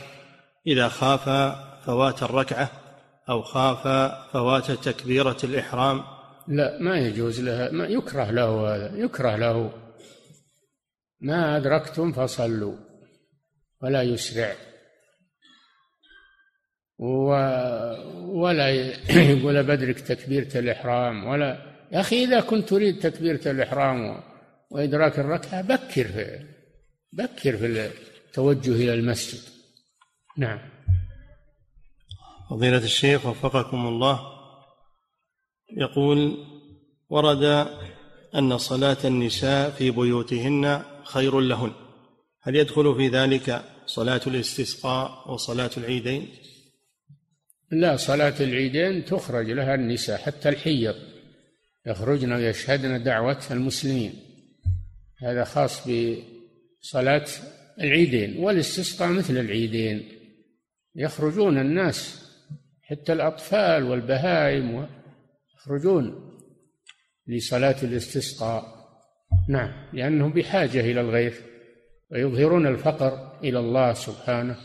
إذا 0.66 0.88
خاف 0.88 1.28
فوات 1.86 2.22
الركعة 2.22 2.70
أو 3.28 3.42
خاف 3.42 4.12
فوات 4.32 4.70
تكبيرة 4.70 5.36
الإحرام؟ 5.44 6.02
لا 6.48 6.78
ما 6.80 6.98
يجوز 6.98 7.40
لها 7.40 7.70
ما 7.70 7.84
يكره 7.84 8.30
له 8.30 8.74
هذا 8.74 8.96
يكره 8.96 9.36
له. 9.36 9.72
ما 11.20 11.56
أدركتم 11.56 12.12
فصلوا 12.12 12.76
ولا 13.82 14.02
يسرع. 14.02 14.54
ولا 16.98 18.70
يقول 19.10 19.62
بدرك 19.62 20.00
تكبيرة 20.00 20.58
الإحرام 20.58 21.24
ولا 21.24 21.58
يا 21.92 22.00
أخي 22.00 22.24
إذا 22.24 22.40
كنت 22.40 22.68
تريد 22.68 22.98
تكبيرة 22.98 23.50
الإحرام 23.50 24.22
وإدراك 24.70 25.18
الركعة 25.18 25.62
بكر 25.62 26.04
في 26.04 26.46
بكر 27.12 27.56
في 27.56 27.90
التوجه 28.26 28.72
إلى 28.72 28.94
المسجد. 28.94 29.40
نعم. 30.36 30.58
فضيلة 32.50 32.84
الشيخ 32.84 33.26
وفقكم 33.26 33.86
الله. 33.86 34.20
يقول 35.76 36.44
ورد 37.08 37.68
أن 38.34 38.58
صلاة 38.58 38.96
النساء 39.04 39.70
في 39.70 39.90
بيوتهن 39.90 40.82
خير 41.04 41.40
لهن. 41.40 41.72
هل 42.42 42.56
يدخل 42.56 42.94
في 42.94 43.08
ذلك 43.08 43.64
صلاة 43.86 44.20
الاستسقاء 44.26 45.32
وصلاة 45.32 45.70
العيدين؟ 45.76 46.28
لا 47.70 47.96
صلاة 47.96 48.34
العيدين 48.40 49.04
تخرج 49.04 49.50
لها 49.50 49.74
النساء 49.74 50.18
حتى 50.18 50.48
الحيض. 50.48 50.94
يخرجن 51.86 52.32
ويشهدن 52.32 53.02
دعوة 53.02 53.42
المسلمين. 53.50 54.25
هذا 55.22 55.44
خاص 55.44 55.88
بصلاة 55.88 57.26
العيدين 57.80 58.44
والاستسقاء 58.44 59.08
مثل 59.08 59.36
العيدين. 59.36 60.08
يخرجون 60.94 61.58
الناس 61.58 62.26
حتى 62.82 63.12
الأطفال 63.12 63.84
والبهائم 63.84 64.88
يخرجون 65.56 66.32
لصلاة 67.26 67.76
الاستسقاء. 67.82 68.76
نعم 69.48 69.72
لأنهم 69.92 70.32
بحاجة 70.32 70.80
إلى 70.80 71.00
الغيث 71.00 71.40
ويظهرون 72.10 72.66
الفقر 72.66 73.40
إلى 73.44 73.58
الله 73.58 73.92
سبحانه 73.92 74.56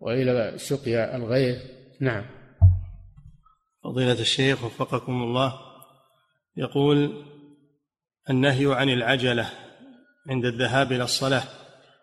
وإلى 0.00 0.54
سقيا 0.56 1.16
الغيث. 1.16 1.62
نعم. 2.00 2.24
فضيلة 3.84 4.20
الشيخ 4.20 4.64
وفقكم 4.64 5.12
الله 5.12 5.54
يقول 6.56 7.24
النهي 8.30 8.74
عن 8.74 8.88
العجلة. 8.88 9.50
عند 10.28 10.44
الذهاب 10.44 10.92
إلى 10.92 11.04
الصلاة. 11.04 11.42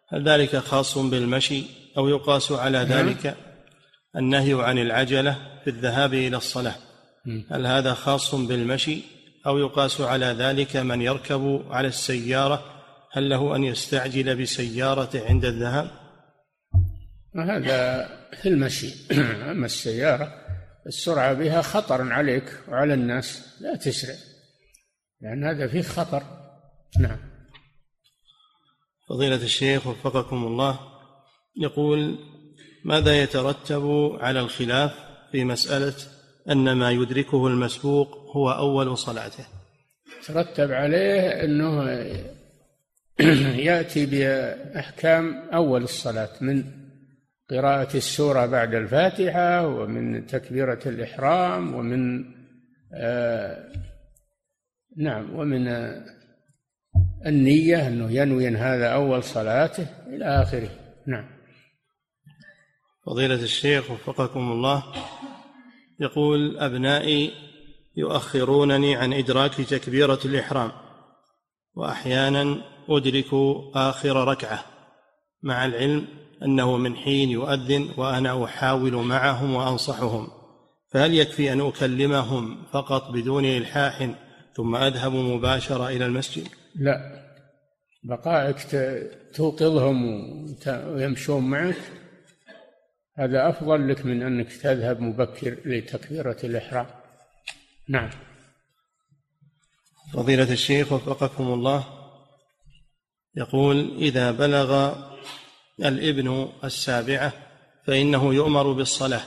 هل 0.09 0.29
ذلك 0.29 0.55
خاص 0.55 0.97
بالمشي 0.97 1.63
أو 1.97 2.09
يقاس 2.09 2.51
على 2.51 2.85
نعم. 2.85 3.07
ذلك 3.07 3.37
النهي 4.15 4.53
عن 4.53 4.77
العجلة 4.77 5.37
في 5.63 5.69
الذهاب 5.69 6.13
إلى 6.13 6.37
الصلاة؟ 6.37 6.75
هل 7.51 7.67
هذا 7.67 7.93
خاص 7.93 8.35
بالمشي 8.35 9.01
أو 9.45 9.57
يقاس 9.57 10.01
على 10.01 10.25
ذلك 10.25 10.75
من 10.75 11.01
يركب 11.01 11.65
على 11.69 11.87
السيارة؟ 11.87 12.63
هل 13.11 13.29
له 13.29 13.55
أن 13.55 13.63
يستعجل 13.63 14.41
بسيارته 14.41 15.27
عند 15.29 15.45
الذهاب؟ 15.45 15.89
هذا 17.35 18.07
في 18.41 18.49
المشي. 18.49 18.93
أما 19.51 19.65
السيارة 19.65 20.47
السرعة 20.87 21.33
بها 21.33 21.61
خطر 21.61 22.13
عليك 22.13 22.59
وعلى 22.67 22.93
الناس 22.93 23.57
لا 23.61 23.75
تسرع 23.75 24.15
لأن 25.21 25.43
هذا 25.43 25.67
فيه 25.67 25.81
خطر. 25.81 26.23
نعم. 26.99 27.17
فضيلة 29.09 29.35
الشيخ 29.35 29.87
وفقكم 29.87 30.47
الله 30.47 30.79
يقول 31.57 32.19
ماذا 32.85 33.21
يترتب 33.21 34.17
على 34.19 34.39
الخلاف 34.39 34.91
في 35.31 35.43
مسألة 35.43 35.93
أن 36.51 36.71
ما 36.71 36.91
يدركه 36.91 37.47
المسبوق 37.47 38.17
هو 38.35 38.51
أول 38.51 38.97
صلاته؟ 38.97 39.45
ترتب 40.27 40.71
عليه 40.71 41.43
أنه 41.43 41.83
يأتي 43.69 44.05
بأحكام 44.05 45.49
أول 45.53 45.83
الصلاة 45.83 46.29
من 46.41 46.63
قراءة 47.49 47.97
السورة 47.97 48.45
بعد 48.45 48.75
الفاتحة 48.75 49.67
ومن 49.67 50.25
تكبيرة 50.25 50.79
الإحرام 50.85 51.75
ومن 51.75 52.25
آه 52.93 53.71
نعم 54.97 55.35
ومن 55.35 55.67
آه 55.67 56.16
النية 57.27 57.87
أنه 57.87 58.11
ينوي 58.11 58.47
أن 58.47 58.55
هذا 58.55 58.87
أول 58.87 59.23
صلاته 59.23 59.87
إلى 60.07 60.25
آخره. 60.25 60.69
نعم. 61.07 61.25
فضيلة 63.05 63.35
الشيخ 63.35 63.91
وفقكم 63.91 64.51
الله 64.51 64.83
يقول 65.99 66.57
أبنائي 66.57 67.31
يؤخرونني 67.97 68.95
عن 68.95 69.13
إدراك 69.13 69.53
تكبيرة 69.53 70.19
الإحرام 70.25 70.71
وأحيانا 71.75 72.61
أدرك 72.89 73.27
آخر 73.75 74.27
ركعة 74.27 74.65
مع 75.43 75.65
العلم 75.65 76.07
أنه 76.43 76.77
من 76.77 76.95
حين 76.95 77.29
يؤذن 77.29 77.89
وأنا 77.97 78.45
أحاول 78.45 78.93
معهم 78.93 79.55
وأنصحهم 79.55 80.27
فهل 80.91 81.13
يكفي 81.13 81.53
أن 81.53 81.61
أكلمهم 81.61 82.63
فقط 82.71 83.11
بدون 83.11 83.45
إلحاح 83.45 84.09
ثم 84.55 84.75
أذهب 84.75 85.13
مباشرة 85.13 85.87
إلى 85.89 86.05
المسجد؟ 86.05 86.47
لا. 86.75 87.16
بقائك 88.07 88.57
توقظهم 89.33 90.01
ويمشون 90.67 91.43
معك. 91.43 91.77
هذا 93.17 93.49
أفضل 93.49 93.89
لك 93.89 94.05
من 94.05 94.23
أنك 94.23 94.53
تذهب 94.53 95.01
مبكر 95.01 95.57
لتكبيرة 95.65 96.37
الإحرام. 96.43 96.85
نعم. 97.89 98.09
فضيلة 100.13 100.51
الشيخ 100.51 100.91
وفقكم 100.91 101.43
الله 101.43 101.83
يقول 103.35 103.97
إذا 103.97 104.31
بلغ 104.31 104.95
الابن 105.79 106.49
السابعة 106.63 107.33
فإنه 107.85 108.33
يؤمر 108.33 108.71
بالصلاة 108.71 109.21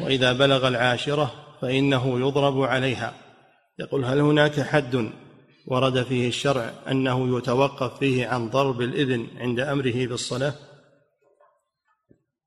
وإذا 0.00 0.32
بلغ 0.32 0.68
العاشرة 0.68 1.56
فإنه 1.62 2.20
يضرب 2.20 2.62
عليها. 2.62 3.14
يقول 3.78 4.04
هل 4.04 4.20
هناك 4.20 4.60
حد 4.60 5.10
ورد 5.66 6.02
فيه 6.02 6.28
الشرع 6.28 6.72
أنه 6.90 7.38
يتوقف 7.38 7.98
فيه 7.98 8.26
عن 8.26 8.50
ضرب 8.50 8.80
الابن 8.80 9.26
عند 9.36 9.60
أمره 9.60 10.06
بالصلاة؟ 10.06 10.54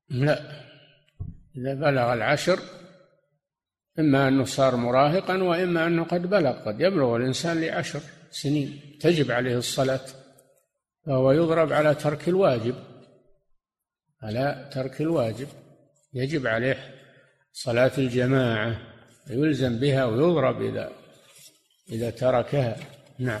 لا. 0.08 0.66
إذا 1.56 1.74
بلغ 1.74 2.12
العشر 2.12 2.58
إما 3.98 4.28
أنه 4.28 4.44
صار 4.44 4.76
مراهقا 4.76 5.42
وإما 5.42 5.86
أنه 5.86 6.04
قد 6.04 6.30
بلغ 6.30 6.52
قد 6.52 6.80
يبلغ 6.80 7.16
الإنسان 7.16 7.60
لعشر 7.60 8.00
سنين 8.30 8.98
تجب 9.00 9.30
عليه 9.30 9.56
الصلاة 9.56 10.00
فهو 11.06 11.32
يضرب 11.32 11.72
على 11.72 11.94
ترك 11.94 12.28
الواجب. 12.28 12.74
على 14.22 14.70
ترك 14.72 15.00
الواجب 15.00 15.48
يجب 16.14 16.46
عليه 16.46 16.94
صلاة 17.52 17.92
الجماعة 17.98 18.78
يلزم 19.30 19.78
بها 19.78 20.04
ويضرب 20.04 20.62
إذا 20.62 20.92
إذا 21.90 22.10
تركها. 22.10 22.76
نعم. 23.18 23.40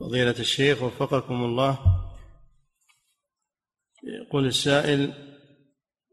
فضيلة 0.00 0.34
الشيخ 0.38 0.82
وفقكم 0.82 1.44
الله. 1.44 1.78
يقول 4.04 4.46
السائل 4.46 5.12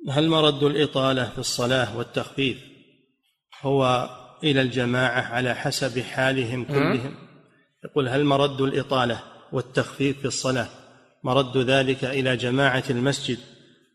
هل 0.09 0.29
مرد 0.29 0.63
الإطالة 0.63 1.29
في 1.29 1.37
الصلاة 1.37 1.97
والتخفيف 1.97 2.57
هو 3.61 4.09
إلى 4.43 4.61
الجماعة 4.61 5.21
على 5.21 5.55
حسب 5.55 5.99
حالهم 5.99 6.65
كلهم؟ 6.65 7.15
يقول 7.85 8.09
هل 8.09 8.25
مرد 8.25 8.61
الإطالة 8.61 9.23
والتخفيف 9.51 10.19
في 10.19 10.25
الصلاة 10.25 10.67
مرد 11.23 11.57
ذلك 11.57 12.03
إلى 12.03 12.37
جماعة 12.37 12.83
المسجد 12.89 13.37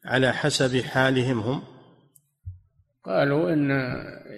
على 0.04 0.32
حسب 0.32 0.80
حالهم 0.80 1.40
هم؟ 1.40 1.62
قالوا 3.04 3.52
إن 3.52 3.70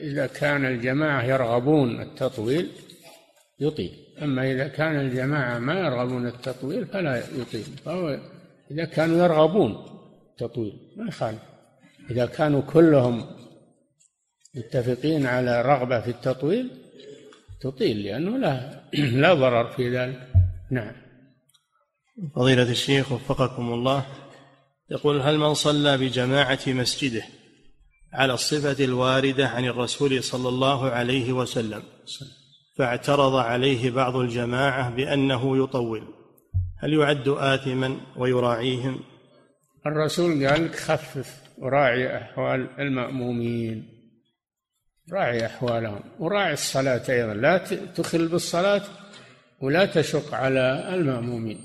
إذا 0.02 0.26
كان 0.26 0.66
الجماعة 0.66 1.22
يرغبون 1.22 2.00
التطويل 2.02 2.70
يطيل. 3.62 3.92
أما 4.22 4.52
إذا 4.52 4.68
كان 4.68 5.00
الجماعة 5.00 5.58
ما 5.58 5.80
يرغبون 5.80 6.26
التطويل 6.26 6.86
فلا 6.86 7.16
يطيل. 7.18 7.64
فهو 7.84 8.18
إذا 8.70 8.84
كانوا 8.84 9.24
يرغبون 9.24 9.84
التطويل 10.30 10.74
ما 10.96 11.08
يخالف. 11.08 11.42
إذا 12.10 12.26
كانوا 12.26 12.60
كلهم 12.60 13.26
متفقين 14.54 15.26
على 15.26 15.62
رغبة 15.62 16.00
في 16.00 16.10
التطويل 16.10 16.70
تطيل 17.60 18.02
لأنه 18.02 18.38
لا 18.38 18.80
لا 19.22 19.34
ضرر 19.34 19.64
في 19.70 19.98
ذلك. 19.98 20.28
نعم. 20.70 20.92
فضيلة 22.34 22.70
الشيخ 22.70 23.12
وفقكم 23.12 23.72
الله 23.72 24.06
يقول 24.90 25.20
هل 25.20 25.38
من 25.38 25.54
صلى 25.54 25.98
بجماعة 25.98 26.60
مسجده 26.66 27.22
على 28.12 28.34
الصفة 28.34 28.84
الواردة 28.84 29.48
عن 29.48 29.64
الرسول 29.64 30.24
صلى 30.24 30.48
الله 30.48 30.90
عليه 30.90 31.32
وسلم؟ 31.32 31.82
فاعترض 32.82 33.36
عليه 33.36 33.90
بعض 33.90 34.16
الجماعة 34.16 34.90
بأنه 34.90 35.64
يطول. 35.64 36.14
هل 36.78 36.92
يعد 36.92 37.28
آثما 37.28 38.00
ويراعيهم؟ 38.16 39.00
الرسول 39.86 40.46
قال 40.46 40.64
لك 40.64 40.74
خفف 40.74 41.42
وراعي 41.58 42.16
أحوال 42.16 42.80
المأمومين. 42.80 43.88
راعي 45.12 45.46
أحوالهم 45.46 46.00
وراعي 46.18 46.52
الصلاة 46.52 47.02
أيضا. 47.08 47.34
لا 47.34 47.58
تخل 47.94 48.28
بالصلاة 48.28 48.82
ولا 49.60 49.86
تشق 49.86 50.34
على 50.34 50.94
المأمومين. 50.94 51.64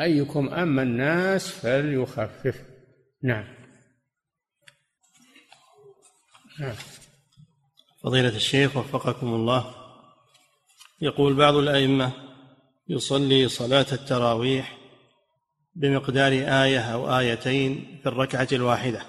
أيكم 0.00 0.48
أما 0.48 0.82
الناس 0.82 1.48
فليخفف. 1.48 2.62
نعم. 3.22 3.44
نعم. 6.60 6.74
فضيلة 8.02 8.36
الشيخ 8.36 8.76
وفقكم 8.76 9.34
الله. 9.34 9.83
يقول 11.00 11.34
بعض 11.34 11.54
الأئمة 11.54 12.12
يصلي 12.88 13.48
صلاة 13.48 13.86
التراويح 13.92 14.78
بمقدار 15.74 16.32
آية 16.32 16.80
أو 16.80 17.18
آيتين 17.18 18.00
في 18.02 18.08
الركعة 18.08 18.48
الواحدة. 18.52 19.02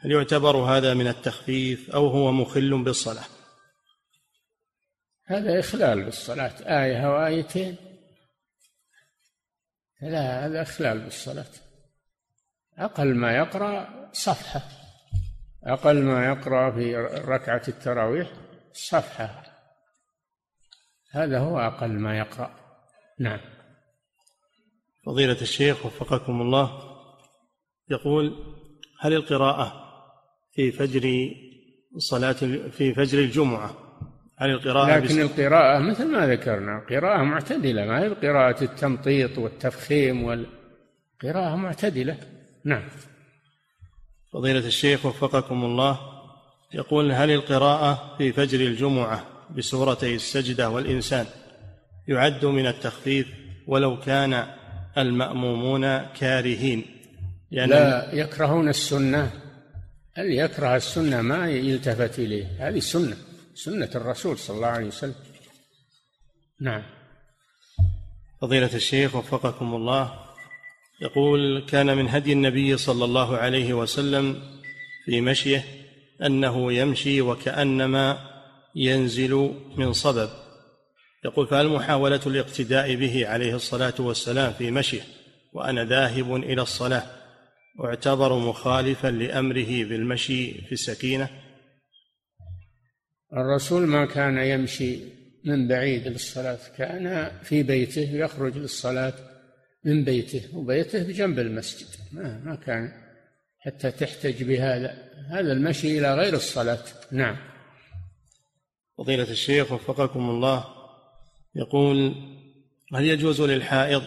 هل 0.00 0.12
يعتبر 0.12 0.56
هذا 0.56 0.94
من 0.94 1.06
التخفيف 1.06 1.90
أو 1.90 2.08
هو 2.08 2.32
مخل 2.32 2.84
بالصلاة؟ 2.84 3.24
هذا 5.26 5.60
إخلال 5.60 6.04
بالصلاة 6.04 6.54
آية 6.82 7.06
أو 7.06 7.26
آيتين. 7.26 7.76
لا 10.02 10.46
هذا 10.46 10.62
إخلال 10.62 11.00
بالصلاة. 11.00 11.50
أقل 12.78 13.14
ما 13.14 13.36
يقرأ 13.36 14.10
صفحة. 14.12 14.62
أقل 15.64 16.02
ما 16.02 16.26
يقرأ 16.26 16.70
في 16.70 16.96
ركعة 17.24 17.62
التراويح 17.68 18.30
صفحة. 18.72 19.51
هذا 21.12 21.38
هو 21.38 21.58
أقل 21.58 21.90
ما 21.90 22.18
يقرأ. 22.18 22.50
نعم. 23.20 23.40
فضيلة 25.06 25.40
الشيخ 25.40 25.86
وفقكم 25.86 26.40
الله 26.40 26.70
يقول 27.90 28.54
هل 29.00 29.14
القراءة 29.14 29.72
في 30.54 30.72
فجر 30.72 31.34
صلاة 31.96 32.32
في 32.70 32.94
فجر 32.94 33.18
الجمعة 33.18 33.74
هل 34.38 34.50
القراءة 34.50 34.98
لكن 34.98 35.20
القراءة 35.20 35.78
مثل 35.78 36.12
ما 36.12 36.26
ذكرنا 36.26 36.86
قراءة 36.90 37.22
معتدلة 37.22 37.84
ما 37.84 38.00
هي 38.02 38.08
قراءة 38.08 38.64
التمطيط 38.64 39.38
والتفخيم 39.38 40.24
والقراءة 40.24 41.56
معتدلة. 41.56 42.18
نعم. 42.64 42.88
فضيلة 44.32 44.66
الشيخ 44.66 45.06
وفقكم 45.06 45.64
الله 45.64 46.00
يقول 46.74 47.12
هل 47.12 47.30
القراءة 47.30 48.16
في 48.18 48.32
فجر 48.32 48.60
الجمعة 48.60 49.31
بسورتي 49.56 50.14
السجدة 50.14 50.70
والإنسان. 50.70 51.26
يعد 52.08 52.44
من 52.44 52.66
التخفيف 52.66 53.26
ولو 53.66 54.00
كان 54.00 54.46
المأمومون 54.98 55.98
كارهين. 55.98 56.84
يعني 57.50 57.70
لا 57.70 58.14
يكرهون 58.14 58.68
السنة. 58.68 59.30
اللي 60.18 60.36
يكره 60.36 60.76
السنة 60.76 61.22
ما 61.22 61.50
يلتفت 61.50 62.18
إليه؟ 62.18 62.68
هذه 62.68 62.78
سنة 62.78 63.16
سنة 63.54 63.90
الرسول 63.94 64.38
صلى 64.38 64.56
الله 64.56 64.66
عليه 64.66 64.86
وسلم. 64.86 65.14
نعم. 66.60 66.82
فضيلة 68.40 68.74
الشيخ 68.74 69.14
وفقكم 69.14 69.74
الله. 69.74 70.18
يقول 71.02 71.66
كان 71.68 71.96
من 71.96 72.08
هدي 72.08 72.32
النبي 72.32 72.76
صلى 72.76 73.04
الله 73.04 73.36
عليه 73.36 73.74
وسلم 73.74 74.42
في 75.04 75.20
مشيه 75.20 75.64
أنه 76.22 76.72
يمشي 76.72 77.20
وكأنما 77.20 78.31
ينزل 78.74 79.54
من 79.76 79.92
صبب 79.92 80.28
يقول 81.24 81.46
فهل 81.46 81.68
محاولة 81.68 82.20
الاقتداء 82.26 82.94
به 82.94 83.28
عليه 83.28 83.54
الصلاة 83.54 83.94
والسلام 83.98 84.52
في 84.52 84.70
مشيه 84.70 85.00
وأنا 85.52 85.84
ذاهب 85.84 86.36
إلى 86.36 86.62
الصلاة 86.62 87.02
أعتبر 87.84 88.38
مخالفا 88.38 89.08
لأمره 89.08 89.84
بالمشي 89.84 90.52
في 90.52 90.72
السكينة؟ 90.72 91.28
الرسول 93.32 93.86
ما 93.86 94.06
كان 94.06 94.38
يمشي 94.38 94.98
من 95.44 95.68
بعيد 95.68 96.08
للصلاة 96.08 96.58
كان 96.76 97.30
في 97.42 97.62
بيته 97.62 98.10
يخرج 98.10 98.58
للصلاة 98.58 99.14
من 99.84 100.04
بيته 100.04 100.56
وبيته 100.56 101.02
بجنب 101.02 101.38
المسجد. 101.38 101.86
ما, 102.12 102.42
ما 102.44 102.54
كان 102.54 102.92
حتى 103.60 103.90
تحتج 103.90 104.42
بهذا 104.42 104.94
هذا 105.30 105.52
المشي 105.52 105.98
إلى 105.98 106.14
غير 106.14 106.34
الصلاة. 106.34 106.84
نعم. 107.12 107.51
فضيلة 108.98 109.30
الشيخ 109.30 109.72
وفقكم 109.72 110.30
الله. 110.30 110.64
يقول 111.54 112.14
هل 112.94 113.04
يجوز 113.04 113.40
للحائض 113.40 114.02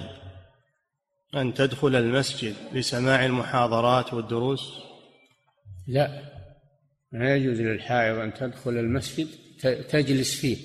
أن 1.35 1.53
تدخل 1.53 1.95
المسجد 1.95 2.55
لسماع 2.73 3.25
المحاضرات 3.25 4.13
والدروس؟ 4.13 4.79
لا. 5.87 6.21
ما 7.11 7.35
يجوز 7.35 7.61
للحائض 7.61 8.17
أن 8.17 8.33
تدخل 8.33 8.71
المسجد 8.71 9.27
تجلس 9.89 10.35
فيه. 10.35 10.57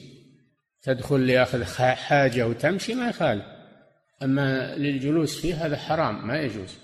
تدخل 0.82 1.20
ليأخذ 1.20 1.64
حاجة 1.94 2.46
وتمشي 2.46 2.94
ما 2.94 3.08
يخالف. 3.08 3.44
أما 4.22 4.76
للجلوس 4.76 5.40
فيه 5.40 5.66
هذا 5.66 5.76
حرام 5.76 6.26
ما 6.26 6.40
يجوز. 6.40 6.78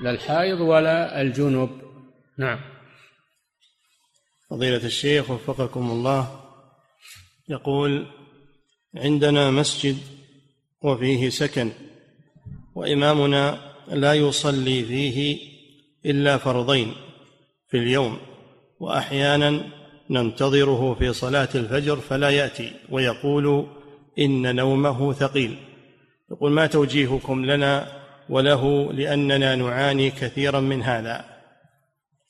لا 0.00 0.10
الحائض 0.10 0.60
ولا 0.60 1.20
الجنوب 1.20 1.70
نعم. 2.38 2.60
فضيلة 4.50 4.86
الشيخ 4.86 5.30
وفقكم 5.30 5.90
الله. 5.90 6.45
يقول 7.48 8.06
عندنا 8.96 9.50
مسجد 9.50 9.96
وفيه 10.82 11.28
سكن 11.28 11.70
وإمامنا 12.74 13.58
لا 13.88 14.14
يصلي 14.14 14.84
فيه 14.84 15.38
إلا 16.06 16.36
فرضين 16.36 16.92
في 17.68 17.76
اليوم 17.76 18.18
وأحيانا 18.80 19.64
ننتظره 20.10 20.94
في 20.94 21.12
صلاة 21.12 21.48
الفجر 21.54 21.96
فلا 21.96 22.30
يأتي 22.30 22.72
ويقول 22.90 23.66
إن 24.18 24.56
نومه 24.56 25.12
ثقيل. 25.12 25.56
يقول 26.30 26.52
ما 26.52 26.66
توجيهكم 26.66 27.44
لنا 27.44 27.86
وله 28.28 28.92
لأننا 28.92 29.56
نعاني 29.56 30.10
كثيرا 30.10 30.60
من 30.60 30.82
هذا؟ 30.82 31.24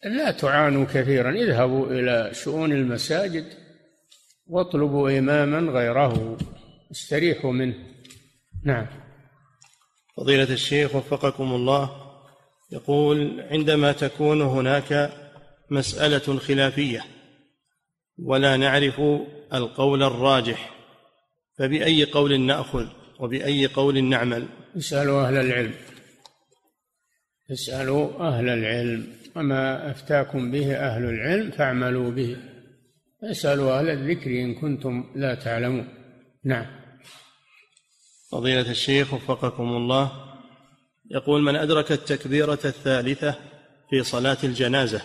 لا 0.05 0.31
تعانوا 0.31 0.85
كثيرا 0.85 1.31
اذهبوا 1.31 1.87
إلى 1.87 2.35
شؤون 2.35 2.73
المساجد 2.73 3.45
واطلبوا 4.47 5.19
إماما 5.19 5.73
غيره. 5.73 6.37
استريحوا 6.91 7.53
منه. 7.53 7.75
نعم. 8.65 8.87
فضيلة 10.17 10.53
الشيخ 10.53 10.95
وفقكم 10.95 11.45
الله 11.45 11.91
يقول 12.73 13.41
عندما 13.51 13.93
تكون 13.93 14.43
هناك 14.43 15.13
مسألة 15.71 16.39
خلافية 16.39 17.05
ولا 18.19 18.57
نعرف 18.57 19.01
القول 19.55 20.03
الراجح 20.03 20.75
فبأي 21.59 22.05
قول 22.05 22.41
نأخذ 22.41 22.87
وبأي 23.21 23.67
قول 23.67 24.05
نعمل؟ 24.05 24.47
اسألوا 24.77 25.27
أهل 25.27 25.37
العلم. 25.37 25.75
اسألوا 27.53 28.29
أهل 28.29 28.49
العلم. 28.49 29.07
وما 29.37 29.91
أفتاكم 29.91 30.51
به 30.51 30.77
أهل 30.77 31.05
العلم 31.05 31.51
فاعملوا 31.51 32.11
به. 32.11 32.37
اسألوا 33.23 33.79
أهل 33.79 33.89
الذكر 33.89 34.31
إن 34.31 34.55
كنتم 34.55 35.05
لا 35.15 35.35
تعلمون. 35.35 35.89
نعم. 36.45 36.67
فضيلة 38.33 38.71
الشيخ 38.71 39.15
وفقكم 39.15 39.69
الله 39.69 40.13
يقول 41.11 41.43
من 41.43 41.57
أدرك 41.57 41.93
التكبيرة 41.93 42.59
الثالثة 42.65 43.35
في 43.91 44.03
صلاة 44.03 44.37
الجنازة 44.45 45.03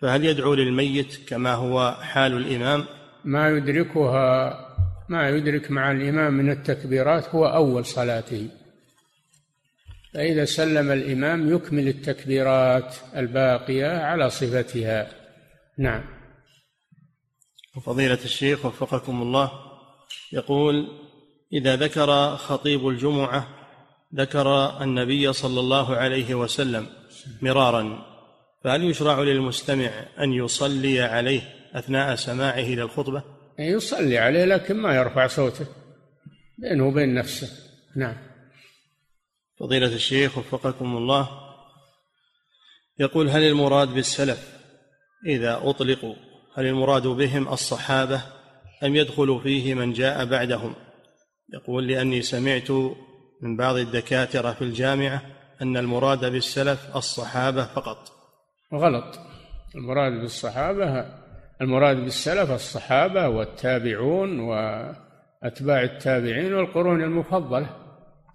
فهل 0.00 0.24
يدعو 0.24 0.54
للميت 0.54 1.28
كما 1.28 1.54
هو 1.54 1.96
حال 2.00 2.32
الإمام؟ 2.32 2.84
ما 3.24 3.48
يدركها 3.48 4.54
ما 5.08 5.28
يدرك 5.28 5.70
مع 5.70 5.90
الإمام 5.90 6.34
من 6.34 6.50
التكبيرات 6.50 7.28
هو 7.28 7.46
أول 7.46 7.86
صلاته. 7.86 8.48
فإذا 10.14 10.44
سلم 10.44 10.90
الإمام 10.90 11.54
يكمل 11.54 11.88
التكبيرات 11.88 12.96
الباقية 13.16 13.86
على 13.86 14.30
صفتها. 14.30 15.10
نعم. 15.78 16.17
فضيلة 17.74 18.18
الشيخ 18.24 18.66
وفقكم 18.66 19.22
الله 19.22 19.50
يقول 20.32 20.88
إذا 21.52 21.76
ذكر 21.76 22.36
خطيب 22.36 22.88
الجمعة 22.88 23.48
ذكر 24.14 24.80
النبي 24.82 25.32
صلى 25.32 25.60
الله 25.60 25.96
عليه 25.96 26.34
وسلم 26.34 26.86
مرارا 27.42 28.06
فهل 28.64 28.84
يشرع 28.84 29.20
للمستمع 29.20 29.90
أن 30.18 30.32
يصلي 30.32 31.00
عليه 31.00 31.40
أثناء 31.72 32.14
سماعه 32.14 32.68
للخطبة 32.68 33.22
يصلي 33.58 34.18
عليه 34.18 34.44
لكن 34.44 34.76
ما 34.76 34.94
يرفع 34.94 35.26
صوته 35.26 35.66
بينه 36.58 36.88
وبين 36.88 37.14
نفسه. 37.14 37.48
نعم. 37.96 38.16
فضيلة 39.60 39.94
الشيخ 39.94 40.38
وفقكم 40.38 40.96
الله 40.96 41.28
يقول 42.98 43.28
هل 43.28 43.42
المراد 43.42 43.88
بالسلف 43.88 44.58
إذا 45.26 45.60
أطلقوا 45.64 46.14
هل 46.58 46.66
المراد 46.66 47.06
بهم 47.06 47.48
الصحابة 47.48 48.22
أم 48.84 48.96
يدخل 48.96 49.40
فيه 49.42 49.74
من 49.74 49.92
جاء 49.92 50.24
بعدهم؟ 50.24 50.74
يقول 51.54 51.86
لأني 51.88 52.22
سمعت 52.22 52.70
من 53.42 53.56
بعض 53.56 53.76
الدكاترة 53.76 54.52
في 54.52 54.62
الجامعة 54.62 55.22
أن 55.62 55.76
المراد 55.76 56.32
بالسلف 56.32 56.96
الصحابة 56.96 57.64
فقط. 57.64 57.98
غلط. 58.74 59.18
المراد 59.74 60.12
بالصحابة 60.12 61.04
المراد 61.60 61.96
بالسلف 61.96 62.50
الصحابة 62.50 63.28
والتابعون 63.28 64.40
وأتباع 64.40 65.82
التابعين 65.82 66.54
والقرون 66.54 67.02
المفضلة. 67.02 67.70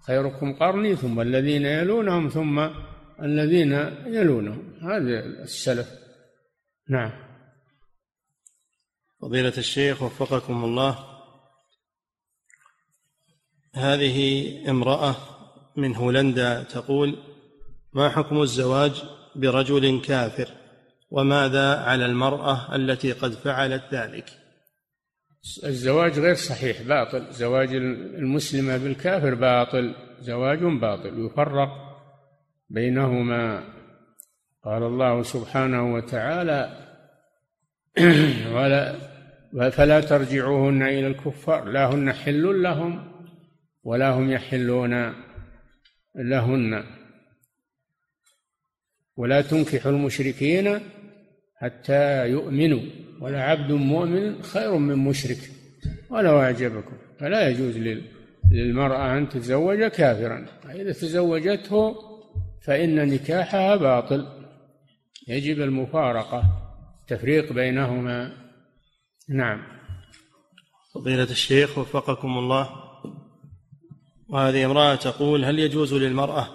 خيركم 0.06 0.52
قرني 0.52 0.96
ثم 0.96 1.20
الذين 1.20 1.66
يلونهم 1.66 2.28
ثم 2.28 2.68
الذين 3.22 3.72
يلونهم. 4.06 4.62
هذا 4.82 5.24
السلف. 5.42 5.88
نعم. 6.90 7.33
فضيلة 9.24 9.52
الشيخ 9.58 10.02
وفقكم 10.02 10.64
الله. 10.64 10.98
هذه 13.74 14.48
امرأة 14.70 15.16
من 15.76 15.96
هولندا 15.96 16.62
تقول 16.62 17.16
ما 17.92 18.08
حكم 18.08 18.42
الزواج 18.42 19.02
برجل 19.36 20.00
كافر؟ 20.00 20.48
وماذا 21.10 21.76
على 21.76 22.06
المرأة 22.06 22.76
التي 22.76 23.12
قد 23.12 23.32
فعلت 23.32 23.82
ذلك؟ 23.92 24.30
الزواج 25.64 26.18
غير 26.18 26.34
صحيح 26.34 26.82
باطل. 26.82 27.32
زواج 27.32 27.74
المسلمة 27.74 28.76
بالكافر 28.76 29.34
باطل. 29.34 29.94
زواج 30.20 30.58
باطل 30.58 31.26
يفرق 31.26 31.70
بينهما. 32.70 33.64
قال 34.64 34.82
الله 34.82 35.22
سبحانه 35.22 35.94
وتعالى 35.94 36.84
ولا 38.56 39.03
فلا 39.54 40.00
ترجعوهن 40.00 40.82
إلى 40.82 41.06
الكفار 41.06 41.64
لا 41.64 41.86
هن 41.86 42.12
حل 42.12 42.62
لهم 42.62 43.12
ولا 43.84 44.10
هم 44.10 44.30
يحلون 44.30 45.14
لهن. 46.16 46.84
ولا 49.16 49.42
تنكحوا 49.42 49.92
المشركين 49.92 50.80
حتى 51.56 52.28
يؤمنوا. 52.28 52.80
ولا 53.20 53.42
عبد 53.42 53.72
مؤمن 53.72 54.42
خير 54.42 54.76
من 54.76 54.98
مشرك 54.98 55.38
ولو 56.10 56.40
أعجبكم. 56.40 56.96
فلا 57.18 57.48
يجوز 57.48 57.78
للمرأة 58.50 59.18
أن 59.18 59.28
تتزوج 59.28 59.84
كافرا. 59.84 60.46
إذا 60.70 60.92
تزوجته 60.92 61.96
فإن 62.62 63.08
نكاحها 63.08 63.76
باطل. 63.76 64.26
يجب 65.28 65.60
المفارقة 65.60 66.42
تفريق 67.08 67.52
بينهما. 67.52 68.43
نعم. 69.28 69.62
فضيلة 70.94 71.30
الشيخ 71.30 71.78
وفقكم 71.78 72.38
الله. 72.38 72.68
وهذه 74.28 74.64
امرأة 74.64 74.94
تقول 74.94 75.44
هل 75.44 75.58
يجوز 75.58 75.94
للمرأة 75.94 76.48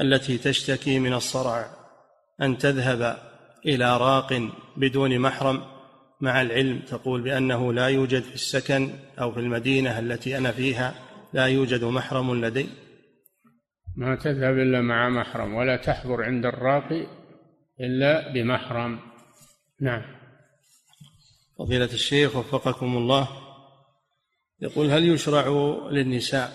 التي 0.00 0.38
تشتكي 0.38 0.98
من 0.98 1.12
الصرع 1.12 1.70
أن 2.42 2.58
تذهب 2.58 3.16
إلى 3.66 3.96
راق 3.96 4.50
بدون 4.76 5.18
محرم؟ 5.18 5.62
مع 6.20 6.42
العلم 6.42 6.78
تقول 6.78 7.20
بأنه 7.20 7.72
لا 7.72 7.86
يوجد 7.86 8.22
في 8.22 8.34
السكن 8.34 8.90
أو 9.20 9.32
في 9.32 9.40
المدينة 9.40 9.98
التي 9.98 10.38
أنا 10.38 10.52
فيها 10.52 10.94
لا 11.32 11.46
يوجد 11.46 11.84
محرم 11.84 12.44
لدي. 12.44 12.68
ما 13.96 14.16
تذهب 14.16 14.58
إلا 14.58 14.80
مع 14.80 15.08
محرم 15.08 15.54
ولا 15.54 15.76
تحضر 15.76 16.22
عند 16.24 16.46
الراقي 16.46 17.06
إلا 17.80 18.32
بمحرم. 18.32 18.98
نعم. 19.80 20.19
فضيلة 21.60 21.84
الشيخ 21.92 22.36
وفقكم 22.36 22.96
الله. 22.96 23.28
يقول 24.60 24.90
هل 24.90 25.08
يشرع 25.08 25.48
للنساء 25.90 26.52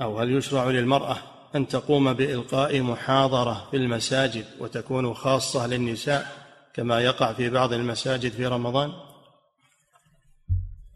أو 0.00 0.18
هل 0.18 0.36
يشرع 0.36 0.70
للمرأة 0.70 1.16
أن 1.56 1.68
تقوم 1.68 2.12
بإلقاء 2.12 2.82
محاضرة 2.82 3.68
في 3.70 3.76
المساجد 3.76 4.44
وتكون 4.60 5.14
خاصة 5.14 5.66
للنساء 5.66 6.26
كما 6.74 7.00
يقع 7.00 7.32
في 7.32 7.50
بعض 7.50 7.72
المساجد 7.72 8.30
في 8.30 8.46
رمضان؟ 8.46 8.90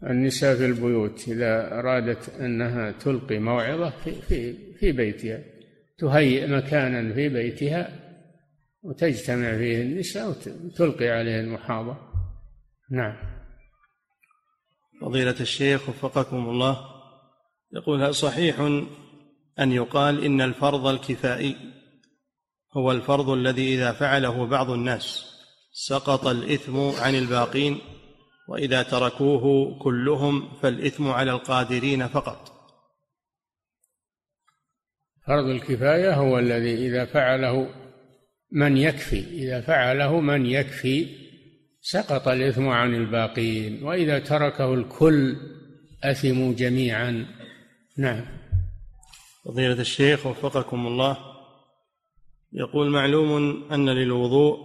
النساء 0.03 0.55
في 0.55 0.65
البيوت 0.65 1.27
إذا 1.27 1.79
أرادت 1.79 2.29
أنها 2.29 2.91
تلقي 2.91 3.39
موعظة 3.39 3.89
في, 3.89 4.21
في, 4.21 4.53
في 4.73 4.91
بيتها 4.91 5.43
تهيئ 5.97 6.47
مكانا 6.47 7.13
في 7.13 7.29
بيتها 7.29 7.99
وتجتمع 8.83 9.57
فيه 9.57 9.81
النساء 9.81 10.29
وتلقي 10.65 11.09
عليه 11.09 11.39
المحاضرة. 11.39 12.14
نعم. 12.91 13.15
فضيلة 15.01 15.35
الشيخ 15.39 15.89
وفقكم 15.89 16.49
الله 16.49 16.95
يقول 17.73 18.03
هل 18.03 18.15
صحيح 18.15 18.59
أن 19.59 19.71
يقال 19.71 20.23
إن 20.25 20.41
الفرض 20.41 20.87
الكفائي 20.87 21.55
هو 22.77 22.91
الفرض 22.91 23.29
الذي 23.29 23.75
إذا 23.75 23.91
فعله 23.91 24.45
بعض 24.45 24.69
الناس 24.69 25.35
سقط 25.71 26.27
الإثم 26.27 26.77
عن 26.77 27.15
الباقين 27.15 27.79
وإذا 28.47 28.83
تركوه 28.83 29.77
كلهم 29.79 30.53
فالإثم 30.61 31.07
على 31.07 31.31
القادرين 31.31 32.07
فقط. 32.07 32.51
فرض 35.27 35.45
الكفاية 35.45 36.13
هو 36.13 36.39
الذي 36.39 36.87
إذا 36.87 37.05
فعله 37.05 37.69
من 38.51 38.77
يكفي 38.77 39.19
إذا 39.19 39.61
فعله 39.61 40.19
من 40.19 40.45
يكفي 40.45 41.24
سقط 41.87 42.27
الإثم 42.27 42.67
عن 42.67 42.95
الباقين 42.95 43.83
وإذا 43.83 44.19
تركه 44.19 44.73
الكل 44.73 45.35
أثموا 46.03 46.53
جميعا. 46.53 47.25
نعم. 47.97 48.25
فضيلة 49.45 49.81
الشيخ 49.81 50.25
وفقكم 50.25 50.87
الله. 50.87 51.17
يقول 52.53 52.89
معلوم 52.89 53.63
أن 53.71 53.89
للوضوء 53.89 54.57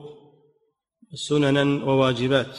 سننا 1.14 1.84
وواجبات 1.84 2.58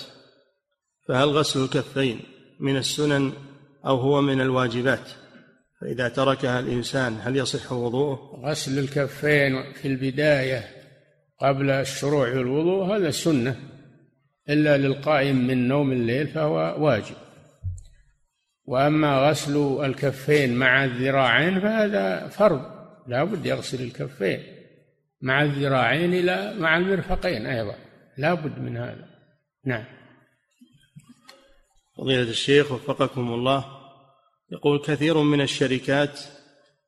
فهل 1.08 1.30
غسل 1.30 1.64
الكفين 1.64 2.20
من 2.60 2.78
السنن 2.78 3.34
أو 3.86 3.98
هو 3.98 4.22
من 4.22 4.42
الواجبات؟ 4.42 5.10
فإذا 5.82 6.10
تركها 6.10 6.60
الإنسان 6.60 7.18
هل 7.22 7.38
يصح 7.38 7.72
وضوءه؟ 7.72 8.42
غسل 8.46 8.80
الكفين 8.80 9.74
في 9.74 9.88
البداية 9.88 10.68
قبل 11.40 11.70
الشروع 11.70 12.32
في 12.32 12.38
الوضوء 12.40 12.96
هذا 12.96 13.12
سنة. 13.12 13.71
إلا 14.50 14.78
للقائم 14.78 15.48
من 15.48 15.68
نوم 15.68 15.92
الليل 15.92 16.28
فهو 16.28 16.86
واجب. 16.86 17.16
وأما 18.66 19.30
غسل 19.30 19.86
الكفين 19.86 20.56
مع 20.56 20.84
الذراعين 20.84 21.60
فهذا 21.60 22.28
فرض 22.28 22.62
لا 23.08 23.24
بد 23.24 23.46
يغسل 23.46 23.84
الكفين 23.84 24.44
مع 25.22 25.42
الذراعين 25.42 26.14
إلى 26.14 26.54
مع 26.58 26.78
المرفقين 26.78 27.46
أيضا 27.46 27.76
لا 28.18 28.34
بد 28.34 28.60
من 28.60 28.78
هذا. 28.78 29.08
نعم. 29.66 29.84
فضيلة 31.98 32.30
الشيخ 32.30 32.72
وفقكم 32.72 33.34
الله 33.34 33.66
يقول 34.52 34.82
كثير 34.82 35.18
من 35.18 35.42
الشركات 35.42 36.20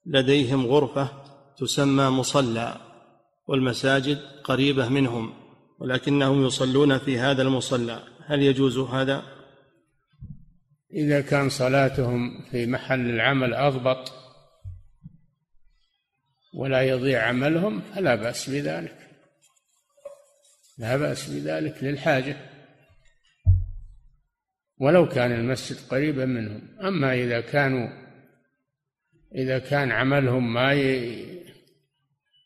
لديهم 0.05 0.65
غرفة 0.65 1.09
تسمى 1.57 2.03
مصلى 2.03 2.77
والمساجد 3.47 4.17
قريبة 4.43 4.89
منهم. 4.89 5.33
ولكنهم 5.79 6.45
يصلون 6.45 6.97
في 6.97 7.19
هذا 7.19 7.41
المصلى 7.41 8.03
هل 8.25 8.41
يجوز 8.41 8.77
هذا؟ 8.77 9.23
إذا 10.93 11.21
كان 11.21 11.49
صلاتهم 11.49 12.45
في 12.51 12.65
محل 12.65 13.09
العمل 13.09 13.53
أضبط 13.53 14.13
ولا 16.53 16.81
يضيع 16.81 17.27
عملهم 17.27 17.81
فلا 17.81 18.15
بأس 18.15 18.49
بذلك 18.49 19.09
لا 20.77 20.97
بأس 20.97 21.29
بذلك 21.29 21.83
للحاجة 21.83 22.37
ولو 24.77 25.09
كان 25.09 25.31
المسجد 25.31 25.77
قريبا 25.89 26.25
منهم 26.25 26.61
أما 26.81 27.13
إذا 27.13 27.41
كانوا 27.41 27.87
إذا 29.35 29.59
كان 29.59 29.91
عملهم 29.91 30.53
ما. 30.53 30.73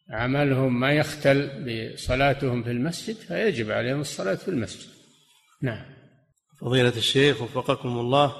عملهم 0.09 0.79
ما 0.79 0.91
يختل 0.91 1.49
بصلاتهم 1.65 2.63
في 2.63 2.71
المسجد 2.71 3.15
فيجب 3.15 3.71
عليهم 3.71 4.01
الصلاة 4.01 4.35
في 4.35 4.47
المسجد. 4.47 4.89
نعم. 5.61 5.85
فضيلة 6.61 6.93
الشيخ 6.97 7.41
وفقكم 7.41 7.99
الله 7.99 8.35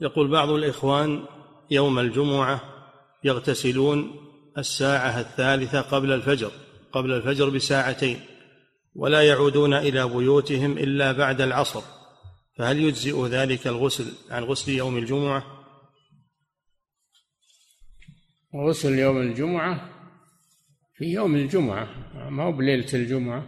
يقول 0.00 0.30
بعض 0.30 0.50
الإخوان 0.50 1.24
يوم 1.70 1.98
الجمعة 1.98 2.60
يغتسلون 3.24 4.10
الساعة 4.58 5.20
الثالثة 5.20 5.80
قبل 5.80 6.12
الفجر 6.12 6.50
قبل 6.92 7.12
الفجر 7.12 7.48
بساعتين 7.48 8.20
ولا 8.94 9.22
يعودون 9.22 9.74
إلى 9.74 10.08
بيوتهم 10.08 10.78
إلا 10.78 11.12
بعد 11.12 11.40
العصر. 11.40 11.82
فهل 12.58 12.80
يجزئ 12.80 13.26
ذلك 13.26 13.66
الغسل 13.66 14.12
عن 14.30 14.44
غسل 14.44 14.72
يوم 14.72 14.96
الجمعة؟ 14.96 15.44
غسل 18.54 18.98
يوم 18.98 19.16
الجمعة 19.20 19.93
في 20.94 21.04
يوم 21.04 21.34
الجمعة 21.34 21.88
ما 22.30 22.44
هو 22.44 22.52
بليلة 22.52 22.94
الجمعة 22.94 23.46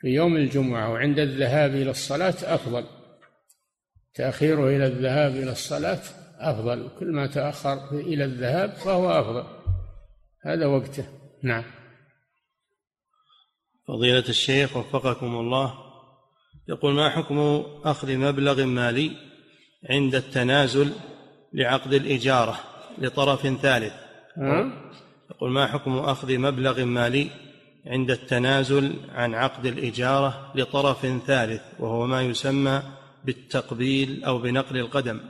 في 0.00 0.08
يوم 0.08 0.36
الجمعة 0.36 0.92
وعند 0.92 1.18
الذهاب 1.18 1.70
إلى 1.70 1.90
الصلاة 1.90 2.34
أفضل. 2.42 2.84
تأخيره 4.14 4.68
إلى 4.68 4.86
الذهاب 4.86 5.32
إلى 5.32 5.52
الصلاة 5.52 6.00
أفضل 6.38 6.90
كل 6.98 7.12
ما 7.12 7.26
تأخر 7.26 7.90
إلى 7.92 8.24
الذهاب 8.24 8.70
فهو 8.70 9.10
أفضل. 9.10 9.44
هذا 10.44 10.66
وقته. 10.66 11.04
نعم. 11.42 11.64
فضيلة 13.88 14.28
الشيخ 14.28 14.76
وفقكم 14.76 15.26
الله 15.26 15.74
يقول 16.68 16.94
ما 16.94 17.10
حكم 17.10 17.38
أخذ 17.84 18.16
مبلغ 18.16 18.64
مالي 18.64 19.10
عند 19.90 20.14
التنازل 20.14 20.92
لعقد 21.52 21.92
الإجارة 21.92 22.60
لطرف 22.98 23.40
ثالث؟ 23.40 23.94
يقول 25.30 25.50
ما 25.50 25.66
حكم 25.66 25.98
أخذ 25.98 26.38
مبلغ 26.38 26.84
مالي 26.84 27.30
عند 27.86 28.10
التنازل 28.10 28.94
عن 29.08 29.34
عقد 29.34 29.66
الإجارة 29.66 30.52
لطرف 30.54 31.06
ثالث 31.26 31.62
وهو 31.78 32.06
ما 32.06 32.22
يسمى 32.22 32.82
بالتقبيل 33.24 34.24
أو 34.24 34.38
بنقل 34.38 34.76
القدم؟ 34.76 35.20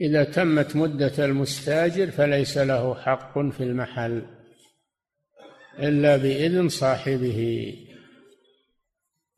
إذا 0.00 0.24
تمت 0.24 0.76
مدة 0.76 1.24
المستاجر 1.24 2.10
فليس 2.10 2.58
له 2.58 2.94
حق 2.94 3.38
في 3.38 3.62
المحل 3.62 4.22
إلا 5.78 6.16
بإذن 6.16 6.68
صاحبه 6.68 7.72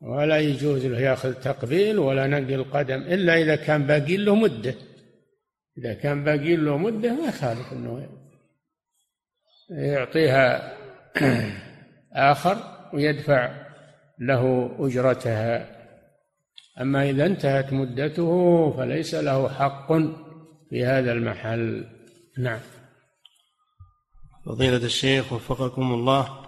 ولا 0.01 0.37
يجوز 0.37 0.85
له 0.85 0.99
يأخذ 0.99 1.33
تقبيل 1.33 1.99
ولا 1.99 2.27
نقل 2.27 2.63
قدم 2.63 3.01
إلا 3.01 3.41
إذا 3.41 3.55
كان 3.55 3.83
باقي 3.83 4.17
له 4.17 4.35
مدة. 4.35 4.75
إذا 5.77 5.93
كان 5.93 6.23
باقي 6.23 6.55
له 6.55 6.77
مدة 6.77 7.13
ما 7.13 7.27
يخالف 7.27 7.73
أنه 7.73 8.24
يعطيها 9.69 10.73
آخر 12.31 12.57
ويدفع 12.93 13.65
له 14.19 14.71
أجرتها. 14.79 15.75
أما 16.81 17.09
إذا 17.09 17.25
انتهت 17.25 17.73
مدته 17.73 18.71
فليس 18.77 19.15
له 19.15 19.49
حق 19.49 19.93
في 20.69 20.85
هذا 20.85 21.11
المحل. 21.11 21.87
نعم. 22.37 22.59
فضيلة 24.45 24.85
الشيخ 24.85 25.33
وفقكم 25.33 25.93
الله 25.93 26.45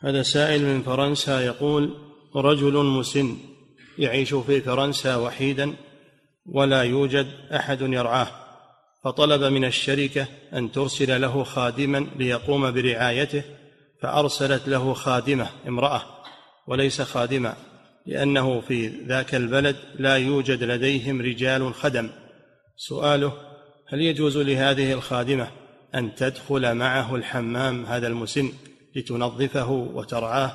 هذا 0.00 0.22
سائل 0.22 0.64
من 0.64 0.82
فرنسا 0.82 1.40
يقول 1.40 1.96
رجل 2.36 2.84
مسن 2.84 3.36
يعيش 3.98 4.34
في 4.34 4.60
فرنسا 4.60 5.16
وحيدا 5.16 5.74
ولا 6.46 6.82
يوجد 6.82 7.26
أحد 7.52 7.80
يرعاه. 7.80 8.47
فطلب 9.08 9.44
من 9.44 9.64
الشركة 9.64 10.26
أن 10.54 10.72
ترسل 10.72 11.20
له 11.20 11.44
خادما 11.44 12.06
ليقوم 12.16 12.70
برعايته 12.70 13.42
فأرسلت 14.02 14.68
له 14.68 14.94
خادمة 14.94 15.46
امرأة 15.68 16.02
وليس 16.66 17.02
خادما 17.02 17.54
لأنه 18.06 18.60
في 18.60 18.88
ذاك 18.88 19.34
البلد 19.34 19.76
لا 19.98 20.16
يوجد 20.16 20.64
لديهم 20.64 21.22
رجال 21.22 21.74
خدم. 21.74 22.10
سؤاله 22.76 23.32
هل 23.88 24.00
يجوز 24.00 24.38
لهذه 24.38 24.92
الخادمة 24.92 25.48
أن 25.94 26.14
تدخل 26.14 26.74
معه 26.74 27.14
الحمام 27.14 27.86
هذا 27.86 28.06
المسن 28.06 28.52
لتنظفه 28.96 29.70
وترعاه؟ 29.70 30.52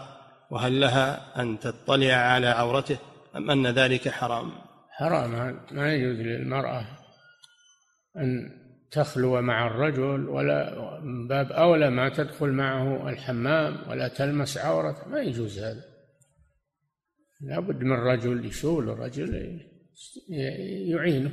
وهل 0.51 0.79
لها 0.81 1.41
أن 1.41 1.59
تطلع 1.59 2.13
على 2.13 2.47
عورته 2.47 2.97
أم 3.35 3.51
أن 3.51 3.67
ذلك 3.67 4.09
حرام؟ 4.09 4.51
حرام 4.89 5.59
ما 5.71 5.93
يجوز 5.93 6.17
للمرأة 6.17 7.02
أن 8.17 8.59
تخلو 8.91 9.41
مع 9.41 9.67
الرجل 9.67 10.29
ولا 10.29 10.99
من 11.03 11.27
باب 11.27 11.51
أولى 11.51 11.89
ما 11.89 12.09
تدخل 12.09 12.51
معه 12.51 13.09
الحمام 13.09 13.89
ولا 13.89 14.07
تلمس 14.07 14.57
عورته 14.57 15.07
ما 15.07 15.21
يجوز 15.21 15.59
هذا. 15.59 15.83
لابد 17.41 17.83
من 17.83 17.93
رجل 17.93 18.45
يشول 18.45 18.89
الرجل 18.89 19.59
يعينه. 20.89 21.31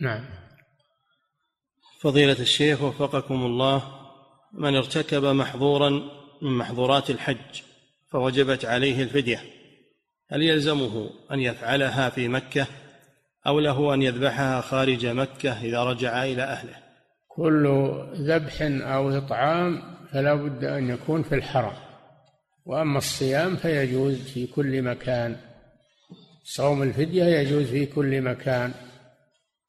نعم. 0.00 0.24
فضيلة 2.00 2.40
الشيخ 2.40 2.82
وفقكم 2.82 3.46
الله 3.46 3.98
من 4.52 4.76
ارتكب 4.76 5.24
محظورا 5.24 5.90
من 6.42 6.50
محظورات 6.50 7.10
الحج 7.10 7.62
فوجبت 8.08 8.64
عليه 8.64 9.02
الفدية 9.02 9.42
هل 10.30 10.42
يلزمه 10.42 11.10
أن 11.30 11.40
يفعلها 11.40 12.10
في 12.10 12.28
مكة؟ 12.28 12.66
أو 13.48 13.60
له 13.60 13.94
أن 13.94 14.02
يذبحها 14.02 14.60
خارج 14.60 15.06
مكة 15.06 15.52
إذا 15.62 15.84
رجع 15.84 16.24
إلى 16.24 16.42
أهله. 16.42 16.76
كل 17.28 17.92
ذبح 18.14 18.62
أو 18.62 19.10
إطعام 19.10 19.82
فلا 20.12 20.34
بد 20.34 20.64
أن 20.64 20.88
يكون 20.88 21.22
في 21.22 21.34
الحرم 21.34 21.72
وأما 22.66 22.98
الصيام 22.98 23.56
فيجوز 23.56 24.22
في 24.22 24.46
كل 24.46 24.82
مكان 24.82 25.36
صوم 26.44 26.82
الفدية 26.82 27.24
يجوز 27.24 27.66
في 27.66 27.86
كل 27.86 28.22
مكان 28.22 28.72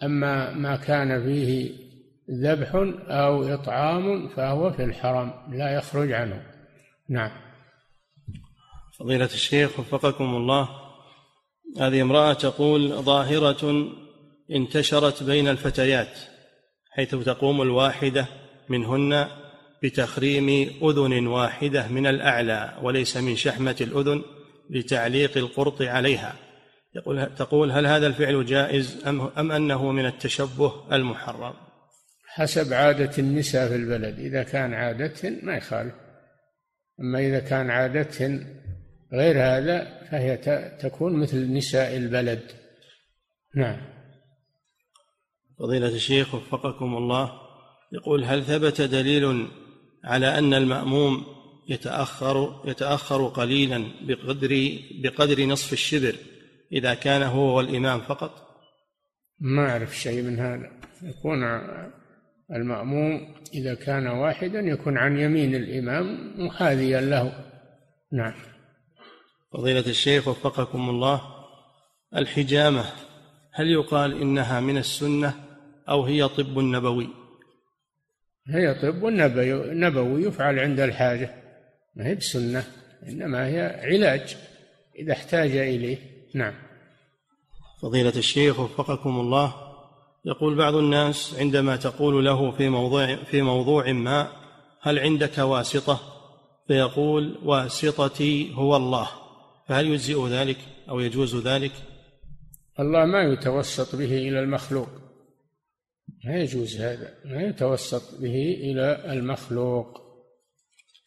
أما 0.03 0.53
ما 0.53 0.75
كان 0.75 1.23
فيه 1.23 1.71
ذبح 2.31 2.75
أو 3.07 3.43
إطعام 3.43 4.27
فهو 4.27 4.71
في 4.71 4.83
الحرم 4.83 5.33
لا 5.51 5.73
يخرج 5.73 6.11
عنه. 6.11 6.45
نعم. 7.09 7.31
فضيلة 8.99 9.25
الشيخ 9.25 9.79
وفقكم 9.79 10.35
الله. 10.35 10.88
هذه 11.77 12.01
امرأة 12.01 12.33
تقول 12.33 12.89
ظاهرة 12.89 13.89
انتشرت 14.51 15.23
بين 15.23 15.47
الفتيات 15.47 16.19
حيث 16.91 17.15
تقوم 17.15 17.61
الواحدة 17.61 18.25
منهن 18.69 19.27
بتخريم 19.83 20.69
أذن 20.83 21.27
واحدة 21.27 21.87
من 21.87 22.07
الأعلى 22.07 22.77
وليس 22.81 23.17
من 23.17 23.35
شحمة 23.35 23.75
الأذن 23.81 24.21
لتعليق 24.69 25.37
القرط 25.37 25.81
عليها. 25.81 26.35
يقول 26.95 27.35
تقول 27.35 27.71
هل 27.71 27.87
هذا 27.87 28.07
الفعل 28.07 28.45
جائز 28.45 29.03
أم, 29.07 29.21
أم 29.21 29.51
أنه 29.51 29.91
من 29.91 30.05
التشبه 30.05 30.73
المحرم؟ 30.91 31.53
حسب 32.27 32.73
عادة 32.73 33.11
النساء 33.17 33.67
في 33.67 33.75
البلد 33.75 34.19
إذا 34.19 34.43
كان 34.43 34.73
عادتهن 34.73 35.39
ما 35.43 35.57
يخالف. 35.57 35.93
أما 36.99 37.19
إذا 37.19 37.39
كان 37.39 37.69
عادتهن 37.69 38.45
غير 39.13 39.35
هذا 39.37 40.07
فهي 40.11 40.37
تكون 40.81 41.19
مثل 41.19 41.53
نساء 41.53 41.97
البلد. 41.97 42.51
نعم. 43.55 43.81
فضيلة 45.59 45.87
الشيخ 45.87 46.35
وفقكم 46.35 46.97
الله 46.97 47.31
يقول 47.93 48.23
هل 48.23 48.43
ثبت 48.43 48.81
دليل 48.81 49.47
على 50.03 50.37
أن 50.39 50.53
المأموم 50.53 51.25
يتأخر 51.69 52.63
يتأخر 52.65 53.27
قليلا 53.27 53.83
بقدر 54.01 54.77
بقدر 55.03 55.45
نصف 55.45 55.73
الشبر 55.73 56.15
إذا 56.71 56.93
كان 56.93 57.21
هو 57.21 57.57
والإمام 57.57 57.99
فقط؟ 57.99 58.49
ما 59.39 59.69
أعرف 59.69 59.97
شيء 59.97 60.21
من 60.21 60.39
هذا. 60.39 60.71
يكون 61.03 61.43
المأموم 62.51 63.35
إذا 63.53 63.73
كان 63.73 64.07
واحدا 64.07 64.59
يكون 64.59 64.97
عن 64.97 65.19
يمين 65.19 65.55
الإمام 65.55 66.33
محاذيا 66.45 67.01
له. 67.01 67.45
نعم. 68.13 68.33
فضيلة 69.51 69.79
الشيخ 69.87 70.27
وفقكم 70.27 70.89
الله 70.89 71.21
الحجامة 72.15 72.85
هل 73.53 73.67
يقال 73.71 74.21
إنها 74.21 74.59
من 74.59 74.77
السنة 74.77 75.33
أو 75.89 76.03
هي 76.03 76.27
طب 76.27 76.59
نبوي؟ 76.59 77.09
هي 78.47 78.73
طب 78.73 79.05
نبوي 79.05 80.23
يفعل 80.23 80.59
عند 80.59 80.79
الحاجة. 80.79 81.35
ما 81.95 82.07
هي 82.07 82.15
بسنة 82.15 82.63
إنما 83.07 83.47
هي 83.47 83.81
علاج 83.83 84.37
إذا 84.99 85.13
احتاج 85.13 85.55
إليه. 85.55 85.97
نعم. 86.35 86.53
فضيلة 87.81 88.13
الشيخ 88.15 88.59
وفقكم 88.59 89.19
الله 89.19 89.53
يقول 90.25 90.55
بعض 90.55 90.75
الناس 90.75 91.35
عندما 91.39 91.75
تقول 91.75 92.25
له 92.25 92.51
في 92.51 92.69
موضوع 92.69 93.15
في 93.15 93.41
موضوع 93.41 93.91
ما 93.91 94.31
هل 94.81 94.99
عندك 94.99 95.37
واسطة؟ 95.37 95.99
فيقول 96.67 97.39
واسطتي 97.43 98.53
هو 98.53 98.75
الله. 98.75 99.18
فهل 99.69 99.87
يجزئ 99.87 100.27
ذلك 100.27 100.57
أو 100.89 100.99
يجوز 100.99 101.47
ذلك؟ 101.47 101.71
الله 102.79 103.05
ما 103.05 103.23
يتوسط 103.23 103.95
به 103.95 104.17
إلى 104.17 104.39
المخلوق. 104.39 104.89
ما 106.25 106.37
يجوز 106.37 106.81
هذا. 106.81 107.13
ما 107.25 107.41
يتوسط 107.41 108.21
به 108.21 108.35
إلى 108.61 109.13
المخلوق. 109.13 110.01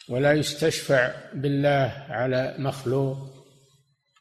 ولا 0.08 0.32
يستشفع 0.32 1.32
بالله 1.34 2.06
على 2.08 2.56
مخلوق. 2.58 3.18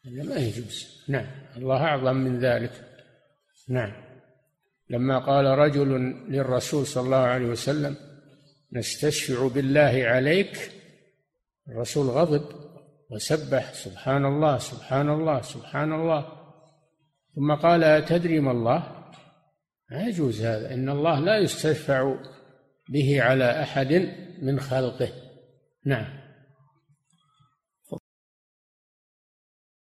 هذا 0.06 0.22
ما 0.22 0.36
يجوز. 0.36 1.04
نعم. 1.08 1.26
الله 1.56 1.76
أعظم 1.76 2.16
من 2.16 2.40
ذلك. 2.40 2.72
نعم. 3.68 3.92
لما 4.90 5.18
قال 5.18 5.44
رجل 5.44 5.88
للرسول 6.28 6.86
صلى 6.86 7.04
الله 7.04 7.16
عليه 7.16 7.46
وسلم 7.46 7.96
نستشفع 8.72 9.48
بالله 9.48 10.04
عليك 10.04 10.70
الرسول 11.68 12.06
غضب. 12.06 12.61
وسبح 13.12 13.72
سبحان 13.72 14.24
الله 14.24 14.58
سبحان 14.58 15.08
الله 15.08 15.40
سبحان 15.40 15.92
الله 15.92 16.24
ثم 17.34 17.54
قال 17.54 17.84
أتدري 17.84 18.40
ما 18.40 18.50
الله؟ 18.50 18.82
لا 19.90 20.08
يجوز 20.08 20.42
هذا. 20.42 20.74
إن 20.74 20.88
الله 20.88 21.20
لا 21.20 21.38
يستشفع 21.38 22.14
به 22.88 23.22
على 23.22 23.62
أحد 23.62 24.08
من 24.42 24.60
خلقه. 24.60 25.08
نعم. 25.86 26.21